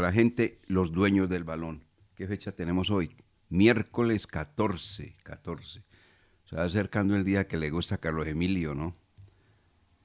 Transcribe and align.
la 0.00 0.12
gente, 0.12 0.60
los 0.66 0.92
dueños 0.92 1.28
del 1.28 1.44
balón. 1.44 1.84
¿Qué 2.14 2.26
fecha 2.26 2.52
tenemos 2.52 2.90
hoy? 2.90 3.14
Miércoles 3.50 4.26
14, 4.26 5.16
14. 5.22 5.82
Se 6.48 6.56
va 6.56 6.64
acercando 6.64 7.14
el 7.14 7.24
día 7.24 7.46
que 7.46 7.58
le 7.58 7.70
gusta 7.70 7.96
a 7.96 7.98
Carlos 7.98 8.26
Emilio, 8.26 8.74
¿no? 8.74 8.96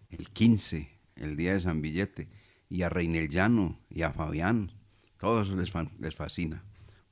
El 0.10 0.30
15, 0.30 0.90
el 1.16 1.38
día 1.38 1.54
de 1.54 1.62
San 1.62 1.82
Billete. 1.82 2.28
Y 2.70 2.82
a 2.82 2.90
Reinel 2.90 3.30
Llano 3.30 3.80
y 3.90 4.02
a 4.02 4.12
Fabián. 4.12 4.74
Todos 5.18 5.50
les, 5.50 5.72
les 6.00 6.16
fascina. 6.16 6.66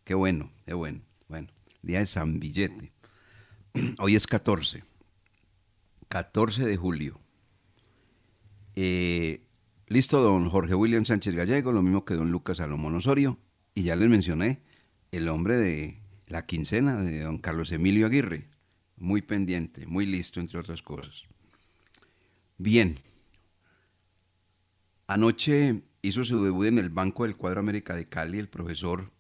Qué 0.04 0.14
bueno, 0.14 0.52
qué 0.66 0.74
bueno. 0.74 1.02
Bueno, 1.30 1.48
día 1.82 2.00
de 2.00 2.06
San 2.06 2.40
Billete. 2.40 2.92
Hoy 4.00 4.16
es 4.16 4.28
14. 4.28 4.84
14 6.10 6.66
de 6.66 6.76
julio. 6.76 7.20
Eh, 8.76 9.46
listo, 9.88 10.22
don 10.22 10.50
Jorge 10.50 10.76
William 10.76 11.06
Sánchez 11.06 11.36
Gallego, 11.36 11.72
lo 11.72 11.82
mismo 11.82 12.06
que 12.06 12.16
don 12.16 12.32
Lucas 12.32 12.58
Salomón 12.58 12.96
Osorio. 12.96 13.40
Y 13.74 13.84
ya 13.84 13.96
les 13.96 14.10
mencioné 14.10 14.62
el 15.12 15.28
hombre 15.30 15.58
de 15.58 16.00
la 16.28 16.46
quincena 16.46 16.96
de 16.96 17.22
don 17.22 17.38
Carlos 17.38 17.72
Emilio 17.72 18.06
Aguirre. 18.08 18.50
Muy 18.98 19.22
pendiente, 19.22 19.86
muy 19.86 20.06
listo, 20.06 20.40
entre 20.40 20.60
otras 20.60 20.82
cosas. 20.82 21.24
Bien. 22.58 22.96
Anoche 25.08 25.84
hizo 26.02 26.24
su 26.24 26.44
debut 26.44 26.68
en 26.68 26.80
el 26.80 26.90
Banco 26.90 27.24
del 27.24 27.36
Cuadro 27.36 27.60
América 27.60 27.96
de 27.96 28.08
Cali 28.08 28.40
el 28.40 28.50
profesor 28.50 29.12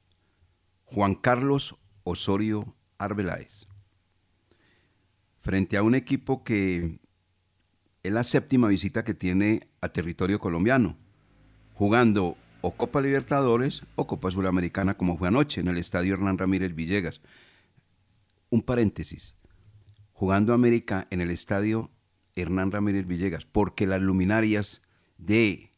Juan 0.85 1.15
Carlos 1.15 1.75
Osorio 2.03 2.75
Arbeláez. 2.97 3.67
Frente 5.41 5.77
a 5.77 5.83
un 5.83 5.93
equipo 5.93 6.43
que 6.43 6.99
es 8.05 8.13
la 8.13 8.23
séptima 8.23 8.67
visita 8.67 9.03
que 9.03 9.15
tiene 9.15 9.67
a 9.81 9.89
territorio 9.89 10.39
colombiano, 10.39 10.95
jugando 11.73 12.37
o 12.61 12.71
Copa 12.75 13.01
Libertadores 13.01 13.81
o 13.95 14.05
Copa 14.05 14.29
Sudamericana 14.29 14.95
como 14.95 15.17
fue 15.17 15.29
anoche 15.29 15.61
en 15.61 15.67
el 15.69 15.77
Estadio 15.77 16.13
Hernán 16.13 16.37
Ramírez 16.37 16.75
Villegas. 16.75 17.21
Un 18.51 18.61
paréntesis, 18.61 19.35
jugando 20.13 20.53
América 20.53 21.07
en 21.09 21.19
el 21.19 21.31
Estadio 21.31 21.89
Hernán 22.35 22.71
Ramírez 22.71 23.07
Villegas, 23.07 23.45
porque 23.47 23.87
las 23.87 24.01
luminarias 24.01 24.83
de 25.17 25.73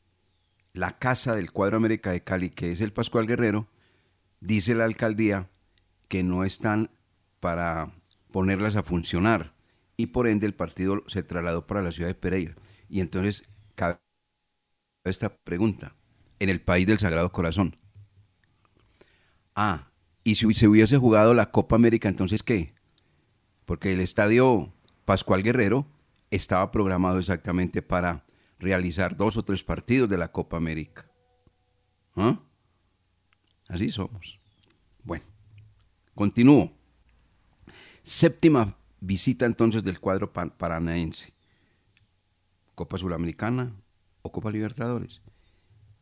la 0.73 0.98
casa 0.98 1.33
del 1.33 1.52
cuadro 1.52 1.78
América 1.78 2.11
de 2.11 2.23
Cali, 2.23 2.50
que 2.50 2.73
es 2.73 2.81
el 2.81 2.92
Pascual 2.92 3.25
Guerrero, 3.25 3.70
dice 4.42 4.75
la 4.75 4.83
alcaldía 4.83 5.50
que 6.09 6.23
no 6.23 6.44
están 6.44 6.92
para 7.39 7.94
ponerlas 8.31 8.75
a 8.75 8.83
funcionar 8.83 9.56
y 9.98 10.08
por 10.08 10.28
ende 10.28 10.45
el 10.45 10.53
partido 10.53 11.03
se 11.08 11.23
trasladó 11.23 11.66
para 11.66 11.81
la 11.81 11.92
ciudad 11.92 12.08
de 12.08 12.16
Pereira. 12.16 12.56
Y 12.88 13.02
entonces 13.02 13.44
cabe 13.76 14.00
esta 15.04 15.36
pregunta, 15.36 15.95
en 16.39 16.50
el 16.50 16.62
país 16.62 16.86
del 16.86 17.00
Sagrado 17.00 17.31
Corazón. 17.31 17.76
Ah, 19.56 19.92
y 20.23 20.36
si 20.36 20.54
se 20.54 20.67
hubiese 20.67 20.98
jugado 20.98 21.34
la 21.34 21.52
Copa 21.52 21.76
América, 21.76 22.08
entonces 22.09 22.44
¿qué? 22.44 22.73
Porque 23.66 23.94
el 23.94 24.02
estadio 24.02 24.72
Pascual 25.06 25.42
Guerrero 25.42 25.88
estaba 26.30 26.72
programado 26.72 27.17
exactamente 27.17 27.82
para 27.82 28.26
realizar 28.59 29.16
dos 29.16 29.38
o 29.38 29.44
tres 29.44 29.64
partidos 29.64 30.09
de 30.09 30.17
la 30.17 30.32
Copa 30.32 30.58
América. 30.58 31.09
¿Ah? 32.16 32.39
Así 33.67 33.89
somos. 33.89 34.39
Bueno, 35.04 35.26
continúo. 36.14 36.73
Séptima 38.04 38.78
visita 39.00 39.45
entonces 39.45 39.84
del 39.84 40.00
cuadro 40.00 40.31
paranaense. 40.34 41.34
Copa 42.76 42.98
Sudamericana 42.98 43.73
o 44.22 44.31
Copa 44.31 44.52
Libertadores. 44.52 45.22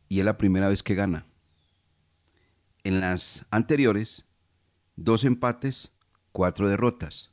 Y 0.08 0.20
es 0.20 0.24
la 0.24 0.38
primera 0.38 0.68
vez 0.68 0.82
que 0.82 0.94
gana. 0.94 1.26
En 2.84 3.00
las 3.00 3.44
anteriores, 3.50 4.26
dos 4.94 5.24
empates, 5.24 5.92
cuatro 6.32 6.68
derrotas. 6.68 7.32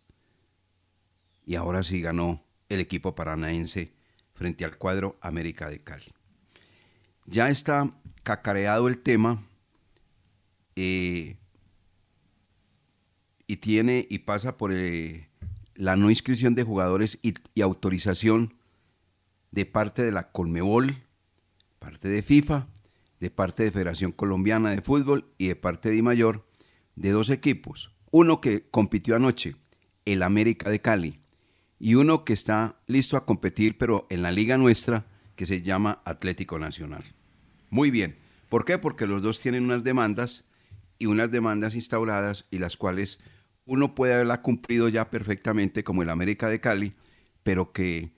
Y 1.45 1.55
ahora 1.55 1.83
sí 1.83 2.01
ganó 2.01 2.43
el 2.69 2.79
equipo 2.79 3.15
paranaense 3.15 3.93
frente 4.33 4.65
al 4.65 4.77
cuadro 4.77 5.17
América 5.21 5.69
de 5.69 5.79
Cali. 5.79 6.11
Ya 7.25 7.49
está 7.49 7.91
cacareado 8.23 8.87
el 8.87 8.99
tema 8.99 9.45
eh, 10.75 11.37
y 13.45 13.57
tiene 13.57 14.07
y 14.09 14.19
pasa 14.19 14.57
por 14.57 14.71
eh, 14.73 15.29
la 15.75 15.95
no 15.95 16.09
inscripción 16.09 16.55
de 16.55 16.63
jugadores 16.63 17.19
y, 17.21 17.33
autorización 17.61 18.55
de 19.51 19.65
parte 19.65 20.03
de 20.03 20.11
la 20.11 20.31
Colmebol, 20.31 20.95
parte 21.79 22.07
de 22.07 22.21
FIFA, 22.21 22.67
de 23.19 23.29
parte 23.29 23.63
de 23.63 23.71
Federación 23.71 24.11
Colombiana 24.11 24.71
de 24.71 24.81
Fútbol 24.81 25.31
y 25.37 25.47
de 25.47 25.55
parte 25.55 25.89
de 25.89 26.01
Mayor 26.01 26.45
de 26.95 27.11
dos 27.11 27.29
equipos. 27.29 27.93
Uno 28.11 28.41
que 28.41 28.69
compitió 28.69 29.15
anoche, 29.15 29.55
el 30.05 30.23
América 30.23 30.69
de 30.69 30.81
Cali, 30.81 31.19
y 31.79 31.95
uno 31.95 32.25
que 32.25 32.33
está 32.33 32.79
listo 32.87 33.17
a 33.17 33.25
competir, 33.25 33.77
pero 33.77 34.07
en 34.09 34.21
la 34.21 34.31
liga 34.31 34.57
nuestra, 34.57 35.05
que 35.35 35.45
se 35.45 35.61
llama 35.61 36.01
Atlético 36.05 36.59
Nacional. 36.59 37.03
Muy 37.69 37.91
bien. 37.91 38.17
¿Por 38.49 38.65
qué? 38.65 38.77
Porque 38.77 39.07
los 39.07 39.21
dos 39.21 39.41
tienen 39.41 39.65
unas 39.65 39.83
demandas 39.83 40.45
y 40.99 41.07
unas 41.07 41.31
demandas 41.31 41.75
instauradas 41.75 42.45
y 42.51 42.59
las 42.59 42.77
cuales 42.77 43.19
uno 43.65 43.95
puede 43.95 44.13
haberla 44.13 44.41
cumplido 44.41 44.89
ya 44.89 45.09
perfectamente 45.09 45.83
como 45.83 46.03
el 46.03 46.09
América 46.09 46.49
de 46.49 46.59
Cali, 46.59 46.93
pero 47.43 47.71
que 47.71 48.13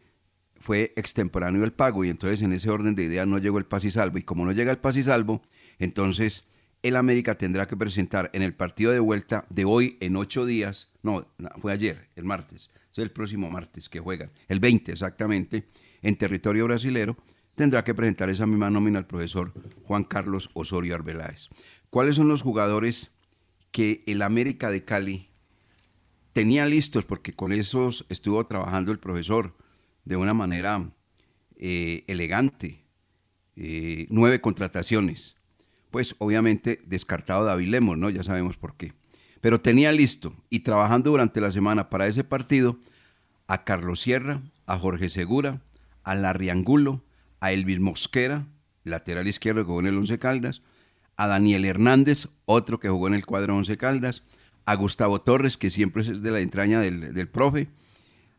fue 0.59 0.93
extemporáneo 0.95 1.63
el 1.63 1.73
pago 1.73 2.03
y 2.03 2.09
entonces 2.09 2.41
en 2.41 2.53
ese 2.53 2.69
orden 2.69 2.95
de 2.95 3.03
ideas 3.03 3.27
no 3.27 3.37
llegó 3.37 3.57
el 3.59 3.65
paz 3.65 3.83
y 3.83 3.91
salvo 3.91 4.17
y 4.17 4.23
como 4.23 4.45
no 4.45 4.51
llega 4.51 4.71
el 4.71 4.79
paz 4.79 4.97
y 4.97 5.03
salvo, 5.03 5.41
entonces 5.77 6.45
el 6.81 6.95
América 6.95 7.35
tendrá 7.35 7.67
que 7.67 7.77
presentar 7.77 8.29
en 8.33 8.41
el 8.41 8.53
partido 8.53 8.91
de 8.91 8.99
vuelta 8.99 9.45
de 9.49 9.65
hoy 9.65 9.97
en 10.01 10.15
ocho 10.15 10.45
días, 10.45 10.91
no, 11.03 11.27
fue 11.61 11.71
ayer, 11.71 12.09
el 12.15 12.25
martes, 12.25 12.69
es 12.91 12.97
el 12.99 13.11
próximo 13.11 13.49
martes 13.51 13.89
que 13.89 13.99
juegan, 13.99 14.31
el 14.47 14.59
20 14.59 14.91
exactamente, 14.91 15.67
en 16.01 16.15
territorio 16.15 16.65
brasilero, 16.65 17.17
tendrá 17.55 17.83
que 17.83 17.93
presentar 17.93 18.29
esa 18.29 18.45
misma 18.45 18.69
nómina 18.69 18.99
al 18.99 19.07
profesor 19.07 19.53
Juan 19.83 20.03
Carlos 20.03 20.49
Osorio 20.53 20.95
Arbeláez. 20.95 21.49
¿Cuáles 21.89 22.15
son 22.15 22.27
los 22.27 22.41
jugadores 22.41 23.11
que 23.71 24.03
el 24.07 24.21
América 24.21 24.69
de 24.69 24.83
Cali 24.83 25.34
tenía 26.35 26.65
listos? 26.65 27.05
Porque 27.05 27.31
con 27.31 27.53
esos 27.53 28.05
estuvo 28.09 28.45
trabajando 28.45 28.91
el 28.91 28.99
profesor 28.99 29.55
de 30.03 30.17
una 30.17 30.33
manera 30.33 30.91
eh, 31.55 32.03
elegante. 32.07 32.83
Eh, 33.55 34.05
nueve 34.09 34.41
contrataciones. 34.41 35.37
Pues 35.91 36.13
obviamente 36.19 36.81
descartado 36.85 37.45
David 37.45 37.69
Lemos, 37.69 37.97
¿no? 37.97 38.09
Ya 38.09 38.21
sabemos 38.21 38.57
por 38.57 38.75
qué. 38.75 38.91
Pero 39.39 39.61
tenía 39.61 39.93
listo 39.93 40.35
y 40.49 40.59
trabajando 40.59 41.11
durante 41.11 41.39
la 41.39 41.51
semana 41.51 41.89
para 41.89 42.05
ese 42.05 42.25
partido 42.25 42.79
a 43.47 43.63
Carlos 43.63 44.01
Sierra, 44.01 44.41
a 44.65 44.77
Jorge 44.77 45.07
Segura, 45.07 45.61
a 46.03 46.15
Larry 46.15 46.49
Angulo, 46.49 47.05
a 47.39 47.53
Elvis 47.53 47.79
Mosquera, 47.79 48.45
lateral 48.83 49.29
izquierdo 49.29 49.61
que 49.61 49.67
jugó 49.67 49.79
en 49.79 49.87
el 49.87 49.97
Once 49.97 50.19
Caldas, 50.19 50.63
a 51.15 51.27
Daniel 51.27 51.63
Hernández, 51.63 52.27
otro 52.43 52.81
que 52.81 52.89
jugó 52.89 53.07
en 53.07 53.13
el 53.13 53.25
cuadro 53.25 53.55
Once 53.55 53.77
Caldas, 53.77 54.21
a 54.65 54.75
Gustavo 54.75 55.21
Torres, 55.21 55.57
que 55.57 55.69
siempre 55.69 56.03
es 56.03 56.21
de 56.21 56.31
la 56.31 56.39
entraña 56.39 56.79
del, 56.79 57.27
profe, 57.27 57.69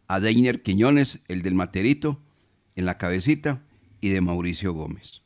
a 0.08 0.20
Deiner 0.20 0.62
Quiñones, 0.62 1.20
el 1.28 1.42
del 1.42 1.54
Materito, 1.54 2.20
en 2.74 2.84
la 2.84 2.98
cabecita, 2.98 3.62
y 4.00 4.10
de 4.10 4.20
Mauricio 4.20 4.72
Gómez. 4.72 5.22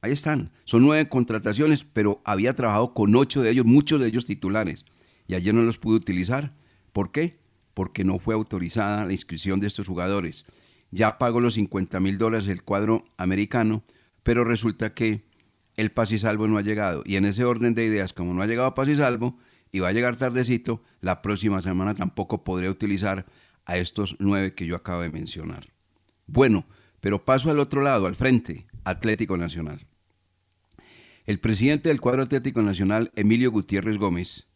Ahí 0.00 0.12
están, 0.12 0.52
son 0.64 0.82
nueve 0.82 1.08
contrataciones, 1.08 1.84
pero 1.84 2.22
había 2.24 2.54
trabajado 2.54 2.94
con 2.94 3.14
ocho 3.16 3.42
de 3.42 3.50
ellos, 3.50 3.66
muchos 3.66 4.00
de 4.00 4.06
ellos 4.06 4.26
titulares, 4.26 4.84
y 5.26 5.34
ayer 5.34 5.54
no 5.54 5.62
los 5.62 5.78
pude 5.78 5.96
utilizar. 5.96 6.52
¿Por 6.92 7.10
qué? 7.10 7.38
Porque 7.74 8.04
no 8.04 8.18
fue 8.18 8.34
autorizada 8.34 9.04
la 9.04 9.12
inscripción 9.12 9.60
de 9.60 9.66
estos 9.66 9.88
jugadores 9.88 10.44
ya 10.90 11.18
pagó 11.18 11.40
los 11.40 11.54
50 11.54 12.00
mil 12.00 12.18
dólares 12.18 12.46
el 12.48 12.62
cuadro 12.62 13.04
americano, 13.16 13.84
pero 14.22 14.44
resulta 14.44 14.94
que 14.94 15.24
el 15.76 15.90
paz 15.90 16.12
y 16.12 16.18
salvo 16.18 16.48
no 16.48 16.58
ha 16.58 16.62
llegado. 16.62 17.02
Y 17.04 17.16
en 17.16 17.24
ese 17.24 17.44
orden 17.44 17.74
de 17.74 17.84
ideas, 17.84 18.12
como 18.12 18.34
no 18.34 18.42
ha 18.42 18.46
llegado 18.46 18.74
paz 18.74 18.88
y 18.88 18.96
salvo, 18.96 19.38
y 19.72 19.80
va 19.80 19.88
a 19.88 19.92
llegar 19.92 20.16
tardecito, 20.16 20.82
la 21.00 21.22
próxima 21.22 21.62
semana 21.62 21.94
tampoco 21.94 22.44
podré 22.44 22.68
utilizar 22.68 23.26
a 23.64 23.76
estos 23.76 24.16
nueve 24.18 24.54
que 24.54 24.66
yo 24.66 24.76
acabo 24.76 25.02
de 25.02 25.10
mencionar. 25.10 25.68
Bueno, 26.26 26.66
pero 27.00 27.24
paso 27.24 27.50
al 27.50 27.60
otro 27.60 27.82
lado, 27.82 28.06
al 28.06 28.16
frente, 28.16 28.66
Atlético 28.84 29.36
Nacional. 29.36 29.86
El 31.26 31.40
presidente 31.40 31.90
del 31.90 32.00
cuadro 32.00 32.22
Atlético 32.22 32.62
Nacional, 32.62 33.12
Emilio 33.14 33.50
Gutiérrez 33.50 33.98
Gómez, 33.98 34.46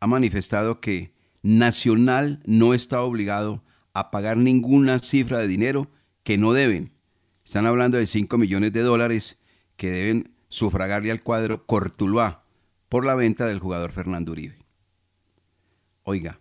ha 0.00 0.06
manifestado 0.06 0.80
que 0.80 1.14
Nacional 1.42 2.40
no 2.46 2.74
está 2.74 3.02
obligado 3.02 3.62
a 3.92 4.10
pagar 4.10 4.36
ninguna 4.36 4.98
cifra 4.98 5.38
de 5.38 5.46
dinero 5.46 5.90
que 6.22 6.38
no 6.38 6.52
deben. 6.52 6.92
Están 7.44 7.66
hablando 7.66 7.98
de 7.98 8.06
5 8.06 8.36
millones 8.38 8.72
de 8.72 8.80
dólares 8.80 9.38
que 9.76 9.90
deben 9.90 10.34
sufragarle 10.48 11.10
al 11.10 11.20
cuadro 11.20 11.66
Cortuluá 11.66 12.45
por 12.88 13.04
la 13.04 13.14
venta 13.14 13.46
del 13.46 13.58
jugador 13.58 13.92
Fernando 13.92 14.32
Uribe. 14.32 14.58
Oiga, 16.02 16.40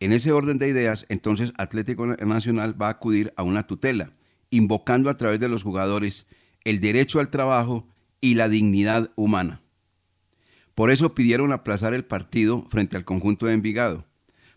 en 0.00 0.12
ese 0.12 0.32
orden 0.32 0.58
de 0.58 0.68
ideas, 0.68 1.06
entonces 1.08 1.52
Atlético 1.56 2.06
Nacional 2.06 2.80
va 2.80 2.88
a 2.88 2.92
acudir 2.92 3.32
a 3.36 3.42
una 3.42 3.66
tutela, 3.66 4.12
invocando 4.50 5.10
a 5.10 5.14
través 5.14 5.40
de 5.40 5.48
los 5.48 5.62
jugadores 5.62 6.26
el 6.64 6.80
derecho 6.80 7.20
al 7.20 7.30
trabajo 7.30 7.86
y 8.20 8.34
la 8.34 8.48
dignidad 8.48 9.10
humana. 9.16 9.62
Por 10.74 10.90
eso 10.90 11.14
pidieron 11.14 11.52
aplazar 11.52 11.94
el 11.94 12.04
partido 12.04 12.66
frente 12.70 12.96
al 12.96 13.04
conjunto 13.04 13.46
de 13.46 13.52
Envigado. 13.52 14.06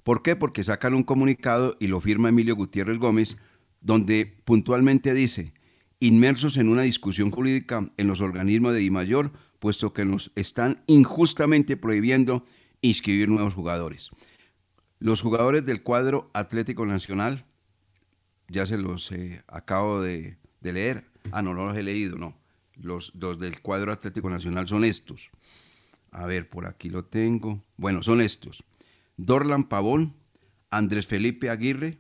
¿Por 0.04 0.22
qué? 0.22 0.36
Porque 0.36 0.64
sacan 0.64 0.94
un 0.94 1.04
comunicado 1.04 1.76
y 1.80 1.88
lo 1.88 2.02
firma 2.02 2.30
Emilio 2.30 2.56
Gutiérrez 2.56 2.98
Gómez, 2.98 3.38
donde 3.82 4.26
puntualmente 4.46 5.14
dice, 5.14 5.54
inmersos 6.04 6.58
en 6.58 6.68
una 6.68 6.82
discusión 6.82 7.32
jurídica 7.32 7.90
en 7.96 8.08
los 8.08 8.20
organismos 8.20 8.74
de 8.74 8.80
DIMAYOR, 8.80 9.32
puesto 9.60 9.94
que 9.94 10.04
nos 10.04 10.34
están 10.36 10.84
injustamente 10.88 11.78
prohibiendo 11.78 12.46
inscribir 12.82 13.30
nuevos 13.30 13.54
jugadores. 13.54 14.10
Los 15.00 15.22
jugadores 15.22 15.66
del 15.66 15.82
cuadro 15.82 16.30
Atlético 16.34 16.86
Nacional, 16.86 17.46
ya 18.50 18.66
se 18.66 18.78
los 18.78 19.14
eh, 19.14 19.42
acabo 19.48 20.02
de, 20.02 20.38
leer, 20.62 21.06
ah, 21.32 21.42
no, 21.42 21.54
no 21.54 21.64
los 21.64 21.78
he 21.78 21.84
leído, 21.84 22.18
no. 22.18 22.38
Los 22.76 23.14
dos 23.16 23.40
del 23.40 23.62
cuadro 23.62 23.94
Atlético 23.94 24.30
Nacional 24.30 24.68
son 24.68 24.84
estos. 24.84 25.30
A 26.12 26.26
ver, 26.26 26.50
por 26.50 26.66
aquí 26.66 26.90
lo 26.90 27.06
tengo. 27.06 27.64
Bueno, 27.78 28.04
son 28.04 28.20
estos. 28.20 28.64
Dorlan 29.16 29.64
Pavón, 29.64 30.16
Andrés 30.70 31.08
Felipe 31.08 31.50
Aguirre, 31.50 32.00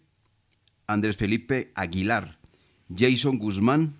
Andrés 0.87 1.15
Felipe 1.15 1.71
Aguilar, 1.75 2.39
Jason 2.95 3.37
Guzmán, 3.37 3.95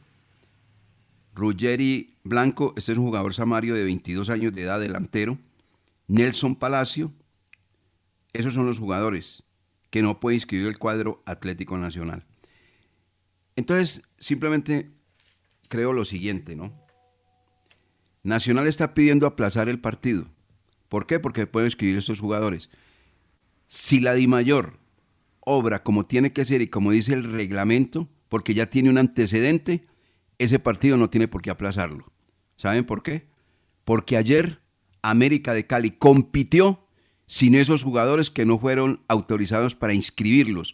Ruggeri 1.35 2.15
Blanco, 2.23 2.73
este 2.77 2.93
es 2.93 2.97
un 2.97 3.05
jugador 3.05 3.33
samario 3.33 3.75
de 3.75 3.83
22 3.83 4.29
años 4.29 4.53
de 4.53 4.63
edad, 4.63 4.79
delantero, 4.79 5.37
Nelson 6.07 6.55
Palacio, 6.55 7.11
esos 8.33 8.53
son 8.53 8.65
los 8.65 8.79
jugadores 8.79 9.43
que 9.89 10.01
no 10.01 10.19
puede 10.19 10.35
inscribir 10.35 10.67
el 10.67 10.79
cuadro 10.79 11.21
Atlético 11.25 11.77
Nacional. 11.77 12.25
Entonces, 13.55 14.01
simplemente 14.17 14.91
creo 15.69 15.93
lo 15.93 16.05
siguiente, 16.05 16.55
¿no? 16.55 16.73
Nacional 18.23 18.67
está 18.67 18.93
pidiendo 18.93 19.27
aplazar 19.27 19.69
el 19.69 19.79
partido. 19.79 20.27
¿Por 20.89 21.05
qué? 21.05 21.19
Porque 21.19 21.45
pueden 21.45 21.67
inscribir 21.67 21.97
estos 21.97 22.19
jugadores. 22.21 22.69
Si 23.65 23.99
la 23.99 24.13
Di 24.13 24.27
Mayor 24.27 24.79
obra 25.41 25.83
como 25.83 26.05
tiene 26.05 26.31
que 26.31 26.45
ser 26.45 26.61
y 26.61 26.67
como 26.67 26.91
dice 26.91 27.13
el 27.13 27.23
reglamento, 27.23 28.07
porque 28.33 28.55
ya 28.55 28.65
tiene 28.65 28.89
un 28.89 28.97
antecedente, 28.97 29.85
ese 30.39 30.57
partido 30.57 30.97
no 30.97 31.07
tiene 31.11 31.27
por 31.27 31.43
qué 31.43 31.51
aplazarlo. 31.51 32.11
¿Saben 32.55 32.83
por 32.83 33.03
qué? 33.03 33.27
Porque 33.83 34.17
ayer 34.17 34.59
América 35.03 35.53
de 35.53 35.67
Cali 35.67 35.91
compitió 35.91 36.87
sin 37.27 37.53
esos 37.53 37.83
jugadores 37.83 38.31
que 38.31 38.47
no 38.47 38.57
fueron 38.57 39.03
autorizados 39.07 39.75
para 39.75 39.93
inscribirlos. 39.93 40.73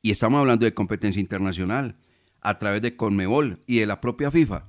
Y 0.00 0.12
estamos 0.12 0.40
hablando 0.40 0.64
de 0.64 0.72
competencia 0.72 1.20
internacional, 1.20 1.98
a 2.40 2.58
través 2.58 2.80
de 2.80 2.96
Conmebol 2.96 3.60
y 3.66 3.80
de 3.80 3.86
la 3.86 4.00
propia 4.00 4.30
FIFA. 4.30 4.64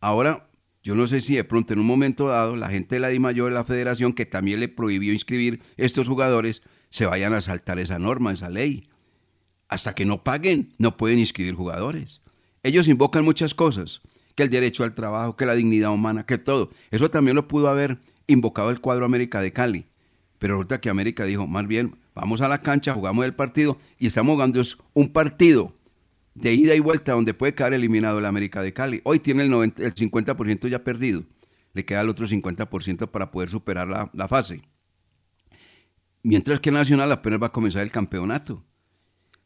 Ahora, 0.00 0.48
yo 0.84 0.94
no 0.94 1.08
sé 1.08 1.20
si 1.20 1.34
de 1.34 1.42
pronto 1.42 1.72
en 1.72 1.80
un 1.80 1.86
momento 1.86 2.28
dado 2.28 2.54
la 2.54 2.68
gente 2.68 2.94
de 2.94 3.00
la 3.00 3.08
DIMAYOR 3.08 3.48
de 3.48 3.54
la 3.56 3.64
federación, 3.64 4.12
que 4.12 4.26
también 4.26 4.60
le 4.60 4.68
prohibió 4.68 5.12
inscribir 5.12 5.60
estos 5.76 6.06
jugadores, 6.06 6.62
se 6.88 7.06
vayan 7.06 7.34
a 7.34 7.40
saltar 7.40 7.80
esa 7.80 7.98
norma, 7.98 8.30
esa 8.30 8.48
ley. 8.48 8.84
Hasta 9.70 9.94
que 9.94 10.04
no 10.04 10.24
paguen, 10.24 10.74
no 10.78 10.96
pueden 10.96 11.20
inscribir 11.20 11.54
jugadores. 11.54 12.20
Ellos 12.64 12.88
invocan 12.88 13.24
muchas 13.24 13.54
cosas, 13.54 14.00
que 14.34 14.42
el 14.42 14.50
derecho 14.50 14.82
al 14.82 14.96
trabajo, 14.96 15.36
que 15.36 15.46
la 15.46 15.54
dignidad 15.54 15.92
humana, 15.92 16.26
que 16.26 16.38
todo. 16.38 16.70
Eso 16.90 17.08
también 17.08 17.36
lo 17.36 17.46
pudo 17.46 17.68
haber 17.68 17.98
invocado 18.26 18.70
el 18.70 18.80
cuadro 18.80 19.04
América 19.04 19.40
de 19.40 19.52
Cali. 19.52 19.86
Pero 20.40 20.54
resulta 20.54 20.80
que 20.80 20.90
América 20.90 21.24
dijo, 21.24 21.46
más 21.46 21.68
bien, 21.68 21.96
vamos 22.16 22.40
a 22.40 22.48
la 22.48 22.60
cancha, 22.60 22.94
jugamos 22.94 23.24
el 23.24 23.34
partido 23.34 23.78
y 23.96 24.08
estamos 24.08 24.34
jugando 24.34 24.60
un 24.92 25.08
partido 25.12 25.72
de 26.34 26.52
ida 26.52 26.74
y 26.74 26.80
vuelta 26.80 27.12
donde 27.12 27.32
puede 27.32 27.54
quedar 27.54 27.72
eliminado 27.72 28.18
el 28.18 28.26
América 28.26 28.62
de 28.62 28.72
Cali. 28.72 29.00
Hoy 29.04 29.20
tiene 29.20 29.44
el, 29.44 29.50
90, 29.50 29.84
el 29.84 29.94
50% 29.94 30.68
ya 30.68 30.82
perdido. 30.82 31.22
Le 31.74 31.84
queda 31.84 32.00
el 32.00 32.08
otro 32.08 32.26
50% 32.26 33.08
para 33.08 33.30
poder 33.30 33.48
superar 33.48 33.86
la, 33.86 34.10
la 34.12 34.26
fase. 34.26 34.62
Mientras 36.24 36.58
que 36.58 36.72
Nacional 36.72 37.12
apenas 37.12 37.40
va 37.40 37.46
a 37.46 37.52
comenzar 37.52 37.82
el 37.82 37.92
campeonato. 37.92 38.64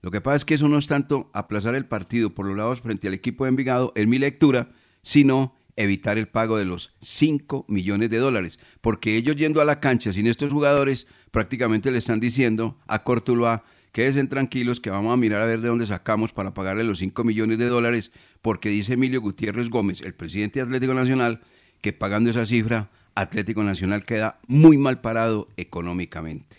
Lo 0.04 0.10
que 0.10 0.20
pasa 0.20 0.36
es 0.36 0.44
que 0.44 0.52
eso 0.52 0.68
no 0.68 0.76
es 0.76 0.86
tanto 0.86 1.30
aplazar 1.32 1.74
el 1.74 1.86
partido 1.86 2.34
por 2.34 2.44
los 2.44 2.58
lados 2.58 2.82
frente 2.82 3.08
al 3.08 3.14
equipo 3.14 3.44
de 3.44 3.48
Envigado, 3.48 3.90
en 3.96 4.10
mi 4.10 4.18
lectura, 4.18 4.70
sino 5.00 5.56
evitar 5.76 6.18
el 6.18 6.28
pago 6.28 6.58
de 6.58 6.66
los 6.66 6.92
5 7.00 7.64
millones 7.68 8.10
de 8.10 8.18
dólares. 8.18 8.58
Porque 8.82 9.16
ellos 9.16 9.34
yendo 9.36 9.62
a 9.62 9.64
la 9.64 9.80
cancha 9.80 10.12
sin 10.12 10.26
estos 10.26 10.52
jugadores, 10.52 11.06
prácticamente 11.30 11.90
le 11.90 11.96
están 11.96 12.20
diciendo 12.20 12.78
a 12.86 13.02
Cortuluá, 13.02 13.64
quédense 13.92 14.22
tranquilos 14.24 14.78
que 14.78 14.90
vamos 14.90 15.10
a 15.10 15.16
mirar 15.16 15.40
a 15.40 15.46
ver 15.46 15.62
de 15.62 15.68
dónde 15.68 15.86
sacamos 15.86 16.34
para 16.34 16.52
pagarle 16.52 16.84
los 16.84 16.98
5 16.98 17.24
millones 17.24 17.56
de 17.56 17.68
dólares, 17.68 18.12
porque 18.42 18.68
dice 18.68 18.92
Emilio 18.92 19.22
Gutiérrez 19.22 19.70
Gómez, 19.70 20.02
el 20.02 20.12
presidente 20.12 20.58
de 20.58 20.66
Atlético 20.66 20.92
Nacional, 20.92 21.40
que 21.80 21.94
pagando 21.94 22.28
esa 22.28 22.44
cifra, 22.44 22.90
Atlético 23.14 23.64
Nacional 23.64 24.04
queda 24.04 24.38
muy 24.48 24.76
mal 24.76 25.00
parado 25.00 25.48
económicamente. 25.56 26.58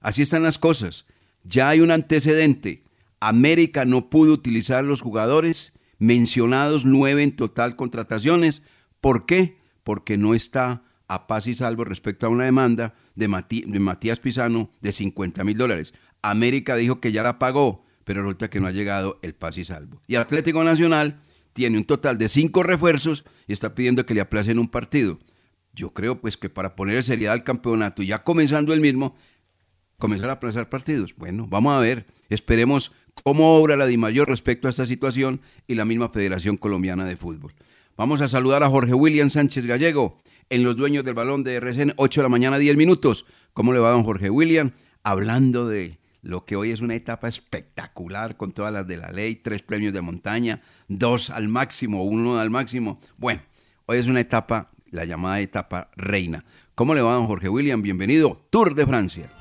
Así 0.00 0.22
están 0.22 0.44
las 0.44 0.58
cosas. 0.58 1.06
Ya 1.48 1.70
hay 1.70 1.80
un 1.80 1.90
antecedente. 1.90 2.84
América 3.20 3.86
no 3.86 4.10
pudo 4.10 4.32
utilizar 4.32 4.84
los 4.84 5.00
jugadores 5.00 5.72
mencionados, 5.98 6.84
nueve 6.84 7.22
en 7.22 7.34
total 7.34 7.74
contrataciones. 7.74 8.62
¿Por 9.00 9.24
qué? 9.24 9.56
Porque 9.82 10.18
no 10.18 10.34
está 10.34 10.82
a 11.08 11.26
paz 11.26 11.46
y 11.46 11.54
salvo 11.54 11.84
respecto 11.84 12.26
a 12.26 12.28
una 12.28 12.44
demanda 12.44 12.94
de, 13.14 13.28
Matías 13.28 14.20
Pisano 14.20 14.70
de 14.82 14.92
50 14.92 15.42
mil 15.44 15.56
dólares. 15.56 15.94
América 16.20 16.76
dijo 16.76 17.00
que 17.00 17.12
ya 17.12 17.22
la 17.22 17.38
pagó, 17.38 17.82
pero 18.04 18.22
resulta 18.22 18.50
que 18.50 18.60
no 18.60 18.66
ha 18.66 18.72
llegado 18.72 19.18
el 19.22 19.34
paz 19.34 19.56
y 19.56 19.64
salvo. 19.64 20.02
Y 20.06 20.16
Atlético 20.16 20.62
Nacional 20.64 21.18
tiene 21.54 21.78
un 21.78 21.84
total 21.84 22.18
de 22.18 22.28
cinco 22.28 22.62
refuerzos 22.62 23.24
y 23.46 23.54
está 23.54 23.74
pidiendo 23.74 24.04
que 24.04 24.12
le 24.12 24.20
aplacen 24.20 24.58
un 24.58 24.68
partido. 24.68 25.18
Yo 25.72 25.94
creo 25.94 26.20
pues 26.20 26.36
que 26.36 26.50
para 26.50 26.76
poner 26.76 27.02
seriedad 27.02 27.32
al 27.32 27.42
campeonato, 27.42 28.02
ya 28.02 28.22
comenzando 28.22 28.74
el 28.74 28.80
mismo, 28.80 29.14
comenzar 29.98 30.30
a 30.30 30.34
aplazar 30.34 30.68
partidos. 30.68 31.14
Bueno, 31.16 31.46
vamos 31.48 31.76
a 31.76 31.80
ver, 31.80 32.06
esperemos 32.28 32.92
cómo 33.24 33.56
obra 33.56 33.76
la 33.76 33.86
DIMAYOR 33.86 34.28
respecto 34.28 34.68
a 34.68 34.70
esta 34.70 34.86
situación 34.86 35.40
y 35.66 35.74
la 35.74 35.84
misma 35.84 36.08
Federación 36.08 36.56
Colombiana 36.56 37.04
de 37.04 37.16
Fútbol. 37.16 37.52
Vamos 37.96 38.20
a 38.20 38.28
saludar 38.28 38.62
a 38.62 38.70
Jorge 38.70 38.94
William 38.94 39.28
Sánchez 39.28 39.66
Gallego 39.66 40.20
en 40.50 40.62
los 40.62 40.76
dueños 40.76 41.04
del 41.04 41.14
balón 41.14 41.42
de 41.42 41.56
RCN, 41.56 41.94
8 41.96 42.20
de 42.20 42.22
la 42.22 42.28
mañana, 42.28 42.58
10 42.58 42.76
minutos. 42.76 43.26
¿Cómo 43.52 43.72
le 43.72 43.80
va 43.80 43.90
don 43.90 44.04
Jorge 44.04 44.30
William? 44.30 44.70
Hablando 45.02 45.66
de 45.66 45.98
lo 46.22 46.44
que 46.44 46.54
hoy 46.54 46.70
es 46.70 46.80
una 46.80 46.94
etapa 46.94 47.28
espectacular 47.28 48.36
con 48.36 48.52
todas 48.52 48.72
las 48.72 48.86
de 48.86 48.98
la 48.98 49.10
ley, 49.10 49.34
tres 49.34 49.62
premios 49.62 49.92
de 49.92 50.00
montaña, 50.00 50.60
dos 50.86 51.30
al 51.30 51.48
máximo, 51.48 52.04
uno 52.04 52.38
al 52.38 52.50
máximo. 52.50 53.00
Bueno, 53.16 53.42
hoy 53.86 53.98
es 53.98 54.06
una 54.06 54.20
etapa, 54.20 54.70
la 54.90 55.04
llamada 55.04 55.40
etapa 55.40 55.90
reina. 55.96 56.44
¿Cómo 56.76 56.94
le 56.94 57.02
va 57.02 57.14
don 57.14 57.26
Jorge 57.26 57.48
William? 57.48 57.82
Bienvenido, 57.82 58.46
Tour 58.50 58.76
de 58.76 58.86
Francia. 58.86 59.37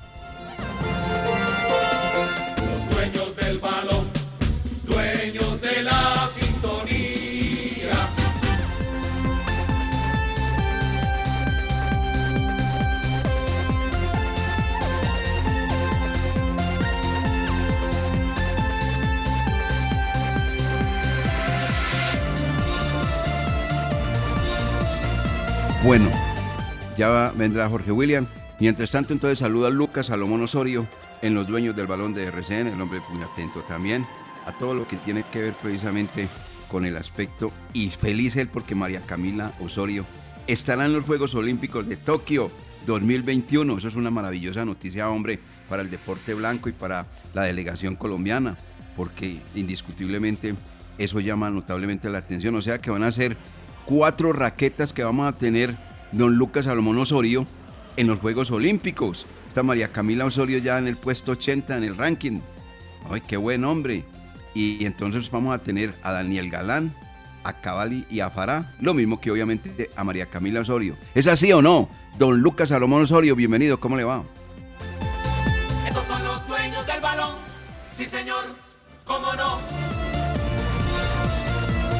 Bueno, 25.87 26.11
ya 26.97 27.31
vendrá 27.37 27.69
Jorge 27.69 27.93
William. 27.93 28.27
Mientras 28.59 28.91
tanto, 28.91 29.13
entonces 29.13 29.39
saluda 29.39 29.69
a 29.69 29.71
Lucas 29.71 30.07
Salomón 30.07 30.43
Osorio 30.43 30.85
en 31.21 31.33
los 31.33 31.47
dueños 31.47 31.77
del 31.77 31.87
balón 31.87 32.13
de 32.13 32.25
RCN, 32.25 32.67
el 32.67 32.81
hombre 32.81 32.99
muy 33.09 33.23
atento 33.23 33.61
también 33.61 34.05
a 34.45 34.51
todo 34.51 34.73
lo 34.73 34.85
que 34.85 34.97
tiene 34.97 35.23
que 35.31 35.43
ver 35.43 35.53
precisamente 35.53 36.27
con 36.67 36.83
el 36.83 36.97
aspecto 36.97 37.53
y 37.71 37.89
feliz 37.89 38.35
él 38.35 38.49
porque 38.49 38.75
María 38.75 38.99
Camila 38.99 39.53
Osorio 39.61 40.05
estará 40.45 40.83
en 40.83 40.91
los 40.91 41.05
Juegos 41.05 41.33
Olímpicos 41.35 41.87
de 41.87 41.95
Tokio 41.95 42.51
2021. 42.85 43.77
Eso 43.77 43.87
es 43.87 43.95
una 43.95 44.11
maravillosa 44.11 44.65
noticia, 44.65 45.09
hombre, 45.09 45.39
para 45.69 45.83
el 45.83 45.89
deporte 45.89 46.33
blanco 46.33 46.67
y 46.67 46.73
para 46.73 47.05
la 47.33 47.43
delegación 47.43 47.95
colombiana, 47.95 48.57
porque 48.97 49.39
indiscutiblemente 49.55 50.53
eso 50.97 51.21
llama 51.21 51.49
notablemente 51.49 52.09
la 52.09 52.17
atención. 52.17 52.55
O 52.55 52.61
sea 52.61 52.79
que 52.79 52.91
van 52.91 53.03
a 53.03 53.11
ser 53.13 53.37
cuatro 53.87 54.33
raquetas 54.33 54.93
que 54.93 55.03
vamos 55.03 55.27
a 55.27 55.37
tener 55.37 55.75
don 56.11 56.35
Lucas 56.35 56.65
Salomón 56.65 56.97
Osorio 56.97 57.45
en 57.95 58.07
los 58.07 58.19
Juegos 58.19 58.51
Olímpicos. 58.51 59.25
Está 59.47 59.63
María 59.63 59.91
Camila 59.91 60.25
Osorio 60.25 60.59
ya 60.59 60.77
en 60.77 60.87
el 60.87 60.97
puesto 60.97 61.31
80 61.31 61.77
en 61.77 61.83
el 61.85 61.97
ranking. 61.97 62.41
¡Ay, 63.09 63.21
qué 63.25 63.37
buen 63.37 63.63
hombre! 63.63 64.03
Y 64.53 64.85
entonces 64.85 65.31
vamos 65.31 65.55
a 65.55 65.63
tener 65.63 65.93
a 66.03 66.11
Daniel 66.11 66.49
Galán, 66.49 66.93
a 67.43 67.53
Cavalli 67.61 68.05
y 68.09 68.19
a 68.19 68.29
Fará, 68.29 68.73
lo 68.81 68.93
mismo 68.93 69.21
que 69.21 69.31
obviamente 69.31 69.89
a 69.95 70.03
María 70.03 70.25
Camila 70.25 70.61
Osorio. 70.61 70.97
¿Es 71.15 71.27
así 71.27 71.51
o 71.53 71.61
no? 71.61 71.89
Don 72.19 72.41
Lucas 72.41 72.69
Salomón 72.69 73.03
Osorio, 73.03 73.35
bienvenido, 73.35 73.79
¿cómo 73.79 73.95
le 73.95 74.03
va? 74.03 74.23
Estos 75.87 76.05
son 76.07 76.23
los 76.25 76.45
dueños 76.47 76.85
del 76.85 76.99
balón, 76.99 77.35
sí 77.95 78.05
señor, 78.05 78.55
cómo 79.05 79.33
no. 79.35 79.76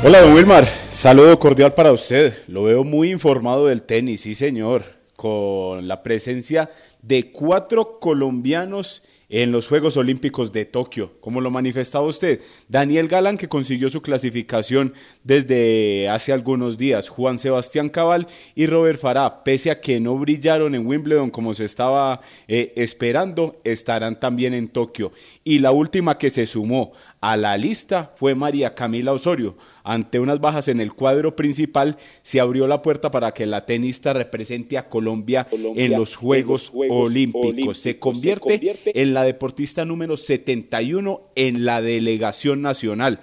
Hola, 0.03 0.21
don 0.21 0.35
Wilmar. 0.35 0.67
Saludo 0.91 1.39
cordial 1.39 1.73
para 1.73 1.91
usted. 1.91 2.31
Lo 2.47 2.63
veo 2.63 2.83
muy 2.83 3.11
informado 3.11 3.65
del 3.65 3.81
tenis, 3.81 4.21
sí, 4.21 4.35
señor. 4.35 4.85
Con 5.15 5.87
la 5.87 6.03
presencia 6.03 6.69
de 7.01 7.31
cuatro 7.31 7.99
colombianos 7.99 9.01
en 9.29 9.51
los 9.51 9.67
Juegos 9.67 9.97
Olímpicos 9.97 10.53
de 10.53 10.65
Tokio, 10.65 11.19
como 11.19 11.41
lo 11.41 11.51
manifestaba 11.51 12.05
usted. 12.05 12.41
Daniel 12.69 13.07
Galán, 13.07 13.37
que 13.37 13.49
consiguió 13.49 13.89
su 13.89 14.01
clasificación 14.01 14.93
desde 15.23 16.07
hace 16.09 16.31
algunos 16.31 16.77
días, 16.77 17.09
Juan 17.09 17.37
Sebastián 17.37 17.89
Cabal 17.89 18.27
y 18.55 18.67
Robert 18.67 18.99
Farah, 18.99 19.43
pese 19.43 19.71
a 19.71 19.81
que 19.81 19.99
no 19.99 20.15
brillaron 20.15 20.75
en 20.75 20.87
Wimbledon 20.87 21.29
como 21.29 21.53
se 21.53 21.65
estaba 21.65 22.21
eh, 22.47 22.73
esperando, 22.77 23.57
estarán 23.63 24.19
también 24.19 24.53
en 24.53 24.69
Tokio. 24.69 25.11
Y 25.43 25.59
la 25.59 25.71
última 25.71 26.17
que 26.17 26.29
se 26.29 26.47
sumó 26.47 26.93
a 27.21 27.37
la 27.37 27.57
lista 27.57 28.11
fue 28.15 28.35
María 28.35 28.75
Camila 28.75 29.13
Osorio. 29.13 29.57
Ante 29.83 30.19
unas 30.19 30.39
bajas 30.39 30.67
en 30.67 30.79
el 30.79 30.93
cuadro 30.93 31.35
principal, 31.35 31.97
se 32.21 32.39
abrió 32.39 32.67
la 32.67 32.81
puerta 32.81 33.09
para 33.11 33.33
que 33.33 33.45
la 33.45 33.65
tenista 33.65 34.13
represente 34.13 34.77
a 34.77 34.87
Colombia, 34.87 35.47
en 35.51 35.91
los 35.91 36.15
Juegos, 36.15 36.71
Olímpicos. 36.73 37.77
Se, 37.77 37.99
convierte 37.99 38.43
se 38.43 38.59
convierte 38.59 39.01
en 39.01 39.13
la 39.13 39.23
deportista 39.23 39.85
número 39.85 40.17
71 40.17 41.31
en 41.35 41.65
la 41.65 41.81
delegación 41.81 42.61
nacional. 42.61 43.19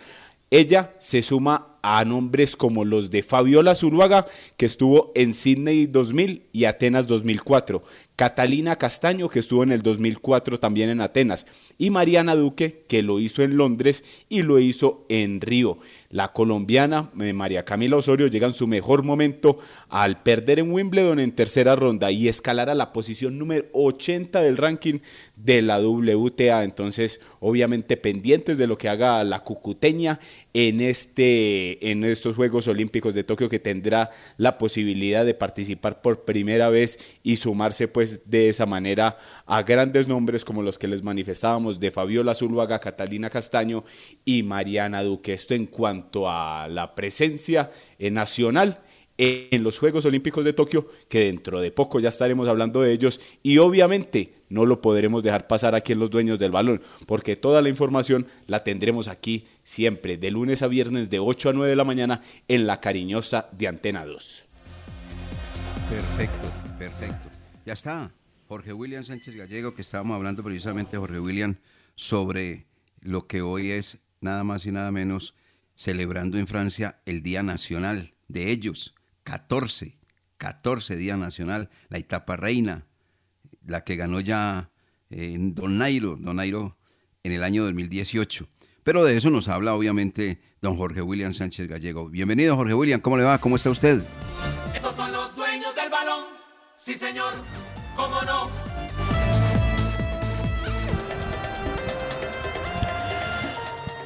Ella 0.51 0.95
se 0.99 1.23
suma 1.23 1.74
a 1.87 2.03
nombres 2.07 2.57
como 2.57 2.87
los 2.87 3.11
de 3.11 3.23
Fabiola 3.23 3.75
Zuluaga, 3.75 4.25
que 4.57 4.65
estuvo 4.65 5.13
en 5.15 5.35
Sydney 5.35 5.85
2000 5.85 6.47
y 6.51 6.65
Atenas 6.65 7.07
2004, 7.07 7.83
Catalina 8.17 8.77
Castaño, 8.77 9.29
que 9.29 9.41
estuvo 9.41 9.63
en 9.65 9.73
el 9.73 9.83
2004 9.83 10.59
también 10.59 10.89
en 10.89 11.03
Atenas, 11.03 11.47
y 11.77 11.91
Mariana 11.91 12.37
Duque, 12.37 12.85
que 12.89 13.03
lo 13.03 13.21
hizo 13.21 13.43
en 13.43 13.59
Londres 13.59 14.05
y 14.31 14.43
lo 14.43 14.61
hizo 14.61 15.03
en 15.11 15.43
Río. 15.43 15.77
La 16.09 16.33
colombiana 16.33 17.11
eh, 17.21 17.33
María 17.33 17.65
Camila 17.65 17.97
Osorio 17.97 18.29
llega 18.29 18.47
en 18.47 18.53
su 18.53 18.69
mejor 18.69 19.03
momento 19.03 19.59
al 19.89 20.23
perder 20.23 20.61
en 20.61 20.71
Wimbledon 20.71 21.19
en 21.19 21.33
tercera 21.33 21.75
ronda 21.75 22.13
y 22.13 22.29
escalar 22.29 22.71
a 22.71 22.75
la 22.77 22.93
posición 22.93 23.37
número 23.37 23.67
80 23.73 24.41
del 24.41 24.57
ranking 24.57 25.01
de 25.35 25.61
la 25.61 25.81
WTA. 25.81 26.63
Entonces, 26.63 27.21
obviamente 27.41 27.97
pendientes 27.97 28.59
de 28.59 28.69
lo 28.69 28.79
que 28.79 28.89
haga 28.89 29.25
la 29.25 29.41
cucuteña 29.41 30.21
en, 30.55 30.81
este, 30.81 31.91
en 31.91 32.05
estos 32.05 32.37
Juegos 32.37 32.69
Olímpicos 32.69 33.15
de 33.15 33.25
Tokio 33.25 33.49
que 33.49 33.59
tendrá 33.59 34.11
la 34.37 34.57
posibilidad 34.57 35.27
de 35.27 35.35
participar 35.35 36.01
por 36.01 36.25
primera 36.25 36.71
vez 36.71 36.99
y 37.25 37.37
sumarse 37.37 37.89
pues 37.89 38.31
de 38.31 38.49
esa 38.49 38.65
manera 38.65 39.19
a 39.47 39.63
grandes 39.65 40.07
nombres 40.07 40.45
como 40.45 40.63
los 40.63 40.79
que 40.79 40.87
les 40.87 41.03
manifestábamos 41.03 41.81
de 41.81 41.91
Fabiola 41.91 42.37
Zuluaga, 42.37 42.79
Catalina 42.79 43.31
Castaño 43.31 43.85
y 44.25 44.45
Mariana 44.45 45.03
Duque. 45.03 45.33
Esto 45.33 45.55
en 45.55 45.67
cuanto 45.67 46.31
a 46.31 46.69
la 46.69 46.95
presencia 46.95 47.71
nacional 47.99 48.81
en 49.17 49.63
los 49.63 49.79
Juegos 49.79 50.05
Olímpicos 50.05 50.45
de 50.45 50.53
Tokio, 50.53 50.89
que 51.09 51.27
dentro 51.27 51.61
de 51.61 51.71
poco 51.71 52.01
ya 52.01 52.09
estaremos 52.09 52.49
hablando 52.49 52.83
de 52.83 52.93
ellos 52.93 53.21
y 53.43 53.59
obviamente 53.59 54.35
no 54.49 54.67
lo 54.67 54.81
podremos 54.81 55.23
dejar 55.23 55.47
pasar 55.47 55.75
aquí 55.75 55.93
en 55.93 56.01
los 56.01 56.11
dueños 56.11 56.39
del 56.39 56.51
balón, 56.51 56.83
porque 57.07 57.37
toda 57.37 57.63
la 57.63 57.69
información 57.69 58.27
la 58.47 58.65
tendremos 58.65 59.09
aquí 59.09 59.47
siempre, 59.63 60.17
de 60.17 60.31
lunes 60.31 60.63
a 60.63 60.69
viernes 60.69 61.11
de 61.11 61.21
8 61.21 61.51
a 61.51 61.53
9 61.53 61.71
de 61.71 61.77
la 61.77 61.85
mañana 61.85 62.23
en 62.49 62.67
la 62.67 62.81
cariñosa 62.81 63.49
de 63.53 63.69
Antena 63.69 64.05
2. 64.05 64.47
Perfecto, 65.89 66.53
perfecto. 66.79 67.29
Ya 67.65 67.75
está. 67.75 68.11
Jorge 68.49 68.73
William 68.73 69.05
Sánchez 69.05 69.35
Gallego, 69.37 69.75
que 69.75 69.83
estábamos 69.83 70.17
hablando 70.17 70.43
precisamente, 70.43 70.97
Jorge 70.97 71.19
William, 71.19 71.57
sobre 71.95 72.67
lo 73.01 73.27
que 73.27 73.43
hoy 73.43 73.71
es 73.71 73.99
nada 74.21 74.45
más 74.45 74.67
y 74.67 74.73
nada 74.73 74.91
menos 74.91 75.35
celebrando 75.77 76.39
en 76.39 76.47
Francia 76.47 77.01
el 77.07 77.23
Día 77.23 77.43
Nacional 77.43 78.15
de 78.29 78.51
ellos 78.51 78.95
14, 79.25 79.99
14 80.37 80.97
Día 80.97 81.17
Nacional, 81.17 81.71
la 81.89 81.99
etapa 81.99 82.37
reina, 82.37 82.87
la 83.67 83.83
que 83.83 83.97
ganó 83.97 84.21
ya 84.21 84.71
en 85.11 85.49
eh, 85.49 85.53
Don 85.55 85.79
Nairo, 85.79 86.17
Don 86.17 86.37
Nairo 86.37 86.77
en 87.23 87.33
el 87.33 87.43
año 87.43 87.65
2018. 87.65 88.47
Pero 88.85 89.03
de 89.03 89.17
eso 89.17 89.31
nos 89.31 89.49
habla 89.49 89.75
obviamente 89.75 90.41
don 90.61 90.77
Jorge 90.77 91.01
William 91.01 91.33
Sánchez 91.33 91.69
Gallego. 91.69 92.09
Bienvenido 92.09 92.55
Jorge 92.55 92.75
William, 92.75 93.01
¿cómo 93.01 93.17
le 93.17 93.25
va? 93.25 93.41
¿Cómo 93.41 93.57
está 93.57 93.71
usted? 93.71 94.03
Estos 94.75 94.95
son 94.95 95.11
los 95.11 95.35
dueños 95.35 95.75
del 95.75 95.91
balón, 95.91 96.25
sí 96.77 96.95
señor, 96.95 97.33
cómo 97.97 98.21
no. 98.23 98.51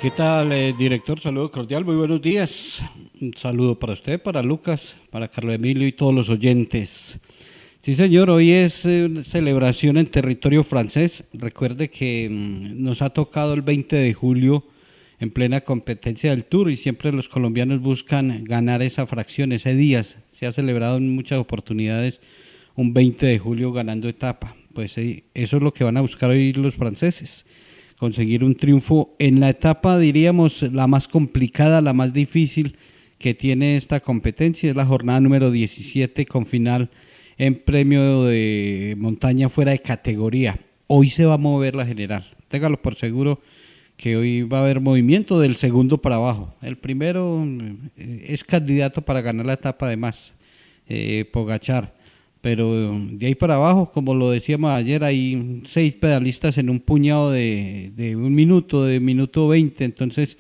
¿Qué 0.01 0.13
tal, 0.13 0.53
eh, 0.53 0.73
director? 0.79 1.19
Saludo 1.19 1.51
cordial, 1.51 1.85
muy 1.85 1.97
buenos 1.97 2.23
días. 2.23 2.85
Un 3.21 3.35
saludo 3.37 3.77
para 3.77 3.95
usted, 3.95 4.23
para 4.23 4.43
Lucas, 4.43 4.97
para 5.11 5.27
Carlos 5.27 5.55
Emilio 5.55 5.89
y 5.89 5.93
todos 5.93 6.15
los 6.15 6.29
oyentes. 6.29 7.19
Sí, 7.81 7.97
señor, 7.97 8.31
hoy 8.31 8.53
es 8.53 8.87
eh, 8.87 9.11
celebración 9.25 9.97
en 9.97 10.07
territorio 10.07 10.63
francés. 10.63 11.25
Recuerde 11.33 11.89
que 11.89 12.29
mm, 12.31 12.81
nos 12.81 13.03
ha 13.03 13.11
tocado 13.11 13.55
el 13.55 13.63
20 13.63 13.97
de 13.97 14.15
julio 14.15 14.65
en 15.19 15.31
plena 15.31 15.63
competencia 15.63 16.31
del 16.31 16.45
Tour 16.45 16.71
y 16.71 16.77
siempre 16.77 17.11
los 17.11 17.29
colombianos 17.29 17.81
buscan 17.81 18.45
ganar 18.45 18.83
esa 18.83 19.05
fracción, 19.07 19.51
ese 19.51 19.75
día. 19.75 20.05
Se 20.05 20.47
ha 20.47 20.53
celebrado 20.53 20.99
en 20.99 21.13
muchas 21.13 21.41
oportunidades 21.41 22.21
un 22.77 22.95
20 22.95 23.27
de 23.27 23.39
julio 23.41 23.73
ganando 23.73 24.09
etapa. 24.09 24.55
Pues 24.75 24.97
eh, 24.97 25.25
eso 25.35 25.57
es 25.57 25.63
lo 25.63 25.73
que 25.73 25.83
van 25.83 25.97
a 25.97 26.03
buscar 26.03 26.31
hoy 26.31 26.53
los 26.53 26.77
franceses 26.77 27.47
conseguir 27.99 28.45
un 28.45 28.55
triunfo 28.55 29.17
en 29.19 29.41
la 29.41 29.49
etapa, 29.49 29.99
diríamos, 29.99 30.63
la 30.63 30.87
más 30.87 31.09
complicada, 31.09 31.81
la 31.81 31.93
más 31.93 32.13
difícil 32.13 32.77
que 33.19 33.35
tiene 33.35 33.77
esta 33.77 34.01
competencia. 34.01 34.71
Es 34.71 34.77
la 34.77 34.87
jornada 34.87 35.21
número 35.21 35.51
17 35.51 36.27
con 36.27 36.47
final 36.47 36.91
en 37.37 37.55
premio 37.55 38.25
de 38.25 38.95
montaña 38.99 39.49
fuera 39.49 39.73
de 39.73 39.81
categoría. 39.81 40.59
Hoy 40.87 41.11
se 41.11 41.25
va 41.25 41.35
a 41.35 41.39
mover 41.39 41.75
la 41.75 41.87
general. 41.87 42.27
Téngalo 42.49 42.81
por 42.81 42.95
seguro 42.95 43.41
que 43.97 44.17
hoy 44.17 44.43
va 44.43 44.59
a 44.59 44.63
haber 44.63 44.81
movimiento 44.81 45.41
del 45.41 45.57
segundo 45.57 45.99
para 45.99 46.17
abajo. 46.17 46.55
El 46.63 46.79
primero 46.79 47.45
eh, 47.97 48.25
es 48.29 48.45
candidato 48.45 49.03
para 49.03 49.21
ganar 49.21 49.45
la 49.45 49.55
etapa 49.55 49.87
además, 49.87 50.33
eh, 50.89 51.25
Pogachar. 51.33 51.99
Pero 52.41 52.97
de 53.11 53.27
ahí 53.27 53.35
para 53.35 53.57
abajo, 53.57 53.91
como 53.91 54.15
lo 54.15 54.31
decíamos 54.31 54.71
ayer, 54.71 55.03
hay 55.03 55.63
seis 55.67 55.93
pedalistas 55.95 56.57
en 56.57 56.71
un 56.71 56.79
puñado 56.79 57.33
de, 57.33 57.93
de 57.97 58.15
un 58.15 58.33
minuto, 58.33 58.85
de 58.85 59.01
minuto 59.01 59.49
20. 59.49 59.85
Entonces, 59.85 60.39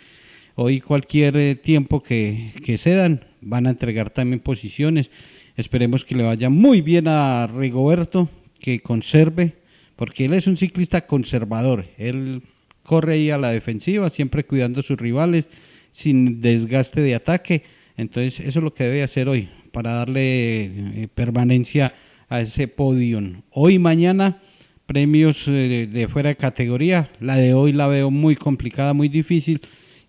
hoy 0.60 0.80
cualquier 0.80 1.36
eh, 1.36 1.54
tiempo 1.54 2.02
que, 2.02 2.50
que 2.64 2.78
cedan 2.78 3.24
van 3.40 3.68
a 3.68 3.70
entregar 3.70 4.10
también 4.10 4.40
posiciones. 4.40 5.08
Esperemos 5.56 6.04
que 6.04 6.16
le 6.16 6.24
vaya 6.24 6.50
muy 6.50 6.80
bien 6.80 7.06
a 7.06 7.46
Rigoberto, 7.46 8.28
que 8.58 8.80
conserve, 8.80 9.54
porque 9.94 10.24
él 10.24 10.34
es 10.34 10.48
un 10.48 10.56
ciclista 10.56 11.06
conservador. 11.06 11.86
Él 11.96 12.42
corre 12.82 13.14
ahí 13.14 13.30
a 13.30 13.38
la 13.38 13.52
defensiva, 13.52 14.10
siempre 14.10 14.44
cuidando 14.44 14.80
a 14.80 14.82
sus 14.82 14.98
rivales, 14.98 15.46
sin 15.92 16.40
desgaste 16.40 17.02
de 17.02 17.14
ataque. 17.14 17.62
Entonces, 17.96 18.40
eso 18.40 18.58
es 18.58 18.64
lo 18.64 18.74
que 18.74 18.84
debe 18.84 19.04
hacer 19.04 19.28
hoy 19.28 19.48
para 19.70 19.92
darle 19.92 20.64
eh, 20.64 21.08
permanencia 21.14 21.94
a 22.28 22.40
ese 22.40 22.66
podio. 22.66 23.22
Hoy 23.50 23.78
mañana 23.78 24.40
premios 24.86 25.46
eh, 25.46 25.88
de 25.90 26.08
fuera 26.08 26.30
de 26.30 26.36
categoría. 26.36 27.10
La 27.20 27.36
de 27.36 27.54
hoy 27.54 27.72
la 27.72 27.86
veo 27.86 28.10
muy 28.10 28.34
complicada, 28.34 28.92
muy 28.92 29.08
difícil 29.08 29.60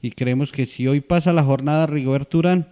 y 0.02 0.12
creemos 0.12 0.52
que 0.52 0.66
si 0.66 0.88
hoy 0.88 1.02
pasa 1.02 1.34
la 1.34 1.44
jornada 1.44 1.88
Rigobert 1.88 2.34
Urán 2.36 2.70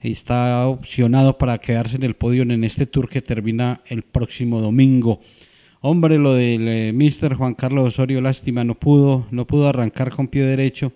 está 0.00 0.66
opcionado 0.66 1.38
para 1.38 1.58
quedarse 1.58 1.96
en 1.96 2.02
el 2.02 2.14
podio 2.14 2.42
en 2.42 2.64
este 2.64 2.86
tour 2.86 3.08
que 3.08 3.22
termina 3.22 3.80
el 3.86 4.02
próximo 4.02 4.60
domingo. 4.60 5.20
Hombre, 5.80 6.18
lo 6.18 6.34
del 6.34 6.68
eh, 6.68 6.92
Mister 6.92 7.34
Juan 7.34 7.54
Carlos 7.54 7.88
Osorio, 7.88 8.20
lástima, 8.20 8.64
no 8.64 8.74
pudo, 8.74 9.26
no 9.30 9.46
pudo 9.46 9.68
arrancar 9.68 10.10
con 10.10 10.28
pie 10.28 10.42
derecho 10.42 10.92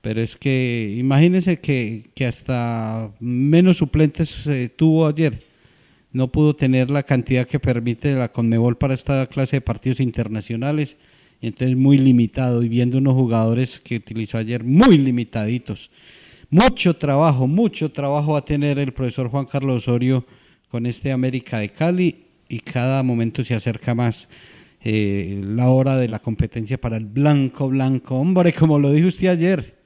pero 0.00 0.20
es 0.20 0.36
que 0.36 0.94
imagínense 0.96 1.60
que, 1.60 2.10
hasta 2.26 3.12
menos 3.20 3.78
suplentes 3.78 4.46
eh, 4.46 4.68
tuvo 4.68 5.06
ayer. 5.06 5.38
No 6.12 6.28
pudo 6.28 6.54
tener 6.54 6.90
la 6.90 7.02
cantidad 7.02 7.46
que 7.46 7.60
permite 7.60 8.14
la 8.14 8.32
Conmebol 8.32 8.78
para 8.78 8.94
esta 8.94 9.26
clase 9.26 9.56
de 9.56 9.60
partidos 9.60 10.00
internacionales. 10.00 10.96
Entonces 11.40 11.76
muy 11.76 11.98
limitado 11.98 12.62
y 12.62 12.68
viendo 12.68 12.98
unos 12.98 13.14
jugadores 13.14 13.78
que 13.78 13.96
utilizó 13.96 14.38
ayer 14.38 14.64
muy 14.64 14.98
limitaditos. 14.98 15.90
Mucho 16.50 16.96
trabajo, 16.96 17.46
mucho 17.46 17.90
trabajo 17.90 18.32
va 18.32 18.38
a 18.38 18.44
tener 18.44 18.78
el 18.78 18.92
profesor 18.92 19.28
Juan 19.28 19.46
Carlos 19.46 19.86
Osorio 19.86 20.24
con 20.68 20.86
este 20.86 21.12
América 21.12 21.58
de 21.58 21.70
Cali 21.70 22.24
y 22.48 22.60
cada 22.60 23.02
momento 23.02 23.44
se 23.44 23.54
acerca 23.54 23.94
más 23.94 24.28
eh, 24.80 25.42
la 25.44 25.70
hora 25.70 25.96
de 25.96 26.08
la 26.08 26.20
competencia 26.20 26.80
para 26.80 26.96
el 26.96 27.04
blanco, 27.04 27.68
blanco. 27.68 28.16
Hombre, 28.16 28.52
como 28.52 28.78
lo 28.78 28.92
dijo 28.92 29.08
usted 29.08 29.28
ayer, 29.28 29.78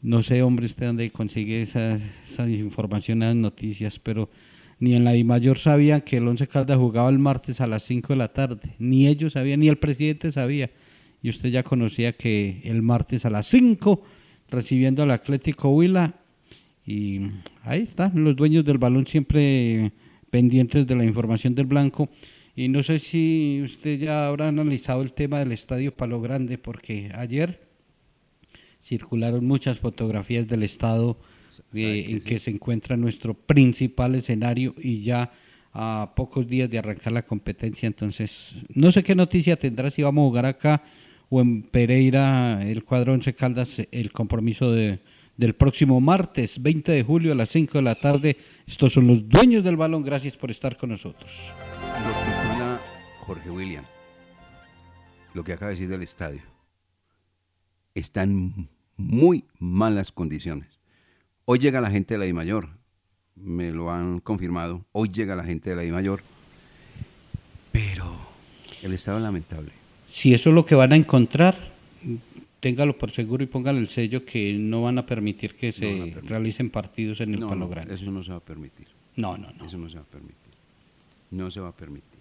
no 0.00 0.22
sé, 0.22 0.42
hombre, 0.42 0.66
usted 0.66 0.86
dónde 0.86 1.10
consigue 1.10 1.62
esas, 1.62 2.02
esas 2.26 2.48
informaciones, 2.48 3.26
esas 3.28 3.36
noticias, 3.36 3.98
pero 3.98 4.30
ni 4.78 4.94
en 4.94 5.04
la 5.04 5.16
I 5.16 5.24
mayor 5.24 5.58
sabían 5.58 6.00
que 6.00 6.18
el 6.18 6.28
Once 6.28 6.46
Caldas 6.46 6.78
jugaba 6.78 7.08
el 7.08 7.18
martes 7.18 7.60
a 7.60 7.66
las 7.66 7.82
5 7.84 8.12
de 8.12 8.16
la 8.16 8.32
tarde. 8.32 8.74
Ni 8.78 9.06
ellos 9.06 9.34
sabían, 9.34 9.60
ni 9.60 9.68
el 9.68 9.78
presidente 9.78 10.32
sabía. 10.32 10.70
Y 11.22 11.30
usted 11.30 11.50
ya 11.50 11.62
conocía 11.62 12.12
que 12.12 12.60
el 12.64 12.82
martes 12.82 13.24
a 13.24 13.30
las 13.30 13.46
5 13.46 14.02
recibiendo 14.50 15.02
al 15.02 15.10
Atlético 15.10 15.70
Huila. 15.70 16.14
Y 16.86 17.20
ahí 17.62 17.82
están 17.82 18.24
los 18.24 18.36
dueños 18.36 18.64
del 18.64 18.78
balón 18.78 19.06
siempre 19.06 19.92
pendientes 20.30 20.86
de 20.86 20.96
la 20.96 21.04
información 21.04 21.54
del 21.54 21.66
blanco. 21.66 22.10
Y 22.56 22.68
no 22.68 22.82
sé 22.82 22.98
si 22.98 23.62
usted 23.64 23.98
ya 23.98 24.28
habrá 24.28 24.48
analizado 24.48 25.02
el 25.02 25.12
tema 25.12 25.38
del 25.38 25.52
Estadio 25.52 25.94
Palo 25.94 26.20
Grande, 26.20 26.58
porque 26.58 27.10
ayer 27.14 27.68
circularon 28.82 29.46
muchas 29.46 29.78
fotografías 29.78 30.46
del 30.46 30.62
estado 30.62 31.18
eh, 31.74 32.06
en 32.08 32.20
que 32.20 32.38
se 32.38 32.50
encuentra 32.50 32.96
nuestro 32.96 33.34
principal 33.34 34.14
escenario 34.14 34.74
y 34.78 35.02
ya 35.02 35.30
a 35.72 36.12
pocos 36.14 36.46
días 36.46 36.70
de 36.70 36.78
arrancar 36.78 37.12
la 37.12 37.22
competencia. 37.22 37.86
Entonces, 37.86 38.54
no 38.74 38.92
sé 38.92 39.02
qué 39.02 39.14
noticia 39.14 39.56
tendrá 39.56 39.90
si 39.90 40.02
vamos 40.02 40.22
a 40.22 40.28
jugar 40.28 40.46
acá 40.46 40.82
o 41.28 41.40
en 41.40 41.62
Pereira, 41.62 42.62
el 42.62 42.84
cuadro 42.84 43.12
Once 43.12 43.34
Caldas, 43.34 43.82
el 43.90 44.12
compromiso 44.12 44.70
de, 44.70 45.00
del 45.36 45.54
próximo 45.54 46.00
martes 46.00 46.62
20 46.62 46.92
de 46.92 47.02
julio 47.02 47.32
a 47.32 47.34
las 47.34 47.48
5 47.50 47.78
de 47.78 47.82
la 47.82 47.94
tarde. 47.96 48.36
Estos 48.66 48.92
son 48.92 49.06
los 49.06 49.28
dueños 49.28 49.64
del 49.64 49.76
balón. 49.76 50.04
Gracias 50.04 50.36
por 50.36 50.50
estar 50.50 50.76
con 50.76 50.90
nosotros. 50.90 51.52
Lo 52.04 52.10
titula 52.10 52.80
Jorge 53.20 53.50
William, 53.50 53.84
lo 55.32 55.42
que 55.42 55.54
acaba 55.54 55.70
de 55.70 55.76
decir 55.76 55.88
del 55.88 56.02
estadio. 56.02 56.42
Está 57.94 58.22
en 58.22 58.68
muy 58.96 59.44
malas 59.58 60.12
condiciones. 60.12 60.80
Hoy 61.44 61.58
llega 61.58 61.80
la 61.80 61.90
gente 61.90 62.14
de 62.14 62.18
la 62.18 62.26
I 62.26 62.32
Mayor, 62.32 62.68
me 63.36 63.70
lo 63.70 63.90
han 63.90 64.20
confirmado. 64.20 64.84
Hoy 64.92 65.10
llega 65.10 65.36
la 65.36 65.44
gente 65.44 65.70
de 65.70 65.76
la 65.76 65.84
I 65.84 65.90
Mayor, 65.90 66.22
pero 67.72 68.04
el 68.82 68.92
estado 68.94 69.18
es 69.18 69.24
lamentable. 69.24 69.70
Si 70.10 70.32
eso 70.32 70.48
es 70.50 70.54
lo 70.54 70.64
que 70.64 70.74
van 70.74 70.92
a 70.92 70.96
encontrar, 70.96 71.56
téngalo 72.60 72.96
por 72.96 73.10
seguro 73.10 73.42
y 73.44 73.46
póngale 73.46 73.78
el 73.80 73.88
sello 73.88 74.24
que 74.24 74.54
no 74.54 74.82
van 74.82 74.98
a 74.98 75.04
permitir 75.06 75.54
que 75.54 75.72
se 75.72 75.80
permitir. 75.80 76.24
realicen 76.24 76.70
partidos 76.70 77.20
en 77.20 77.34
el 77.34 77.40
No, 77.40 77.48
Palo 77.48 77.60
no, 77.62 77.68
Grande. 77.68 77.94
eso 77.94 78.10
no 78.10 78.22
se 78.22 78.30
va 78.30 78.36
a 78.38 78.40
permitir. 78.40 78.86
No, 79.16 79.36
no, 79.36 79.50
no. 79.52 79.66
Eso 79.66 79.76
no 79.78 79.88
se 79.88 79.96
va 79.96 80.02
a 80.02 80.06
permitir. 80.06 80.38
No 81.30 81.50
se 81.50 81.60
va 81.60 81.68
a 81.68 81.72
permitir. 81.76 82.20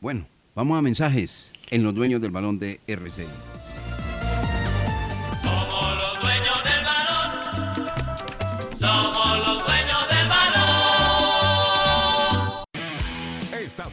Bueno, 0.00 0.26
vamos 0.54 0.78
a 0.78 0.82
mensajes 0.82 1.50
en 1.70 1.82
los 1.82 1.94
dueños 1.94 2.20
del 2.20 2.30
balón 2.30 2.58
de 2.58 2.80
RCI. 2.86 3.24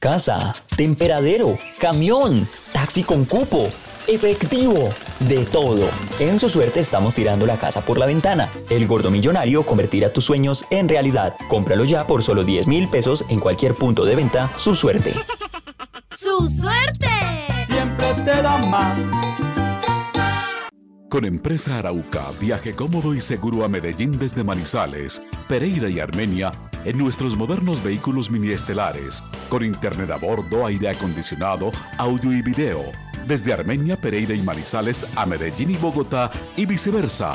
Casa, 0.00 0.54
temperadero, 0.76 1.56
camión, 1.80 2.48
taxi 2.72 3.02
con 3.02 3.24
cupo, 3.24 3.68
efectivo, 4.06 4.90
de 5.18 5.44
todo. 5.44 5.90
En 6.20 6.38
su 6.38 6.48
suerte 6.48 6.78
estamos 6.78 7.16
tirando 7.16 7.46
la 7.46 7.58
casa 7.58 7.80
por 7.80 7.98
la 7.98 8.06
ventana. 8.06 8.48
El 8.70 8.86
gordo 8.86 9.10
millonario 9.10 9.66
convertirá 9.66 10.12
tus 10.12 10.24
sueños 10.24 10.66
en 10.70 10.88
realidad. 10.88 11.34
Cómpralo 11.48 11.84
ya 11.84 12.06
por 12.06 12.22
solo 12.22 12.44
10 12.44 12.68
mil 12.68 12.88
pesos 12.88 13.24
en 13.28 13.40
cualquier 13.40 13.74
punto 13.74 14.04
de 14.04 14.14
venta. 14.14 14.52
Su 14.56 14.76
suerte. 14.76 15.14
¡Su 16.16 16.48
suerte! 16.48 17.08
siempre 17.66 18.14
te 18.24 18.42
da 18.42 18.56
más. 18.58 18.98
Con 21.08 21.24
Empresa 21.24 21.78
Arauca, 21.78 22.22
viaje 22.38 22.74
cómodo 22.74 23.14
y 23.14 23.22
seguro 23.22 23.64
a 23.64 23.68
Medellín 23.68 24.10
desde 24.10 24.44
Manizales, 24.44 25.22
Pereira 25.48 25.88
y 25.88 26.00
Armenia 26.00 26.52
en 26.84 26.98
nuestros 26.98 27.34
modernos 27.34 27.82
vehículos 27.82 28.30
mini 28.30 28.50
estelares, 28.50 29.24
con 29.48 29.64
internet 29.64 30.10
a 30.10 30.18
bordo, 30.18 30.66
aire 30.66 30.90
acondicionado, 30.90 31.70
audio 31.96 32.30
y 32.30 32.42
video. 32.42 32.82
Desde 33.26 33.54
Armenia, 33.54 33.96
Pereira 33.96 34.34
y 34.34 34.42
Manizales 34.42 35.06
a 35.16 35.24
Medellín 35.24 35.70
y 35.70 35.76
Bogotá 35.76 36.30
y 36.58 36.66
viceversa. 36.66 37.32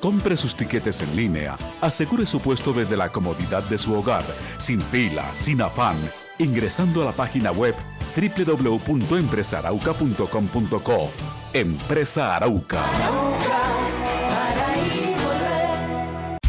Compre 0.00 0.36
sus 0.36 0.56
tiquetes 0.56 1.00
en 1.00 1.14
línea, 1.14 1.56
asegure 1.80 2.26
su 2.26 2.40
puesto 2.40 2.72
desde 2.72 2.96
la 2.96 3.10
comodidad 3.10 3.62
de 3.68 3.78
su 3.78 3.94
hogar, 3.94 4.24
sin 4.56 4.80
fila, 4.80 5.32
sin 5.32 5.62
afán, 5.62 5.96
ingresando 6.38 7.02
a 7.02 7.04
la 7.04 7.12
página 7.12 7.52
web 7.52 7.76
www.empresarauca.com.co. 8.14 11.10
Empresa 11.52 12.34
Arauca. 12.34 13.23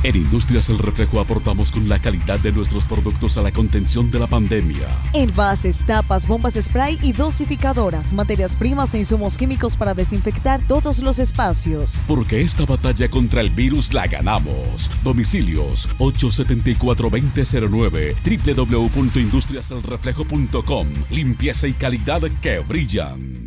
En 0.05 0.15
Industrias 0.15 0.69
El 0.69 0.77
Reflejo 0.77 1.19
aportamos 1.19 1.71
con 1.71 1.89
la 1.89 1.97
calidad 1.97 2.39
de 2.39 2.51
nuestros 2.51 2.85
productos 2.85 3.39
a 3.39 3.41
la 3.41 3.51
contención 3.51 4.11
de 4.11 4.19
la 4.19 4.27
pandemia. 4.27 4.87
Envases, 5.13 5.79
tapas, 5.87 6.27
bombas 6.27 6.53
spray 6.61 6.99
y 7.01 7.11
dosificadoras, 7.11 8.13
materias 8.13 8.55
primas 8.55 8.93
e 8.93 8.99
insumos 8.99 9.35
químicos 9.35 9.75
para 9.75 9.95
desinfectar 9.95 10.61
todos 10.67 10.99
los 10.99 11.17
espacios. 11.17 12.03
Porque 12.07 12.41
esta 12.41 12.67
batalla 12.67 13.09
contra 13.09 13.41
el 13.41 13.49
virus 13.49 13.95
la 13.95 14.05
ganamos. 14.05 14.91
Domicilios 15.03 15.89
874-2009 15.97 18.67
www.industriaselreflejo.com 18.67 20.87
Limpieza 21.09 21.67
y 21.67 21.73
calidad 21.73 22.21
que 22.43 22.59
brillan. 22.59 23.44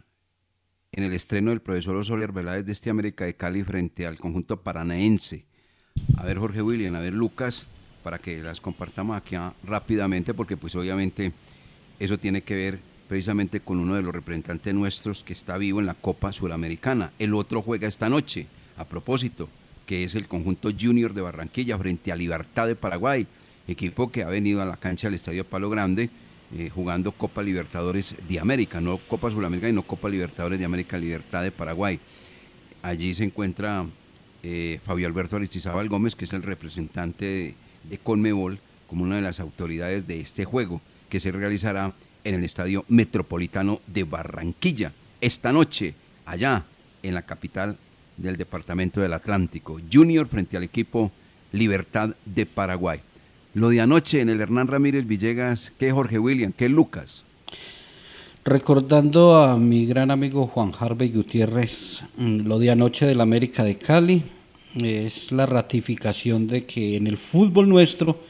en 0.92 1.02
el 1.02 1.12
estreno 1.14 1.50
del 1.50 1.60
profesor 1.60 1.96
Osorio 1.96 2.26
Arbeláez 2.26 2.64
de 2.64 2.70
este 2.70 2.90
América 2.90 3.24
de 3.24 3.34
Cali 3.34 3.64
frente 3.64 4.06
al 4.06 4.18
conjunto 4.18 4.62
paranaense. 4.62 5.46
A 6.16 6.24
ver 6.24 6.38
Jorge 6.38 6.62
William, 6.62 6.94
a 6.94 7.00
ver 7.00 7.14
Lucas, 7.14 7.66
para 8.04 8.20
que 8.20 8.40
las 8.40 8.60
compartamos 8.60 9.16
aquí 9.16 9.34
ah, 9.34 9.52
rápidamente, 9.64 10.32
porque 10.32 10.56
pues 10.56 10.76
obviamente 10.76 11.32
eso 11.98 12.18
tiene 12.18 12.42
que 12.42 12.54
ver 12.54 12.89
precisamente 13.10 13.58
con 13.58 13.80
uno 13.80 13.96
de 13.96 14.02
los 14.02 14.14
representantes 14.14 14.72
nuestros 14.72 15.24
que 15.24 15.32
está 15.32 15.58
vivo 15.58 15.80
en 15.80 15.86
la 15.86 15.94
Copa 15.94 16.32
Suramericana. 16.32 17.10
El 17.18 17.34
otro 17.34 17.60
juega 17.60 17.88
esta 17.88 18.08
noche, 18.08 18.46
a 18.76 18.84
propósito, 18.84 19.48
que 19.84 20.04
es 20.04 20.14
el 20.14 20.28
conjunto 20.28 20.70
Junior 20.80 21.12
de 21.12 21.20
Barranquilla 21.20 21.76
frente 21.76 22.12
a 22.12 22.16
Libertad 22.16 22.68
de 22.68 22.76
Paraguay, 22.76 23.26
equipo 23.66 24.12
que 24.12 24.22
ha 24.22 24.28
venido 24.28 24.62
a 24.62 24.64
la 24.64 24.76
cancha 24.76 25.08
del 25.08 25.16
Estadio 25.16 25.44
Palo 25.44 25.68
Grande 25.68 26.08
eh, 26.56 26.70
jugando 26.72 27.10
Copa 27.10 27.42
Libertadores 27.42 28.14
de 28.28 28.38
América, 28.38 28.80
no 28.80 28.98
Copa 28.98 29.28
Suramericana, 29.28 29.72
no 29.72 29.82
Copa 29.82 30.08
Libertadores 30.08 30.60
de 30.60 30.64
América, 30.64 30.96
Libertad 30.96 31.42
de 31.42 31.50
Paraguay. 31.50 31.98
Allí 32.80 33.12
se 33.14 33.24
encuentra 33.24 33.86
eh, 34.44 34.78
Fabio 34.84 35.08
Alberto 35.08 35.34
Aristizábal 35.34 35.88
Gómez, 35.88 36.14
que 36.14 36.26
es 36.26 36.32
el 36.32 36.44
representante 36.44 37.24
de, 37.24 37.54
de 37.90 37.98
Conmebol, 37.98 38.60
como 38.86 39.02
una 39.02 39.16
de 39.16 39.22
las 39.22 39.40
autoridades 39.40 40.06
de 40.06 40.20
este 40.20 40.44
juego, 40.44 40.80
que 41.08 41.18
se 41.18 41.32
realizará 41.32 41.92
en 42.24 42.34
el 42.34 42.44
Estadio 42.44 42.84
Metropolitano 42.88 43.80
de 43.86 44.04
Barranquilla, 44.04 44.92
esta 45.20 45.52
noche, 45.52 45.94
allá 46.26 46.64
en 47.02 47.14
la 47.14 47.22
capital 47.22 47.76
del 48.16 48.36
Departamento 48.36 49.00
del 49.00 49.12
Atlántico. 49.12 49.80
Junior 49.92 50.26
frente 50.26 50.56
al 50.56 50.62
equipo 50.62 51.10
Libertad 51.52 52.10
de 52.24 52.46
Paraguay. 52.46 53.00
Lo 53.54 53.70
de 53.70 53.80
anoche 53.80 54.20
en 54.20 54.28
el 54.28 54.40
Hernán 54.40 54.68
Ramírez 54.68 55.06
Villegas, 55.06 55.72
¿qué 55.78 55.90
Jorge 55.90 56.18
William? 56.18 56.52
¿Qué 56.52 56.68
Lucas? 56.68 57.24
Recordando 58.44 59.42
a 59.42 59.56
mi 59.58 59.86
gran 59.86 60.10
amigo 60.10 60.46
Juan 60.46 60.72
Harvey 60.78 61.10
Gutiérrez, 61.10 62.02
mm, 62.16 62.46
lo 62.46 62.58
de 62.58 62.70
anoche 62.70 63.06
del 63.06 63.20
América 63.20 63.64
de 63.64 63.76
Cali 63.76 64.22
es 64.76 65.32
la 65.32 65.46
ratificación 65.46 66.46
de 66.46 66.64
que 66.64 66.96
en 66.96 67.06
el 67.06 67.18
fútbol 67.18 67.68
nuestro 67.68 68.20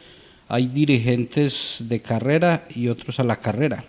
hay 0.50 0.66
dirigentes 0.66 1.76
de 1.80 2.00
carrera 2.00 2.66
y 2.74 2.88
otros 2.88 3.20
a 3.20 3.24
la 3.24 3.36
carrera. 3.36 3.84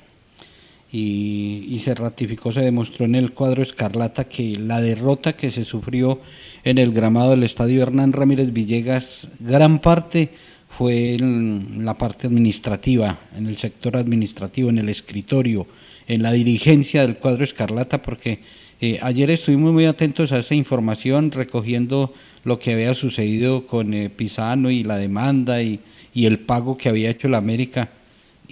Y, 0.94 1.82
se 1.84 1.96
ratificó, 1.96 2.52
se 2.52 2.62
demostró 2.62 3.06
en 3.06 3.16
el 3.16 3.34
cuadro 3.34 3.64
escarlata 3.64 4.26
que 4.26 4.58
la 4.58 4.82
derrota 4.82 5.34
que 5.34 5.50
se 5.50 5.66
sufrió 5.66 6.20
en 6.64 6.78
el 6.78 6.92
gramado 6.92 7.32
del 7.32 7.44
estadio 7.44 7.82
Hernán 7.82 8.14
Ramírez 8.14 8.54
Villegas, 8.54 9.30
gran 9.40 9.80
parte 9.80 10.30
fue 10.70 11.16
en 11.16 11.86
la 11.86 11.96
parte 11.96 12.28
administrativa, 12.28 13.20
en 13.36 13.48
el 13.48 13.58
sector 13.58 13.98
administrativo, 13.98 14.70
en 14.70 14.78
el 14.78 14.90
escritorio, 14.90 15.66
en 16.08 16.22
la 16.22 16.34
dirigencia 16.34 17.02
del 17.02 17.18
cuadro 17.18 17.44
escarlata, 17.44 18.02
porque 18.02 18.40
eh, 18.82 19.00
ayer 19.02 19.32
estuvimos 19.32 19.74
muy 19.74 19.86
atentos 19.86 20.32
a 20.32 20.40
esa 20.40 20.56
información, 20.56 21.32
recogiendo 21.32 22.14
lo 22.44 22.60
que 22.60 22.74
había 22.74 22.94
sucedido 22.94 23.66
con 23.66 23.94
eh, 23.94 24.10
Pisano 24.10 24.70
y 24.70 24.84
la 24.84 24.98
demanda 24.98 25.64
y, 25.64 25.80
y 26.14 26.26
el 26.26 26.40
pago 26.40 26.78
que 26.78 26.90
había 26.90 27.10
hecho 27.10 27.28
la 27.28 27.38
América 27.38 27.90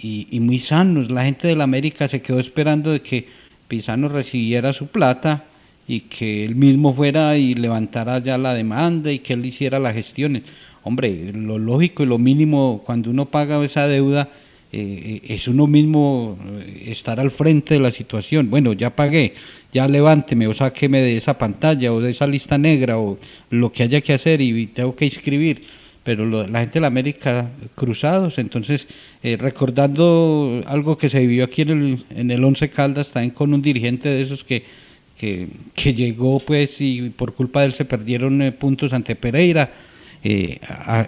y, 0.02 0.40
muy 0.40 0.58
sanos. 0.58 1.10
La 1.10 1.24
gente 1.24 1.48
de 1.48 1.56
la 1.56 1.64
América 1.64 2.08
se 2.08 2.22
quedó 2.22 2.40
esperando 2.40 2.90
de 2.90 3.02
que 3.02 3.28
Pisano 3.68 4.08
recibiera 4.08 4.72
su 4.72 4.86
plata 4.86 5.44
y 5.86 6.00
que 6.02 6.44
él 6.44 6.56
mismo 6.56 6.94
fuera 6.94 7.36
y 7.36 7.54
levantara 7.54 8.18
ya 8.18 8.38
la 8.38 8.54
demanda 8.54 9.12
y 9.12 9.18
que 9.18 9.34
él 9.34 9.44
hiciera 9.44 9.78
las 9.78 9.94
gestiones. 9.94 10.42
Hombre, 10.82 11.32
lo 11.34 11.58
lógico 11.58 12.02
y 12.02 12.06
lo 12.06 12.18
mínimo 12.18 12.82
cuando 12.84 13.10
uno 13.10 13.26
paga 13.26 13.62
esa 13.64 13.86
deuda 13.86 14.28
eh, 14.72 15.20
es 15.28 15.48
uno 15.48 15.66
mismo 15.66 16.38
eh, 16.60 16.84
estar 16.86 17.20
al 17.20 17.30
frente 17.30 17.74
de 17.74 17.80
la 17.80 17.90
situación. 17.90 18.48
Bueno, 18.48 18.72
ya 18.72 18.94
pagué, 18.94 19.34
ya 19.72 19.88
levánteme 19.88 20.46
o 20.46 20.54
sáqueme 20.54 21.02
de 21.02 21.16
esa 21.16 21.36
pantalla 21.36 21.92
o 21.92 22.00
de 22.00 22.12
esa 22.12 22.26
lista 22.26 22.56
negra 22.56 22.98
o 22.98 23.18
lo 23.50 23.72
que 23.72 23.82
haya 23.82 24.00
que 24.00 24.14
hacer 24.14 24.40
y 24.40 24.68
tengo 24.68 24.96
que 24.96 25.04
inscribir 25.04 25.62
pero 26.10 26.26
la 26.26 26.58
gente 26.58 26.74
de 26.74 26.80
la 26.80 26.88
América 26.88 27.52
cruzados, 27.76 28.38
entonces 28.38 28.88
eh, 29.22 29.36
recordando 29.36 30.60
algo 30.66 30.98
que 30.98 31.08
se 31.08 31.20
vivió 31.20 31.44
aquí 31.44 31.62
en 31.62 31.70
el, 31.70 32.04
en 32.10 32.32
el 32.32 32.42
Once 32.42 32.68
Caldas, 32.68 33.12
también 33.12 33.32
con 33.32 33.54
un 33.54 33.62
dirigente 33.62 34.08
de 34.08 34.20
esos 34.20 34.42
que, 34.42 34.64
que, 35.16 35.94
llegó 35.94 36.40
pues 36.40 36.80
y 36.80 37.10
por 37.10 37.32
culpa 37.32 37.60
de 37.60 37.66
él 37.66 37.74
se 37.74 37.84
perdieron 37.84 38.42
eh, 38.42 38.50
puntos 38.50 38.92
ante 38.92 39.14
Pereira, 39.14 39.72
eh, 40.24 40.58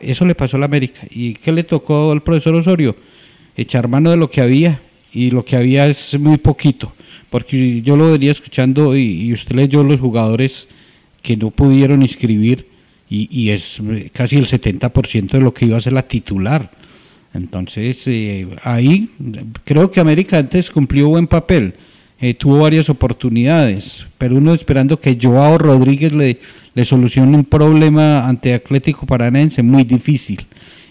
eso 0.03 0.25
le 0.25 0.37
pasó 0.37 0.57
a 0.57 0.61
la 0.61 0.67
América. 0.67 1.01
¿Y 1.11 1.35
qué 1.35 1.51
le 1.51 1.65
tocó 1.65 2.13
al 2.13 2.23
profesor 2.23 2.55
Osorio? 2.55 2.95
Echar 3.57 3.89
mano 3.89 4.13
de 4.13 4.17
lo 4.17 4.31
que 4.31 4.41
había, 4.41 4.81
y 5.13 5.33
lo 5.33 5.45
que 5.45 5.57
había 5.57 5.89
es 5.89 6.17
muy 6.17 6.37
poquito, 6.37 6.93
porque 7.29 7.83
yo 7.83 7.97
lo 7.97 8.13
venía 8.13 8.31
escuchando 8.31 8.97
y, 8.97 9.25
y 9.25 9.33
usted 9.33 9.57
leyó 9.57 9.83
los 9.83 9.99
jugadores 9.99 10.69
que 11.23 11.37
no 11.37 11.51
pudieron 11.51 12.03
inscribir 12.03 12.71
y, 13.15 13.51
es 13.51 13.81
casi 14.13 14.37
el 14.37 14.47
70% 14.47 15.33
de 15.33 15.41
lo 15.41 15.53
que 15.53 15.67
iba 15.67 15.77
a 15.77 15.81
ser 15.81 15.93
la 15.93 16.03
titular. 16.03 16.71
Entonces, 17.35 18.07
eh, 18.07 18.49
ahí 18.63 19.09
creo 19.65 19.91
que 19.91 20.01
América 20.01 20.39
antes 20.39 20.71
cumplió 20.71 21.09
buen 21.09 21.27
papel, 21.27 21.75
eh, 22.21 22.35
tuvo 22.35 22.59
varias 22.59 22.89
oportunidades, 22.89 24.07
pero 24.17 24.37
uno 24.37 24.55
esperando 24.55 24.99
que 24.99 25.19
Joao 25.21 25.59
Rodríguez 25.59 26.13
le, 26.13 26.39
le 26.75 26.85
solucione 26.85 27.37
un 27.37 27.45
problema 27.45 28.27
ante 28.27 28.55
Atlético 28.55 29.07
Paranense 29.07 29.63
muy 29.63 29.85
difícil. 29.85 30.47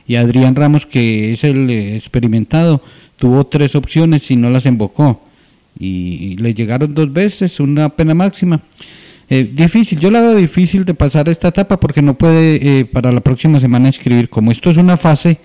Y 0.08 0.16
Adrián 0.16 0.56
Ramos, 0.56 0.86
que 0.86 1.34
es 1.34 1.44
el 1.44 1.70
eh, 1.70 1.96
experimentado, 1.96 2.84
tuvo 3.18 3.46
tres 3.48 3.76
opciones 3.76 4.30
y 4.30 4.36
no 4.36 4.50
las 4.50 4.66
embocó. 4.66 5.24
Y 5.80 6.36
le 6.38 6.54
llegaron 6.54 6.94
dos 6.94 7.12
veces, 7.12 7.60
una 7.60 7.90
pena 7.90 8.14
máxima. 8.14 8.62
Eh, 9.34 9.50
difícil, 9.50 9.98
yo 9.98 10.12
la 10.12 10.20
veo 10.20 10.36
difícil 10.36 10.84
de 10.84 10.94
pasar 10.94 11.30
esta 11.30 11.48
etapa 11.48 11.80
porque 11.80 12.02
no 12.02 12.18
puede 12.18 12.80
eh, 12.80 12.84
para 12.84 13.14
la 13.14 13.22
próxima 13.22 13.62
semana 13.62 13.88
inscribir. 13.88 14.28
Como 14.30 14.52
esto 14.52 14.70
es 14.70 14.76
una 14.76 14.98
fase, 14.98 15.38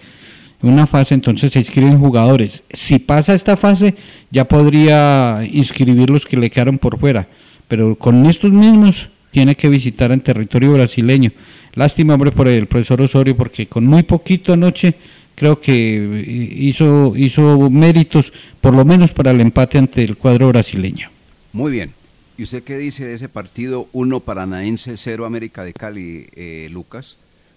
una 0.61 0.89
fase, 0.89 1.15
entonces 1.15 1.53
se 1.53 1.61
inscriben 1.61 1.97
jugadores. 1.97 2.65
Si 2.69 2.99
pasa 2.99 3.33
esta 3.33 3.57
fase, 3.57 3.95
ya 4.33 4.45
podría 4.49 5.41
inscribir 5.53 6.11
los 6.11 6.27
que 6.27 6.37
le 6.37 6.51
quedaron 6.51 6.79
por 6.79 6.99
fuera. 6.99 7.29
Pero 7.69 7.95
con 7.95 8.27
estos 8.27 8.51
mismos 8.51 9.09
tiene 9.31 9.55
que 9.55 9.69
visitar 9.69 10.11
en 10.11 10.21
territorio 10.21 10.73
brasileño. 10.73 11.31
Lástima, 11.75 12.15
hombre, 12.15 12.33
por 12.33 12.49
el 12.49 12.67
profesor 12.67 13.01
Osorio, 13.03 13.37
porque 13.37 13.69
con 13.69 13.87
muy 13.87 14.03
poquito 14.03 14.53
anoche 14.53 14.95
creo 15.37 15.61
que 15.61 15.73
eh, 15.73 16.55
hizo, 16.59 17.13
hizo 17.17 17.71
méritos, 17.71 18.33
por 18.61 18.75
lo 18.75 18.85
menos 18.85 19.13
para 19.13 19.31
el 19.31 19.41
empate 19.41 19.79
ante 19.79 20.03
el 20.03 20.17
cuadro 20.17 20.49
brasileño. 20.49 21.09
Muy 21.53 21.71
bien. 21.71 21.96
¿Y 22.39 22.43
usted 22.43 22.63
qué 22.63 22.77
dice 22.77 23.07
de 23.07 23.15
ese 23.15 23.31
partido? 23.31 23.89
Uno 23.95 24.21
Paranaense, 24.21 24.99
cero 24.99 25.25
América 25.25 25.65
de 25.65 25.73
Cali, 25.73 26.29
eh, 26.37 26.69
Lucas. 26.71 27.17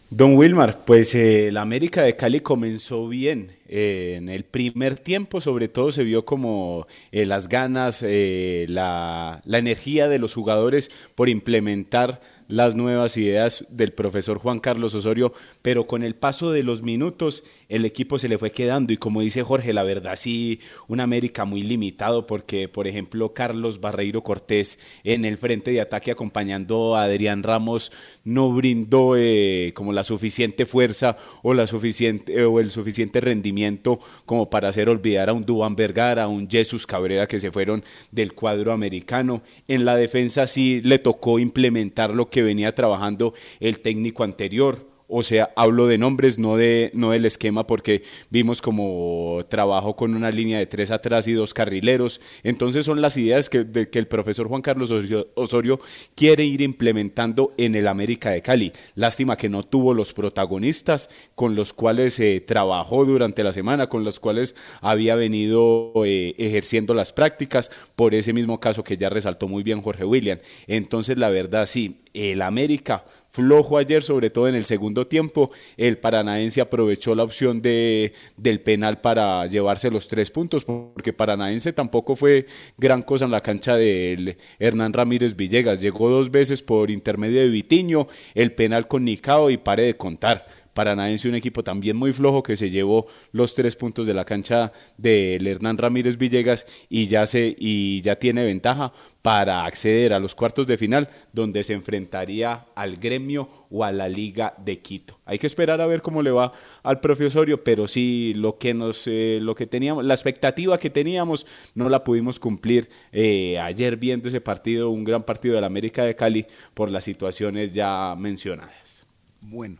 Don 0.09 0.35
Wilmar, 0.35 0.85
pues 0.85 1.13
eh, 1.15 1.49
la 1.51 1.61
América 1.61 2.01
de 2.01 2.15
Cali 2.15 2.39
comenzó 2.39 3.09
bien. 3.09 3.51
Eh, 3.67 4.15
en 4.17 4.29
el 4.29 4.45
primer 4.45 4.97
tiempo, 4.97 5.41
sobre 5.41 5.67
todo, 5.67 5.91
se 5.91 6.03
vio 6.03 6.23
como 6.23 6.87
las 7.11 7.49
ganas, 7.49 8.03
la 8.03 9.41
energía 9.45 10.07
de 10.07 10.17
los 10.17 10.33
jugadores 10.33 10.89
por 11.13 11.27
implementar 11.27 12.21
las 12.47 12.73
nuevas 12.73 13.17
ideas 13.17 13.65
del 13.69 13.91
profesor 13.91 14.39
Juan 14.39 14.59
Carlos 14.59 14.95
Osorio, 14.95 15.33
pero 15.61 15.87
con 15.87 16.03
el 16.03 16.15
paso 16.15 16.51
de 16.51 16.63
los 16.63 16.83
minutos 16.83 17.43
el 17.69 17.85
equipo 17.85 18.17
se 18.19 18.27
le 18.27 18.37
fue 18.37 18.51
quedando 18.51 18.91
y 18.91 18.97
como 18.97 19.21
dice 19.21 19.43
Jorge, 19.43 19.73
la 19.73 19.83
verdad 19.83 20.15
sí, 20.17 20.59
un 20.87 20.99
América 20.99 21.45
muy 21.45 21.61
limitado 21.61 22.25
porque, 22.25 22.67
por 22.67 22.87
ejemplo, 22.87 23.33
Carlos 23.33 23.79
Barreiro 23.79 24.23
Cortés 24.23 24.79
en 25.03 25.23
el 25.23 25.37
frente 25.37 25.71
de 25.71 25.79
ataque 25.79 26.11
acompañando 26.11 26.95
a 26.95 27.03
Adrián 27.03 27.43
Ramos 27.43 27.91
no 28.23 28.51
brindó 28.51 29.15
eh, 29.15 29.71
como 29.75 29.93
la 29.93 30.03
suficiente 30.03 30.65
fuerza 30.65 31.15
o, 31.43 31.53
la 31.53 31.67
suficiente, 31.67 32.43
o 32.43 32.59
el 32.59 32.71
suficiente 32.71 33.21
rendimiento 33.21 33.99
como 34.25 34.49
para 34.49 34.69
hacer 34.69 34.89
olvidar 34.89 35.29
a 35.29 35.33
un 35.33 35.45
Duban 35.45 35.75
Vergara, 35.75 36.23
a 36.23 36.27
un 36.27 36.49
Jesús 36.49 36.87
Cabrera 36.87 37.27
que 37.27 37.39
se 37.39 37.51
fueron 37.51 37.83
del 38.11 38.33
cuadro 38.33 38.73
americano. 38.73 39.43
En 39.67 39.85
la 39.85 39.95
defensa 39.95 40.47
sí 40.47 40.81
le 40.83 40.97
tocó 40.97 41.37
implementar 41.37 42.15
lo 42.15 42.29
que 42.31 42.41
venía 42.41 42.73
trabajando 42.73 43.33
el 43.59 43.79
técnico 43.79 44.23
anterior. 44.23 44.88
O 45.11 45.23
sea, 45.23 45.51
hablo 45.55 45.87
de 45.87 45.97
nombres, 45.97 46.37
no, 46.37 46.55
de, 46.55 46.91
no 46.93 47.09
del 47.09 47.25
esquema, 47.25 47.65
porque 47.65 48.03
vimos 48.29 48.61
como 48.61 49.43
trabajo 49.49 49.95
con 49.95 50.13
una 50.13 50.29
línea 50.29 50.59
de 50.59 50.67
tres 50.67 50.91
atrás 50.91 51.27
y 51.27 51.33
dos 51.33 51.55
carrileros. 51.55 52.21
Entonces 52.43 52.85
son 52.85 53.01
las 53.01 53.17
ideas 53.17 53.49
que, 53.49 53.89
que 53.89 53.97
el 53.97 54.07
profesor 54.07 54.47
Juan 54.47 54.61
Carlos 54.61 54.91
Osorio, 55.35 55.79
quiere 56.15 56.45
ir 56.45 56.61
implementando 56.61 57.53
en 57.57 57.73
el 57.73 57.87
América 57.87 58.29
de 58.29 58.43
Cali. 58.43 58.71
Lástima 58.93 59.35
que 59.35 59.49
no 59.49 59.63
tuvo 59.63 59.95
los 59.95 60.13
protagonistas 60.13 61.09
con 61.33 61.55
los 61.55 61.73
cuales 61.73 62.19
eh, 62.19 62.39
trabajó 62.39 63.03
durante 63.03 63.43
la 63.43 63.51
semana, 63.51 63.89
con 63.89 64.03
los 64.03 64.19
cuales 64.19 64.53
había 64.81 65.15
venido 65.15 65.91
eh, 66.05 66.35
ejerciendo 66.37 66.93
las 66.93 67.13
prácticas, 67.13 67.71
por 67.95 68.13
ese 68.13 68.31
mismo 68.31 68.59
caso 68.59 68.83
que 68.83 68.97
ya 68.97 69.09
resaltó 69.09 69.47
muy 69.47 69.63
bien 69.63 69.81
Jorge 69.81 70.05
William. 70.05 70.37
Entonces, 70.67 71.17
la 71.17 71.29
verdad, 71.29 71.65
sí, 71.65 72.01
el 72.13 72.41
América 72.41 73.05
flojo 73.29 73.77
ayer, 73.77 74.03
sobre 74.03 74.29
todo 74.29 74.47
en 74.47 74.55
el 74.55 74.65
segundo 74.65 75.07
tiempo. 75.07 75.51
El 75.77 75.97
Paranaense 75.97 76.61
aprovechó 76.61 77.15
la 77.15 77.23
opción 77.23 77.61
de, 77.61 78.13
del 78.37 78.61
penal 78.61 79.01
para 79.01 79.45
llevarse 79.47 79.91
los 79.91 80.07
tres 80.07 80.31
puntos, 80.31 80.65
porque 80.65 81.13
Paranaense 81.13 81.73
tampoco 81.73 82.15
fue 82.15 82.45
gran 82.77 83.03
cosa 83.03 83.25
en 83.25 83.31
la 83.31 83.41
cancha 83.41 83.75
de 83.75 84.37
Hernán 84.59 84.93
Ramírez 84.93 85.35
Villegas. 85.35 85.81
Llegó 85.81 86.09
dos 86.09 86.31
veces 86.31 86.61
por 86.61 86.91
intermedio 86.91 87.41
de 87.41 87.49
Vitiño, 87.49 88.07
el 88.33 88.53
penal 88.53 88.87
con 88.87 89.05
Nicao 89.05 89.49
y 89.49 89.57
pare 89.57 89.83
de 89.83 89.97
contar. 89.97 90.45
Paranaense, 90.73 91.27
un 91.27 91.35
equipo 91.35 91.63
también 91.63 91.97
muy 91.97 92.13
flojo 92.13 92.43
que 92.43 92.55
se 92.55 92.69
llevó 92.69 93.07
los 93.31 93.55
tres 93.55 93.75
puntos 93.75 94.07
de 94.07 94.13
la 94.13 94.25
cancha 94.25 94.71
del 94.97 95.45
Hernán 95.47 95.77
Ramírez 95.77 96.17
Villegas 96.17 96.65
y 96.89 97.07
ya, 97.07 97.25
se, 97.25 97.55
y 97.57 98.01
ya 98.01 98.17
tiene 98.17 98.45
ventaja 98.45 98.93
para 99.21 99.65
acceder 99.65 100.13
a 100.13 100.19
los 100.19 100.33
cuartos 100.33 100.65
de 100.67 100.77
final 100.77 101.09
donde 101.33 101.63
se 101.63 101.73
enfrentaría 101.73 102.65
al 102.75 102.97
gremio 102.97 103.49
o 103.69 103.83
a 103.83 103.91
la 103.91 104.07
Liga 104.07 104.53
de 104.57 104.79
Quito. 104.79 105.19
Hay 105.25 105.39
que 105.39 105.47
esperar 105.47 105.81
a 105.81 105.87
ver 105.87 106.01
cómo 106.01 106.21
le 106.21 106.31
va 106.31 106.51
al 106.83 106.99
profesorio, 106.99 107.63
pero 107.63 107.87
sí 107.87 108.33
lo 108.35 108.57
que 108.57 108.73
nos 108.73 109.07
eh, 109.07 109.39
lo 109.41 109.55
que 109.55 109.67
teníamos, 109.67 110.05
la 110.05 110.13
expectativa 110.13 110.77
que 110.77 110.89
teníamos 110.89 111.45
no 111.75 111.89
la 111.89 112.03
pudimos 112.03 112.39
cumplir 112.39 112.89
eh, 113.11 113.59
ayer 113.59 113.97
viendo 113.97 114.29
ese 114.29 114.41
partido, 114.41 114.89
un 114.89 115.03
gran 115.03 115.23
partido 115.23 115.55
del 115.55 115.63
América 115.65 116.03
de 116.03 116.15
Cali 116.15 116.45
por 116.73 116.89
las 116.89 117.03
situaciones 117.03 117.73
ya 117.73 118.15
mencionadas. 118.17 119.05
Bueno, 119.41 119.77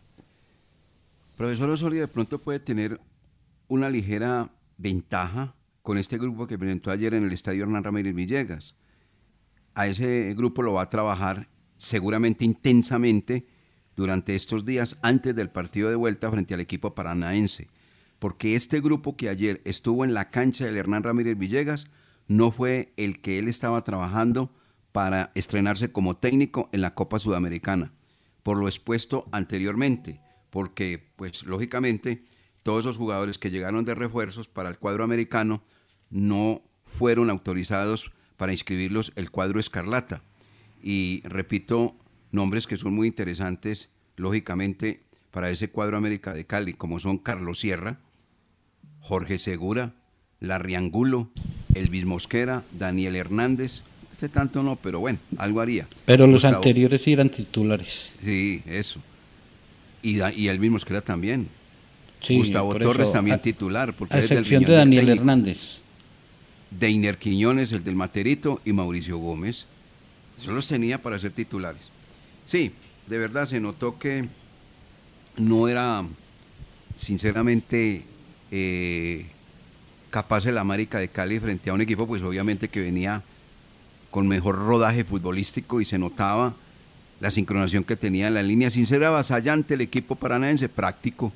profesor 1.40 1.70
Osorio 1.70 2.02
de 2.02 2.08
pronto 2.08 2.38
puede 2.38 2.60
tener 2.60 3.00
una 3.66 3.88
ligera 3.88 4.52
ventaja 4.76 5.56
con 5.80 5.96
este 5.96 6.18
grupo 6.18 6.46
que 6.46 6.58
presentó 6.58 6.90
ayer 6.90 7.14
en 7.14 7.24
el 7.24 7.32
Estadio 7.32 7.62
Hernán 7.62 7.82
Ramírez 7.82 8.14
Villegas 8.14 8.76
a 9.74 9.86
ese 9.86 10.34
grupo 10.34 10.60
lo 10.60 10.74
va 10.74 10.82
a 10.82 10.90
trabajar 10.90 11.48
seguramente 11.78 12.44
intensamente 12.44 13.46
durante 13.96 14.34
estos 14.34 14.66
días 14.66 14.98
antes 15.00 15.34
del 15.34 15.48
partido 15.48 15.88
de 15.88 15.96
vuelta 15.96 16.30
frente 16.30 16.52
al 16.52 16.60
equipo 16.60 16.94
paranaense. 16.94 17.68
Porque 18.18 18.54
este 18.54 18.82
grupo 18.82 19.16
que 19.16 19.30
ayer 19.30 19.62
estuvo 19.64 20.04
en 20.04 20.12
la 20.12 20.28
cancha 20.28 20.66
del 20.66 20.76
Hernán 20.76 21.04
Ramírez 21.04 21.38
Villegas 21.38 21.86
no 22.28 22.52
fue 22.52 22.92
el 22.98 23.22
que 23.22 23.38
él 23.38 23.48
estaba 23.48 23.82
trabajando 23.82 24.54
para 24.92 25.32
estrenarse 25.34 25.90
como 25.90 26.18
técnico 26.18 26.68
en 26.72 26.82
la 26.82 26.94
Copa 26.94 27.18
Sudamericana, 27.18 27.94
por 28.42 28.58
lo 28.58 28.68
expuesto 28.68 29.26
anteriormente, 29.32 30.20
porque 30.50 31.02
pues 31.16 31.44
lógicamente 31.44 32.22
todos 32.62 32.80
esos 32.80 32.98
jugadores 32.98 33.38
que 33.38 33.50
llegaron 33.50 33.84
de 33.84 33.94
refuerzos 33.94 34.48
para 34.48 34.68
el 34.68 34.78
cuadro 34.78 35.04
americano 35.04 35.62
no 36.10 36.62
fueron 36.84 37.30
autorizados 37.30 38.12
para 38.36 38.52
inscribirlos 38.52 39.12
el 39.16 39.30
cuadro 39.30 39.60
Escarlata. 39.60 40.22
Y 40.82 41.22
repito, 41.24 41.96
nombres 42.32 42.66
que 42.66 42.76
son 42.76 42.94
muy 42.94 43.06
interesantes, 43.06 43.90
lógicamente, 44.16 45.00
para 45.30 45.50
ese 45.50 45.70
cuadro 45.70 45.96
América 45.96 46.32
de 46.32 46.46
Cali, 46.46 46.74
como 46.74 46.98
son 46.98 47.18
Carlos 47.18 47.60
Sierra, 47.60 48.00
Jorge 49.00 49.38
Segura, 49.38 49.94
Larry 50.40 50.74
Angulo, 50.74 51.30
Elvis 51.74 52.04
Mosquera, 52.04 52.64
Daniel 52.72 53.16
Hernández. 53.16 53.82
Este 54.10 54.28
tanto 54.28 54.62
no, 54.62 54.76
pero 54.76 55.00
bueno, 55.00 55.18
algo 55.38 55.60
haría. 55.60 55.86
Pero 56.04 56.26
los 56.26 56.44
anteriores 56.44 57.06
eran 57.06 57.30
titulares. 57.30 58.12
Sí, 58.22 58.62
eso. 58.66 59.00
Y, 60.02 60.20
y 60.34 60.48
Elvis 60.48 60.70
Mosquera 60.70 61.00
también. 61.00 61.48
Gustavo 62.28 62.74
Torres 62.74 63.12
también 63.12 63.40
titular. 63.40 63.94
Porque 63.94 64.16
a 64.16 64.20
excepción 64.20 64.62
de 64.64 64.72
Daniel 64.72 65.08
Hernández. 65.08 65.78
Deiner 66.70 67.18
Quiñones, 67.18 67.72
el 67.72 67.82
del 67.82 67.96
Materito, 67.96 68.60
y 68.64 68.72
Mauricio 68.72 69.18
Gómez. 69.18 69.66
Yo 70.44 70.52
los 70.52 70.66
tenía 70.66 71.02
para 71.02 71.18
ser 71.18 71.32
titulares. 71.32 71.90
Sí, 72.46 72.72
de 73.06 73.18
verdad 73.18 73.46
se 73.46 73.60
notó 73.60 73.98
que 73.98 74.26
no 75.36 75.68
era, 75.68 76.04
sinceramente, 76.96 78.04
eh, 78.50 79.26
capaz 80.10 80.46
el 80.46 80.58
América 80.58 80.98
de 80.98 81.08
Cali 81.08 81.38
frente 81.38 81.70
a 81.70 81.72
un 81.74 81.80
equipo, 81.80 82.06
pues 82.06 82.22
obviamente 82.22 82.68
que 82.68 82.80
venía 82.80 83.22
con 84.10 84.28
mejor 84.28 84.56
rodaje 84.56 85.04
futbolístico 85.04 85.80
y 85.80 85.84
se 85.84 85.98
notaba 85.98 86.54
la 87.20 87.30
sincronización 87.30 87.84
que 87.84 87.96
tenía 87.96 88.28
en 88.28 88.34
la 88.34 88.42
línea. 88.42 88.70
Sin 88.70 88.86
ser 88.86 89.04
avasallante 89.04 89.74
el 89.74 89.82
equipo 89.82 90.16
paranaense, 90.16 90.68
práctico. 90.68 91.32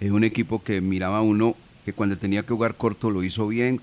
Es 0.00 0.10
un 0.10 0.24
equipo 0.24 0.62
que 0.62 0.80
miraba 0.80 1.22
uno 1.22 1.56
que 1.84 1.92
cuando 1.92 2.18
tenía 2.18 2.42
que 2.42 2.52
jugar 2.52 2.74
corto 2.74 3.10
lo 3.10 3.22
hizo 3.24 3.46
bien, 3.48 3.80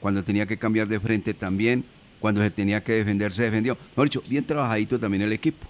cuando 0.00 0.22
tenía 0.22 0.46
que 0.46 0.56
cambiar 0.56 0.88
de 0.88 1.00
frente 1.00 1.34
también, 1.34 1.84
cuando 2.20 2.40
se 2.40 2.50
tenía 2.50 2.82
que 2.82 2.92
defender 2.92 3.32
se 3.32 3.44
defendió. 3.44 3.76
Mejor 3.90 4.08
dicho, 4.08 4.22
bien 4.28 4.44
trabajadito 4.44 4.98
también 4.98 5.22
el 5.22 5.32
equipo. 5.32 5.66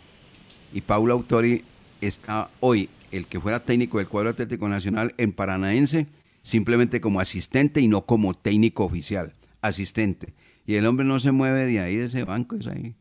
Y 0.73 0.83
Paulo 0.83 1.15
Autori 1.15 1.65
está 2.01 2.51
hoy, 2.61 2.89
el 3.11 3.27
que 3.27 3.41
fuera 3.41 3.61
técnico 3.61 3.99
del 3.99 4.09
cuadro 4.09 4.31
Atlético 4.31 4.69
Nacional 4.69 5.15
en 5.17 5.33
Paranaense, 5.33 6.07
simplemente 6.43 7.01
como 7.01 7.21
asistente 7.21 7.81
y 7.81 7.89
no 7.89 8.05
como 8.05 8.35
técnico 8.35 8.85
oficial, 8.85 9.33
asistente. 9.63 10.35
Y 10.67 10.75
el 10.75 10.87
hombre 10.87 11.07
no 11.07 11.21
se 11.21 11.33
mueve 11.33 11.65
de 11.65 11.81
ahí, 11.81 11.97
de 11.97 12.07
ese 12.07 12.25
banco, 12.25 12.57
es 12.57 12.67
ahí, 12.67 12.95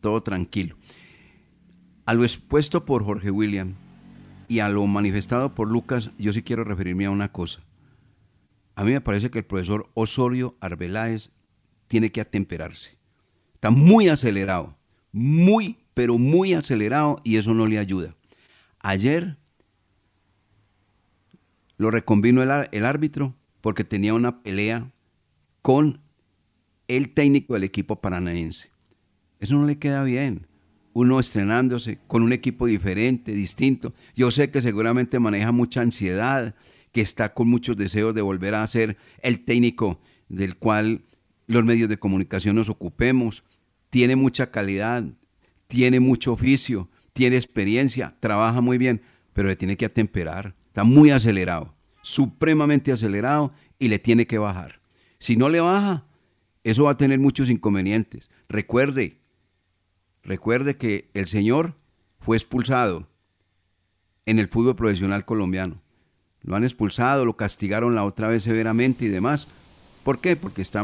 todo 0.00 0.22
tranquilo. 0.22 0.76
A 2.06 2.14
lo 2.14 2.22
expuesto 2.22 2.84
por 2.84 3.04
Jorge 3.04 3.32
William 3.32 3.74
y 4.46 4.60
a 4.60 4.68
lo 4.68 4.86
manifestado 4.86 5.56
por 5.56 5.68
Lucas, 5.68 6.12
yo 6.18 6.32
sí 6.32 6.42
quiero 6.42 6.62
referirme 6.62 7.06
a 7.06 7.10
una 7.10 7.32
cosa. 7.32 7.64
A 8.76 8.84
mí 8.84 8.92
me 8.92 9.00
parece 9.00 9.28
que 9.28 9.38
el 9.38 9.44
profesor 9.44 9.90
Osorio 9.94 10.56
Arbeláez 10.60 11.32
tiene 11.88 12.12
que 12.12 12.20
atemperarse. 12.20 12.96
Está 13.54 13.70
muy 13.70 14.08
acelerado, 14.08 14.78
muy, 15.10 15.78
pero 15.94 16.16
muy 16.16 16.54
acelerado 16.54 17.16
y 17.24 17.38
eso 17.38 17.54
no 17.54 17.66
le 17.66 17.76
ayuda. 17.76 18.14
Ayer 18.78 19.36
lo 21.76 21.90
reconvino 21.90 22.40
el, 22.40 22.68
el 22.70 22.86
árbitro 22.86 23.34
porque 23.60 23.82
tenía 23.82 24.14
una 24.14 24.44
pelea 24.44 24.92
con 25.60 26.00
el 26.86 27.12
técnico 27.12 27.54
del 27.54 27.64
equipo 27.64 28.00
paranaense. 28.00 28.70
Eso 29.40 29.56
no 29.56 29.66
le 29.66 29.80
queda 29.80 30.04
bien. 30.04 30.46
Uno 30.98 31.20
estrenándose 31.20 31.98
con 32.06 32.22
un 32.22 32.32
equipo 32.32 32.64
diferente, 32.64 33.32
distinto. 33.32 33.92
Yo 34.14 34.30
sé 34.30 34.50
que 34.50 34.62
seguramente 34.62 35.18
maneja 35.18 35.52
mucha 35.52 35.82
ansiedad, 35.82 36.54
que 36.90 37.02
está 37.02 37.34
con 37.34 37.48
muchos 37.48 37.76
deseos 37.76 38.14
de 38.14 38.22
volver 38.22 38.54
a 38.54 38.66
ser 38.66 38.96
el 39.20 39.44
técnico 39.44 40.00
del 40.30 40.56
cual 40.56 41.04
los 41.48 41.66
medios 41.66 41.90
de 41.90 41.98
comunicación 41.98 42.56
nos 42.56 42.70
ocupemos. 42.70 43.44
Tiene 43.90 44.16
mucha 44.16 44.50
calidad, 44.50 45.04
tiene 45.66 46.00
mucho 46.00 46.32
oficio, 46.32 46.88
tiene 47.12 47.36
experiencia, 47.36 48.16
trabaja 48.18 48.62
muy 48.62 48.78
bien, 48.78 49.02
pero 49.34 49.48
le 49.48 49.56
tiene 49.56 49.76
que 49.76 49.84
atemperar. 49.84 50.56
Está 50.68 50.82
muy 50.84 51.10
acelerado, 51.10 51.74
supremamente 52.00 52.90
acelerado 52.90 53.52
y 53.78 53.88
le 53.88 53.98
tiene 53.98 54.26
que 54.26 54.38
bajar. 54.38 54.80
Si 55.18 55.36
no 55.36 55.50
le 55.50 55.60
baja, 55.60 56.06
eso 56.64 56.84
va 56.84 56.92
a 56.92 56.96
tener 56.96 57.18
muchos 57.18 57.50
inconvenientes. 57.50 58.30
Recuerde, 58.48 59.25
recuerde 60.26 60.76
que 60.76 61.10
el 61.14 61.26
señor 61.26 61.74
fue 62.20 62.36
expulsado 62.36 63.08
en 64.26 64.38
el 64.38 64.48
fútbol 64.48 64.76
profesional 64.76 65.24
colombiano 65.24 65.80
lo 66.46 66.54
han 66.54 66.62
expulsado, 66.62 67.24
lo 67.24 67.36
castigaron 67.36 67.96
la 67.96 68.04
otra 68.04 68.28
vez 68.28 68.44
severamente 68.44 69.04
y 69.04 69.08
demás. 69.08 69.48
¿Por 70.04 70.20
qué? 70.20 70.36
Porque 70.36 70.64
se 70.64 70.78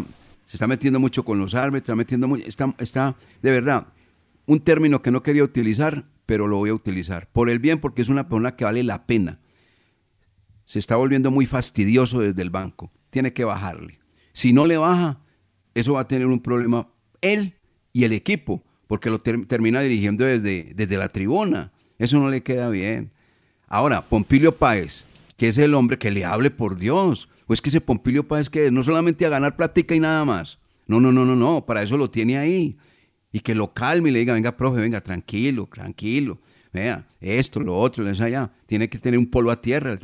está 0.53 0.67
metiendo 0.67 0.99
mucho 0.99 1.25
con 1.25 1.39
los 1.39 1.55
árbitros, 1.55 1.85
está 1.85 1.95
metiendo 1.95 2.27
mucho, 2.27 2.45
está, 2.45 2.75
está, 2.79 3.17
de 3.43 3.51
verdad, 3.53 3.87
un 4.47 4.59
término 4.59 5.03
que 5.03 5.13
no 5.13 5.23
quería 5.23 5.45
utilizar, 5.45 6.05
pero 6.27 6.49
lo 6.49 6.57
voy 6.57 6.71
a 6.71 6.75
utilizar. 6.75 7.29
Por 7.31 7.49
el 7.49 7.61
bien, 7.61 7.81
porque 7.81 8.03
es 8.03 8.09
una 8.09 8.29
persona 8.29 8.57
que 8.57 8.65
vale 8.65 8.83
la 8.83 9.07
pena. 9.07 9.39
Se 10.65 10.81
está 10.81 10.97
volviendo 10.97 11.31
muy 11.31 11.47
fastidioso 11.47 12.19
desde 12.19 12.43
el 12.43 12.51
banco. 12.51 12.91
Tiene 13.11 13.33
que 13.33 13.45
bajarle. 13.45 14.01
Si 14.33 14.53
no 14.53 14.67
le 14.67 14.79
baja, 14.79 15.21
eso 15.75 15.93
va 15.93 16.01
a 16.01 16.09
tener 16.09 16.27
un 16.27 16.41
problema 16.41 16.89
él 17.21 17.55
y 17.93 18.03
el 18.03 18.13
equipo, 18.13 18.65
porque 18.93 19.09
lo 19.09 19.23
termina 19.23 19.81
dirigiendo 19.81 20.27
desde, 20.27 20.75
desde 20.75 20.99
la 20.99 21.09
tribuna. 21.09 21.73
Eso 21.99 22.21
no 22.21 22.29
le 22.29 22.43
queda 22.43 22.69
bien. 22.69 23.11
Ahora, 23.67 24.03
Pompilio 24.03 24.55
Páez, 24.55 25.07
que 25.39 25.49
es 25.49 25.57
el 25.57 25.73
hombre 25.73 25.97
que 25.97 26.11
le 26.11 26.27
hable 26.27 26.51
por 26.51 26.77
Dios. 26.77 27.31
O 27.47 27.55
es 27.55 27.63
que 27.63 27.71
ese 27.71 27.81
Pompilio 27.81 28.29
Páez 28.29 28.51
que 28.51 28.71
no 28.71 28.83
solamente 28.83 29.25
a 29.25 29.31
ganar 29.31 29.57
plática 29.57 29.95
y 29.95 30.01
nada 30.01 30.27
más. 30.27 30.59
No, 30.87 31.01
no, 31.01 31.11
no, 31.11 31.25
no, 31.25 31.35
no, 31.35 31.65
para 31.65 31.83
eso 31.83 31.97
lo 31.97 32.11
tiene 32.11 32.37
ahí. 32.37 32.77
Y 33.33 33.41
que 33.41 33.55
lo 33.55 33.73
calme 33.73 34.11
y 34.11 34.13
le 34.13 34.19
diga, 34.19 34.35
venga, 34.35 34.59
profe, 34.59 34.83
venga, 34.83 35.01
tranquilo, 35.01 35.71
tranquilo. 35.73 36.39
Vea, 36.71 37.07
esto, 37.19 37.61
lo 37.61 37.75
otro, 37.75 38.07
es 38.07 38.21
allá. 38.21 38.51
Tiene 38.67 38.91
que 38.91 38.99
tener 38.99 39.19
un 39.19 39.31
polo 39.31 39.51
a 39.51 39.63
tierra, 39.63 39.99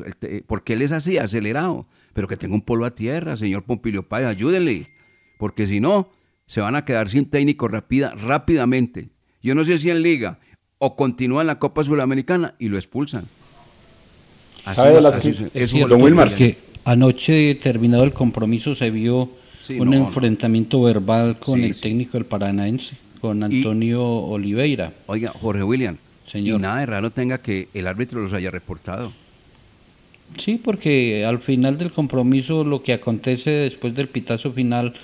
porque 0.46 0.72
él 0.72 0.81
es 0.81 0.92
así, 0.92 1.18
acelerado. 1.18 1.87
Pero 2.14 2.27
que 2.27 2.38
tenga 2.38 2.55
un 2.55 2.62
polo 2.62 2.87
a 2.87 2.94
tierra, 2.94 3.37
señor 3.37 3.64
Pompilio 3.64 4.09
Páez, 4.09 4.29
ayúdele. 4.29 4.88
Porque 5.38 5.66
si 5.66 5.79
no, 5.79 6.11
se 6.49 6.63
van 6.63 6.75
a 6.75 6.85
quedar 6.85 7.09
sin 7.09 7.27
técnico 7.27 7.69
rápida, 7.69 8.15
rápidamente. 8.17 9.11
Yo 9.43 9.55
no 9.55 9.63
sé 9.63 9.79
si 9.79 9.91
en 9.91 10.03
Liga 10.03 10.41
o 10.79 10.97
continúa 10.97 11.43
en 11.43 11.47
la 11.47 11.59
Copa 11.59 11.85
Sudamericana 11.85 12.55
y 12.59 12.69
lo 12.69 12.79
expulsan. 12.79 13.27
¿Sabe 14.75 14.95
de 14.95 15.01
las 15.01 15.19
que, 15.19 15.29
es 15.55 15.73
Que 15.73 16.59
anoche 16.85 17.55
terminado 17.57 18.05
el 18.05 18.13
compromiso 18.13 18.75
se 18.75 18.91
vio 18.91 19.31
un 19.79 19.95
enfrentamiento 19.95 20.83
verbal 20.83 21.39
con 21.39 21.61
el 21.61 21.79
técnico 21.79 22.13
del 22.13 22.25
Paranaense. 22.25 22.97
con 23.21 23.43
Antonio 23.43 24.03
Oliveira. 24.05 24.93
Oiga, 25.07 25.33
Jorge 25.39 25.63
William, 25.63 25.99
Señor. 26.27 26.59
y 26.59 26.63
nada 26.63 26.81
de 26.81 26.87
raro 26.87 27.11
tenga 27.11 27.39
que 27.39 27.69
el 27.75 27.87
árbitro 27.87 28.23
los 28.23 28.33
haya 28.33 28.51
reportado. 28.51 29.13
Sí, 30.37 30.61
porque 30.63 31.25
al 31.27 31.41
final 31.41 31.77
del 31.79 31.91
compromiso, 31.91 32.65
lo 32.65 32.83
que 32.83 32.93
acontece 32.95 33.51
después 33.51 33.95
del 33.95 34.09
pitazo 34.09 34.53
final, 34.53 34.95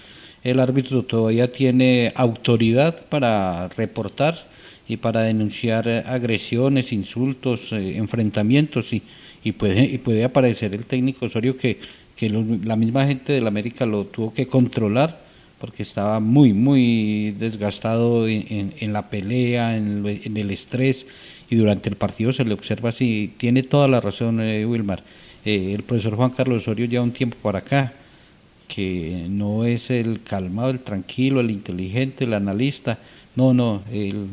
el 0.45 0.61
árbitro 0.61 1.03
todavía 1.03 1.51
tiene 1.51 2.13
autoridad 2.15 2.95
para 3.09 3.69
reportar 3.77 4.47
y 4.87 4.99
para 4.99 5.23
denunciar 5.23 5.89
eh, 5.89 6.03
agresiones, 6.07 6.93
insultos, 6.93 7.73
eh, 7.73 7.97
enfrentamientos 7.97 8.93
y, 8.93 9.03
y 9.43 9.53
puede 9.53 9.85
y 9.85 9.99
puede 9.99 10.25
aparecer 10.25 10.75
el 10.75 10.85
técnico 10.87 11.27
Osorio 11.27 11.57
que, 11.57 11.79
que 12.17 12.29
la 12.31 12.77
misma 12.77 13.07
gente 13.07 13.33
del 13.33 13.47
América 13.47 13.87
lo 13.87 14.05
tuvo 14.05 14.33
que 14.33 14.47
controlar 14.47 15.25
porque 15.61 15.83
estaba 15.83 16.21
muy, 16.21 16.53
muy 16.53 17.31
desgastado 17.39 18.29
en, 18.29 18.73
en- 18.79 18.93
la 18.93 19.09
pelea, 19.09 19.77
en, 19.79 20.05
el 20.37 20.51
estrés, 20.51 21.07
y 21.49 21.57
durante 21.57 21.89
el 21.89 21.97
partido 21.97 22.33
se 22.35 22.45
le 22.45 22.53
observa 22.53 22.91
así. 22.91 23.33
Tiene 23.39 23.63
toda 23.63 23.89
la 23.89 24.01
razón, 24.01 24.41
eh, 24.43 24.67
Wilmar. 24.67 25.03
El 25.47 25.83
profesor 25.83 26.17
Juan 26.17 26.31
Carlos 26.31 26.63
Osorio 26.63 26.85
ya 26.87 27.01
un 27.01 27.13
tiempo 27.13 27.37
para 27.41 27.61
acá, 27.61 27.95
que 28.69 29.27
no 29.29 29.65
es 29.65 29.91
el 29.91 30.23
calmado, 30.23 30.71
el 30.71 30.81
tranquilo, 30.81 31.41
el 31.41 31.51
inteligente, 31.51 32.25
el 32.25 32.35
analista. 32.35 32.99
No, 33.37 33.53
no, 33.53 33.83
él 33.93 34.27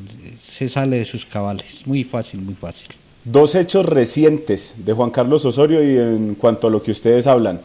se 0.47 0.69
sale 0.69 0.97
de 0.97 1.05
sus 1.05 1.25
cabales. 1.25 1.85
Muy 1.85 2.03
fácil, 2.03 2.41
muy 2.41 2.53
fácil. 2.53 2.89
Dos 3.23 3.55
hechos 3.55 3.85
recientes 3.85 4.75
de 4.85 4.93
Juan 4.93 5.09
Carlos 5.11 5.45
Osorio 5.45 5.83
y 5.83 5.97
en 5.97 6.35
cuanto 6.35 6.67
a 6.67 6.69
lo 6.69 6.81
que 6.81 6.91
ustedes 6.91 7.27
hablan. 7.27 7.59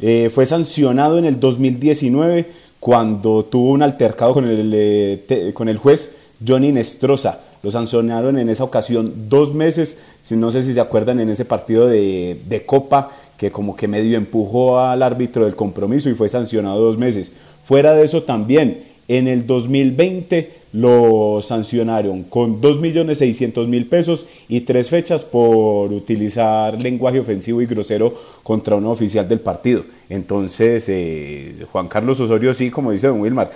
Eh, 0.00 0.30
fue 0.34 0.46
sancionado 0.46 1.18
en 1.18 1.24
el 1.24 1.40
2019 1.40 2.46
cuando 2.80 3.44
tuvo 3.44 3.70
un 3.72 3.82
altercado 3.82 4.34
con 4.34 4.44
el, 4.48 4.72
eh, 4.74 5.24
te- 5.26 5.54
con 5.54 5.68
el 5.68 5.78
juez 5.78 6.16
Johnny 6.46 6.70
Nestroza. 6.72 7.40
Lo 7.62 7.70
sancionaron 7.70 8.38
en 8.38 8.48
esa 8.48 8.62
ocasión 8.64 9.28
dos 9.28 9.54
meses, 9.54 10.00
no 10.30 10.50
sé 10.50 10.62
si 10.62 10.74
se 10.74 10.80
acuerdan, 10.80 11.18
en 11.18 11.30
ese 11.30 11.44
partido 11.44 11.86
de, 11.88 12.40
de 12.46 12.64
Copa 12.66 13.10
que 13.36 13.50
como 13.50 13.76
que 13.76 13.88
medio 13.88 14.16
empujó 14.16 14.78
al 14.80 15.02
árbitro 15.02 15.44
del 15.44 15.56
compromiso 15.56 16.08
y 16.08 16.14
fue 16.14 16.28
sancionado 16.28 16.80
dos 16.80 16.98
meses. 16.98 17.32
Fuera 17.64 17.94
de 17.94 18.04
eso 18.04 18.22
también, 18.22 18.84
en 19.08 19.28
el 19.28 19.46
2020 19.46 20.66
lo 20.72 21.40
sancionaron 21.42 22.24
con 22.24 22.60
2.600.000 22.60 23.88
pesos 23.88 24.26
y 24.48 24.60
tres 24.60 24.90
fechas 24.90 25.24
por 25.24 25.92
utilizar 25.92 26.80
lenguaje 26.80 27.20
ofensivo 27.20 27.62
y 27.62 27.66
grosero 27.66 28.12
contra 28.42 28.76
un 28.76 28.86
oficial 28.86 29.26
del 29.26 29.40
partido. 29.40 29.84
Entonces, 30.10 30.86
eh, 30.88 31.64
Juan 31.72 31.88
Carlos 31.88 32.20
Osorio 32.20 32.52
sí, 32.52 32.70
como 32.70 32.92
dice 32.92 33.06
don 33.06 33.20
Wilmar, 33.20 33.50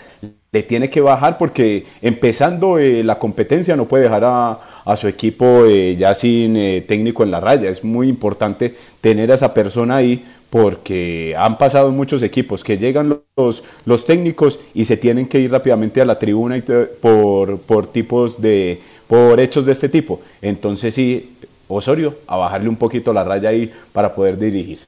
le 0.53 0.63
tiene 0.63 0.89
que 0.89 1.01
bajar 1.01 1.37
porque 1.37 1.85
empezando 2.01 2.79
eh, 2.79 3.05
la 3.05 3.19
competencia 3.19 3.77
no 3.77 3.87
puede 3.87 4.05
dejar 4.05 4.25
a, 4.25 4.59
a 4.91 4.97
su 4.97 5.07
equipo 5.07 5.67
eh, 5.67 5.97
ya 5.97 6.17
sin 6.17 6.57
eh, 6.57 6.85
técnico 6.87 7.23
en 7.23 7.31
la 7.31 7.39
raya. 7.39 7.71
Es 7.71 7.85
muy 7.85 8.09
importante 8.09 8.75
tener 9.01 9.31
a 9.31 9.37
esa 9.37 9.55
persona 9.55 9.97
ahí 9.97 10.25
porque 10.51 11.37
han 11.39 11.59
pasado 11.59 11.93
muchos 11.93 12.25
equipos 12.25 12.65
que 12.65 12.77
llegan 12.77 13.21
los, 13.37 13.63
los 13.85 14.05
técnicos 14.05 14.59
y 14.75 14.85
se 14.87 14.97
tienen 14.97 15.29
que 15.29 15.39
ir 15.39 15.53
rápidamente 15.53 16.01
a 16.01 16.05
la 16.05 16.19
tribuna 16.19 16.61
por, 17.01 17.61
por 17.61 17.87
tipos 17.87 18.43
de 18.43 18.81
por 19.07 19.39
hechos 19.39 19.65
de 19.65 19.73
este 19.73 19.89
tipo. 19.89 20.21
Entonces 20.43 20.93
sí, 20.93 21.37
Osorio, 21.69 22.19
a 22.27 22.37
bajarle 22.37 22.69
un 22.69 22.77
poquito 22.77 23.13
la 23.13 23.23
raya 23.23 23.51
ahí 23.51 23.73
para 23.93 24.13
poder 24.13 24.39
dirigir. 24.39 24.81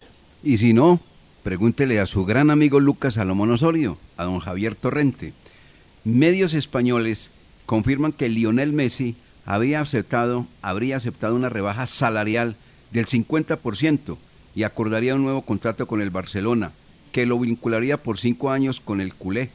Y 0.43 0.59
si 0.59 0.73
no, 0.73 0.99
pregúntele 1.45 2.01
a 2.01 2.07
su 2.07 2.25
gran 2.25 2.51
amigo 2.51 2.81
Lucas 2.81 3.15
Salomón 3.15 3.53
Osorio, 3.53 3.99
a 4.17 4.25
don 4.25 4.41
Javier 4.41 4.75
Torrente. 4.75 5.33
Medios 6.03 6.55
españoles 6.55 7.31
confirman 7.67 8.11
que 8.11 8.29
Lionel 8.29 8.73
Messi 8.73 9.15
había 9.45 9.81
aceptado, 9.81 10.47
habría 10.61 10.97
aceptado 10.97 11.35
una 11.35 11.49
rebaja 11.49 11.87
salarial 11.87 12.57
del 12.91 13.07
50% 13.07 14.17
y 14.55 14.63
acordaría 14.65 15.15
un 15.15 15.23
nuevo 15.23 15.43
contrato 15.43 15.87
con 15.87 16.01
el 16.01 16.11
Barcelona, 16.11 16.73
que 17.11 17.27
lo 17.27 17.39
vincularía 17.39 17.97
por 17.97 18.19
cinco 18.19 18.51
años 18.51 18.81
con 18.81 19.01
el 19.01 19.15
culé. 19.15 19.51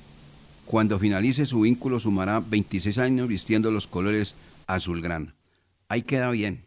Cuando 0.66 1.00
finalice 1.00 1.46
su 1.46 1.62
vínculo 1.62 2.00
sumará 2.00 2.40
26 2.40 2.98
años 2.98 3.28
vistiendo 3.28 3.72
los 3.72 3.88
colores 3.88 4.36
azulgrana. 4.66 5.34
Ahí 5.88 6.02
queda 6.02 6.30
bien, 6.32 6.64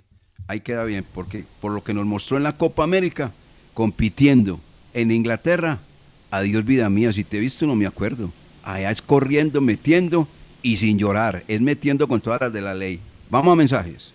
ahí 0.46 0.60
queda 0.60 0.84
bien, 0.84 1.04
porque 1.14 1.44
por 1.60 1.72
lo 1.72 1.84
que 1.84 1.92
nos 1.92 2.06
mostró 2.06 2.38
en 2.38 2.44
la 2.44 2.56
Copa 2.56 2.84
América, 2.84 3.32
compitiendo 3.74 4.58
en 4.94 5.10
Inglaterra, 5.10 5.78
adiós 6.30 6.64
vida 6.64 6.88
mía, 6.88 7.12
si 7.12 7.24
te 7.24 7.36
he 7.36 7.40
visto 7.40 7.66
no 7.66 7.76
me 7.76 7.86
acuerdo. 7.86 8.32
Allá 8.62 8.90
es 8.90 9.02
corriendo, 9.02 9.60
metiendo 9.60 10.28
y 10.62 10.76
sin 10.76 10.98
llorar, 10.98 11.44
es 11.48 11.60
metiendo 11.60 12.08
con 12.08 12.20
todas 12.20 12.40
las 12.40 12.52
de 12.52 12.60
la 12.60 12.74
ley. 12.74 13.00
Vamos 13.30 13.52
a 13.52 13.56
mensajes. 13.56 14.12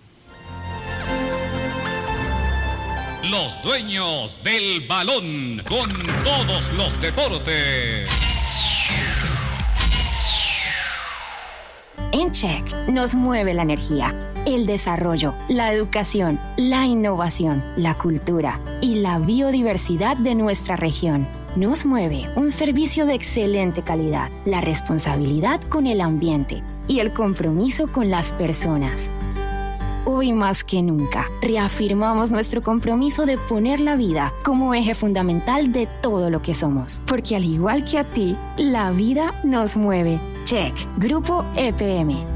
Los 3.23 3.61
dueños 3.63 4.37
del 4.43 4.85
balón 4.87 5.63
con 5.67 5.89
todos 6.23 6.73
los 6.73 6.99
deportes. 6.99 8.09
En 12.11 12.31
Check 12.31 12.73
nos 12.89 13.15
mueve 13.15 13.53
la 13.53 13.61
energía, 13.61 14.13
el 14.45 14.65
desarrollo, 14.65 15.33
la 15.47 15.71
educación, 15.71 16.39
la 16.57 16.85
innovación, 16.85 17.63
la 17.77 17.97
cultura 17.97 18.59
y 18.81 18.95
la 18.95 19.19
biodiversidad 19.19 20.17
de 20.17 20.35
nuestra 20.35 20.75
región. 20.75 21.44
Nos 21.55 21.85
mueve 21.85 22.29
un 22.35 22.51
servicio 22.51 23.05
de 23.05 23.13
excelente 23.13 23.81
calidad, 23.81 24.29
la 24.43 24.59
responsabilidad 24.59 25.61
con 25.61 25.87
el 25.87 26.01
ambiente 26.01 26.61
y 26.85 26.99
el 26.99 27.13
compromiso 27.13 27.87
con 27.87 28.09
las 28.09 28.33
personas. 28.33 29.09
Hoy 30.03 30.33
más 30.33 30.65
que 30.65 30.81
nunca, 30.83 31.29
reafirmamos 31.41 32.29
nuestro 32.29 32.61
compromiso 32.61 33.25
de 33.25 33.37
poner 33.37 33.79
la 33.79 33.95
vida 33.95 34.33
como 34.43 34.73
eje 34.73 34.95
fundamental 34.95 35.71
de 35.71 35.87
todo 36.01 36.29
lo 36.29 36.41
que 36.41 36.53
somos. 36.53 37.01
Porque 37.07 37.37
al 37.37 37.45
igual 37.45 37.85
que 37.85 37.99
a 37.99 38.03
ti, 38.03 38.35
la 38.57 38.91
vida 38.91 39.33
nos 39.45 39.77
mueve. 39.77 40.19
Check, 40.43 40.73
Grupo 40.97 41.45
EPM. 41.55 42.34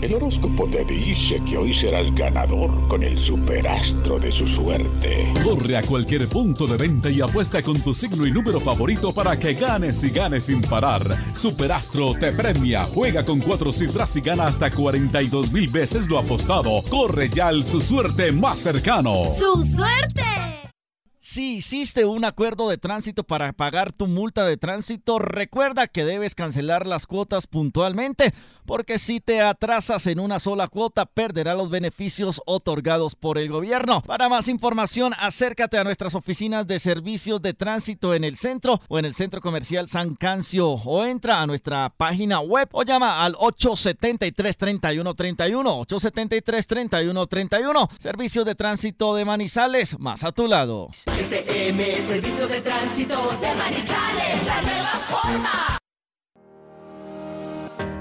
El 0.00 0.14
horóscopo 0.14 0.68
te 0.68 0.84
dice 0.84 1.40
que 1.44 1.58
hoy 1.58 1.74
serás 1.74 2.14
ganador 2.14 2.86
con 2.86 3.02
el 3.02 3.18
superastro 3.18 4.20
de 4.20 4.30
su 4.30 4.46
suerte. 4.46 5.32
Corre 5.42 5.76
a 5.76 5.82
cualquier 5.82 6.28
punto 6.28 6.68
de 6.68 6.76
venta 6.76 7.10
y 7.10 7.20
apuesta 7.20 7.62
con 7.62 7.80
tu 7.80 7.92
signo 7.92 8.24
y 8.24 8.30
número 8.30 8.60
favorito 8.60 9.12
para 9.12 9.36
que 9.36 9.54
ganes 9.54 10.04
y 10.04 10.10
ganes 10.10 10.44
sin 10.44 10.62
parar. 10.62 11.02
Superastro 11.34 12.14
te 12.14 12.32
premia, 12.32 12.82
juega 12.82 13.24
con 13.24 13.40
cuatro 13.40 13.72
cifras 13.72 14.14
y 14.16 14.20
gana 14.20 14.46
hasta 14.46 14.70
42 14.70 15.50
mil 15.50 15.68
veces 15.68 16.08
lo 16.08 16.18
apostado. 16.18 16.80
Corre 16.88 17.28
ya 17.28 17.48
al 17.48 17.64
su 17.64 17.80
suerte 17.80 18.30
más 18.30 18.60
cercano. 18.60 19.14
¡Su 19.36 19.64
suerte! 19.64 20.67
Si 21.30 21.56
hiciste 21.56 22.06
un 22.06 22.24
acuerdo 22.24 22.70
de 22.70 22.78
tránsito 22.78 23.22
para 23.22 23.52
pagar 23.52 23.92
tu 23.92 24.06
multa 24.06 24.46
de 24.46 24.56
tránsito, 24.56 25.18
recuerda 25.18 25.86
que 25.86 26.06
debes 26.06 26.34
cancelar 26.34 26.86
las 26.86 27.06
cuotas 27.06 27.46
puntualmente, 27.46 28.32
porque 28.64 28.98
si 28.98 29.20
te 29.20 29.42
atrasas 29.42 30.06
en 30.06 30.20
una 30.20 30.40
sola 30.40 30.68
cuota, 30.68 31.04
perderás 31.04 31.58
los 31.58 31.68
beneficios 31.68 32.40
otorgados 32.46 33.14
por 33.14 33.36
el 33.36 33.50
gobierno. 33.50 34.00
Para 34.00 34.30
más 34.30 34.48
información, 34.48 35.12
acércate 35.18 35.76
a 35.76 35.84
nuestras 35.84 36.14
oficinas 36.14 36.66
de 36.66 36.78
servicios 36.78 37.42
de 37.42 37.52
tránsito 37.52 38.14
en 38.14 38.24
el 38.24 38.38
centro 38.38 38.80
o 38.88 38.98
en 38.98 39.04
el 39.04 39.12
centro 39.12 39.42
comercial 39.42 39.86
San 39.86 40.14
Cancio 40.14 40.70
o 40.70 41.04
entra 41.04 41.42
a 41.42 41.46
nuestra 41.46 41.90
página 41.90 42.40
web 42.40 42.70
o 42.72 42.84
llama 42.84 43.22
al 43.22 43.34
873-3131, 43.34 45.84
873-3131, 45.86 47.90
Servicios 47.98 48.46
de 48.46 48.54
Tránsito 48.54 49.14
de 49.14 49.26
Manizales, 49.26 49.98
más 49.98 50.24
a 50.24 50.32
tu 50.32 50.48
lado. 50.48 50.88
STM, 51.18 51.80
Servicio 52.06 52.46
de 52.46 52.60
Tránsito 52.60 53.16
de 53.40 53.54
Manizales, 53.56 54.46
la 54.46 54.62
nueva 54.62 54.94
forma. 55.10 55.78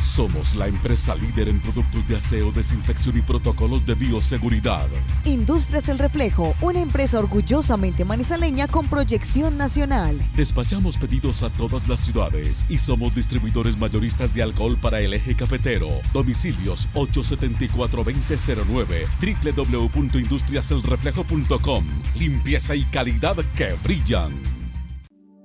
Somos 0.00 0.54
la 0.54 0.66
empresa 0.66 1.14
líder 1.14 1.50
en 1.50 1.60
productos 1.60 2.08
de 2.08 2.16
aseo, 2.16 2.50
desinfección 2.52 3.18
y 3.18 3.22
protocolos 3.22 3.84
de 3.84 3.94
bioseguridad. 3.94 4.86
Industrias 5.24 5.88
El 5.88 5.98
Reflejo, 5.98 6.54
una 6.62 6.80
empresa 6.80 7.18
orgullosamente 7.18 8.04
manizaleña 8.04 8.66
con 8.66 8.86
proyección 8.86 9.58
nacional. 9.58 10.16
Despachamos 10.34 10.96
pedidos 10.96 11.42
a 11.42 11.50
todas 11.50 11.86
las 11.88 12.00
ciudades 12.00 12.64
y 12.68 12.78
somos 12.78 13.14
distribuidores 13.14 13.76
mayoristas 13.76 14.32
de 14.34 14.42
alcohol 14.42 14.78
para 14.80 15.00
el 15.00 15.12
eje 15.12 15.36
cafetero. 15.36 15.88
Domicilios 16.14 16.88
874-2009, 16.94 19.06
www.industriaselreflejo.com. 19.54 21.84
Limpieza 22.16 22.74
y 22.74 22.84
calidad 22.84 23.36
que 23.54 23.74
brillan. 23.84 24.59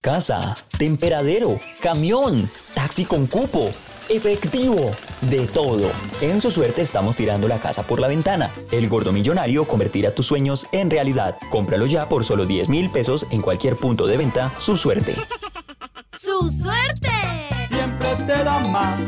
Casa, 0.00 0.56
temperadero, 0.78 1.58
camión, 1.82 2.48
taxi 2.72 3.04
con 3.04 3.26
cupo, 3.26 3.70
efectivo, 4.08 4.90
de 5.20 5.46
todo. 5.48 5.90
En 6.22 6.40
su 6.40 6.50
suerte 6.50 6.80
estamos 6.80 7.14
tirando 7.14 7.46
la 7.46 7.60
casa 7.60 7.82
por 7.82 8.00
la 8.00 8.08
ventana. 8.08 8.50
El 8.70 8.88
gordo 8.88 9.12
millonario 9.12 9.66
convertirá 9.66 10.14
tus 10.14 10.26
sueños 10.26 10.66
en 10.72 10.88
realidad. 10.88 11.36
Cómpralo 11.50 11.84
ya 11.84 12.08
por 12.08 12.24
solo 12.24 12.46
10 12.46 12.70
mil 12.70 12.88
pesos 12.88 13.26
en 13.30 13.42
cualquier 13.42 13.76
punto 13.76 14.06
de 14.06 14.16
venta. 14.16 14.54
Su 14.56 14.78
suerte. 14.78 15.14
¡Su 16.18 16.50
suerte! 16.50 17.10
Siempre 17.68 18.16
te 18.16 18.44
da 18.44 18.60
más. 18.60 18.98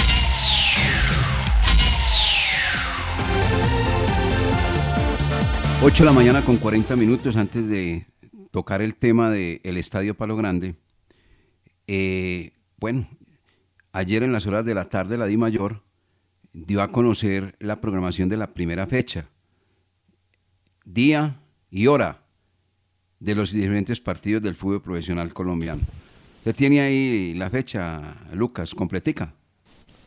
Ocho 5.83 6.05
de 6.05 6.07
la 6.09 6.13
mañana 6.13 6.45
con 6.45 6.59
40 6.59 6.95
minutos 6.95 7.35
antes 7.35 7.67
de 7.69 8.07
tocar 8.53 8.83
el 8.83 8.95
tema 8.95 9.31
del 9.31 9.77
Estadio 9.79 10.17
Palo 10.17 10.37
Grande. 10.37 10.77
Eh, 11.89 12.53
bueno, 12.79 13.09
ayer 13.91 14.23
en 14.23 14.31
las 14.31 14.47
horas 14.47 14.65
de 14.65 14.75
la 14.77 14.85
tarde 14.85 15.19
la 15.19 15.27
Di 15.27 15.37
Mayor 15.37 15.83
dio 16.53 16.83
a 16.83 16.93
conocer 16.93 17.57
la 17.59 17.81
programación 17.81 18.29
de 18.29 18.37
la 18.37 18.55
primera 18.55 18.87
fecha, 18.87 19.29
día 20.85 21.43
y 21.69 21.89
hora 21.89 22.30
de 23.21 23.35
los 23.35 23.53
diferentes 23.53 24.01
partidos 24.01 24.43
del 24.43 24.55
fútbol 24.55 24.83
profesional 24.83 25.33
colombiano. 25.33 25.83
¿Usted 26.39 26.55
tiene 26.55 26.81
ahí 26.81 27.35
la 27.35 27.51
fecha, 27.51 28.16
Lucas, 28.33 28.75
completica? 28.75 29.35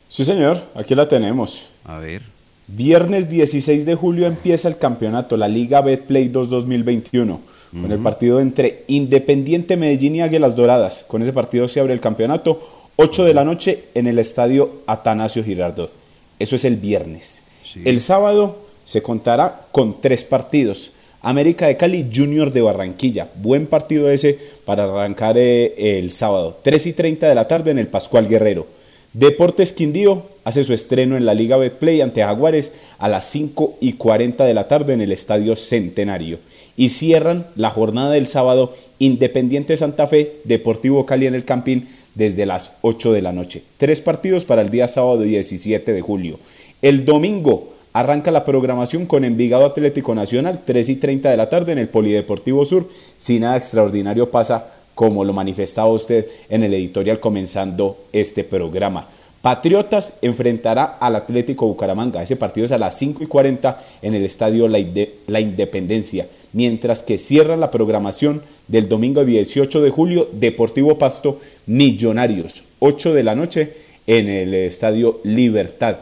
Sí, 0.09 0.26
señor, 0.26 0.61
aquí 0.76 0.95
la 0.95 1.07
tenemos. 1.07 1.70
A 1.86 1.99
ver. 1.99 2.24
Viernes 2.68 3.30
16 3.30 3.86
de 3.86 3.95
julio 3.95 4.26
empieza 4.26 4.68
el 4.68 4.78
campeonato, 4.78 5.38
la 5.38 5.47
Liga 5.47 5.82
Betplay 5.82 6.30
2 6.30 6.49
2021, 6.49 7.41
con 7.72 7.91
el 7.91 7.99
partido 7.99 8.39
entre 8.39 8.84
Independiente 8.88 9.78
Medellín 9.78 10.16
y 10.16 10.22
Águilas 10.22 10.55
Doradas. 10.55 11.05
Con 11.07 11.22
ese 11.22 11.34
partido 11.34 11.68
se 11.68 11.80
abre 11.80 11.93
el 11.93 11.99
campeonato, 11.99 12.61
8 12.95 13.26
de 13.26 13.34
la 13.34 13.43
noche 13.43 13.86
en 13.95 14.07
el 14.07 14.18
estadio 14.18 14.82
Atanasio 14.88 15.43
Girardot. 15.43 15.93
Eso 16.39 16.55
es 16.55 16.66
el 16.66 16.78
viernes. 16.78 17.43
El 17.84 17.99
sábado 17.99 18.57
se 18.86 19.01
contará 19.01 19.68
con 19.72 19.99
tres 20.01 20.24
partidos. 20.24 20.93
América 21.24 21.67
de 21.67 21.78
Cali, 21.78 22.05
Junior 22.13 22.51
de 22.51 22.61
Barranquilla. 22.61 23.30
Buen 23.36 23.65
partido 23.65 24.11
ese 24.11 24.38
para 24.65 24.84
arrancar 24.84 25.38
eh, 25.38 25.74
el 25.78 26.11
sábado. 26.11 26.59
3 26.61 26.88
y 26.88 26.93
30 26.93 27.30
de 27.30 27.36
la 27.36 27.47
tarde 27.47 27.71
en 27.71 27.80
el 27.80 27.88
Pascual 27.88 28.28
Guerrero. 28.28 28.67
Deportes 29.13 29.71
Quindío 29.71 30.24
hace 30.43 30.65
su 30.65 30.74
estreno 30.74 31.15
en 31.15 31.26
la 31.26 31.34
Liga 31.34 31.55
Betplay 31.55 32.01
ante 32.01 32.24
Jaguares 32.24 32.74
a 32.97 33.07
las 33.07 33.26
5 33.30 33.78
y 33.80 33.93
40 33.93 34.43
de 34.43 34.53
la 34.53 34.67
tarde 34.67 34.93
en 34.93 35.01
el 35.01 35.13
Estadio 35.13 35.55
Centenario. 35.55 36.39
Y 36.76 36.89
cierran 36.89 37.47
la 37.55 37.69
jornada 37.69 38.11
del 38.11 38.28
sábado 38.28 38.76
Independiente 38.99 39.78
Santa 39.78 40.07
Fe, 40.07 40.34
Deportivo 40.43 41.05
Cali 41.05 41.28
en 41.28 41.36
el 41.36 41.45
Campín 41.45 41.88
desde 42.15 42.45
las 42.45 42.74
8 42.82 43.13
de 43.13 43.21
la 43.21 43.32
noche. 43.32 43.63
Tres 43.78 44.01
partidos 44.01 44.43
para 44.43 44.61
el 44.61 44.69
día 44.69 44.89
sábado 44.89 45.21
17 45.21 45.93
de 45.93 46.01
julio. 46.01 46.39
El 46.82 47.05
domingo 47.05 47.72
arranca 47.94 48.32
la 48.32 48.44
programación 48.44 49.06
con 49.06 49.24
Envigado 49.24 49.66
Atlético 49.66 50.14
Nacional, 50.16 50.62
3 50.66 50.89
y 50.89 50.96
30 50.98 51.30
de 51.30 51.38
la 51.38 51.50
tarde 51.50 51.72
en 51.72 51.78
el 51.80 51.88
Polideportivo 51.88 52.66
Sur. 52.66 52.88
Si 53.18 53.39
nada 53.39 53.58
extraordinario 53.58 54.30
pasa 54.32 54.68
como 54.96 55.24
lo 55.24 55.34
manifestaba 55.34 55.88
usted 55.88 56.26
en 56.50 56.64
el 56.64 56.74
editorial 56.74 57.20
comenzando 57.20 57.98
este 58.12 58.44
programa. 58.44 59.08
Patriotas 59.41 60.18
enfrentará 60.22 60.84
al 61.00 61.16
Atlético 61.16 61.68
Bucaramanga. 61.68 62.24
Ese 62.24 62.36
partido 62.38 62.66
es 62.66 62.72
a 62.72 62.78
las 62.78 62.98
5 62.98 63.24
y 63.24 63.28
40 63.28 63.82
en 64.02 64.14
el 64.14 64.24
estadio 64.24 64.68
La, 64.70 64.80
Inde- 64.80 65.10
La 65.28 65.39
Independencia. 65.41 66.28
Mientras 66.54 67.04
que 67.04 67.18
cierra 67.18 67.58
la 67.58 67.70
programación 67.72 68.41
del 68.68 68.88
domingo 68.88 69.26
18 69.26 69.82
de 69.82 69.89
julio, 69.89 70.30
Deportivo 70.32 70.98
Pasto 70.98 71.39
Millonarios, 71.66 72.64
8 72.80 73.14
de 73.14 73.24
la 73.24 73.36
noche 73.36 73.74
en 74.08 74.30
el 74.30 74.54
estadio 74.54 75.20
Libertad. 75.24 75.98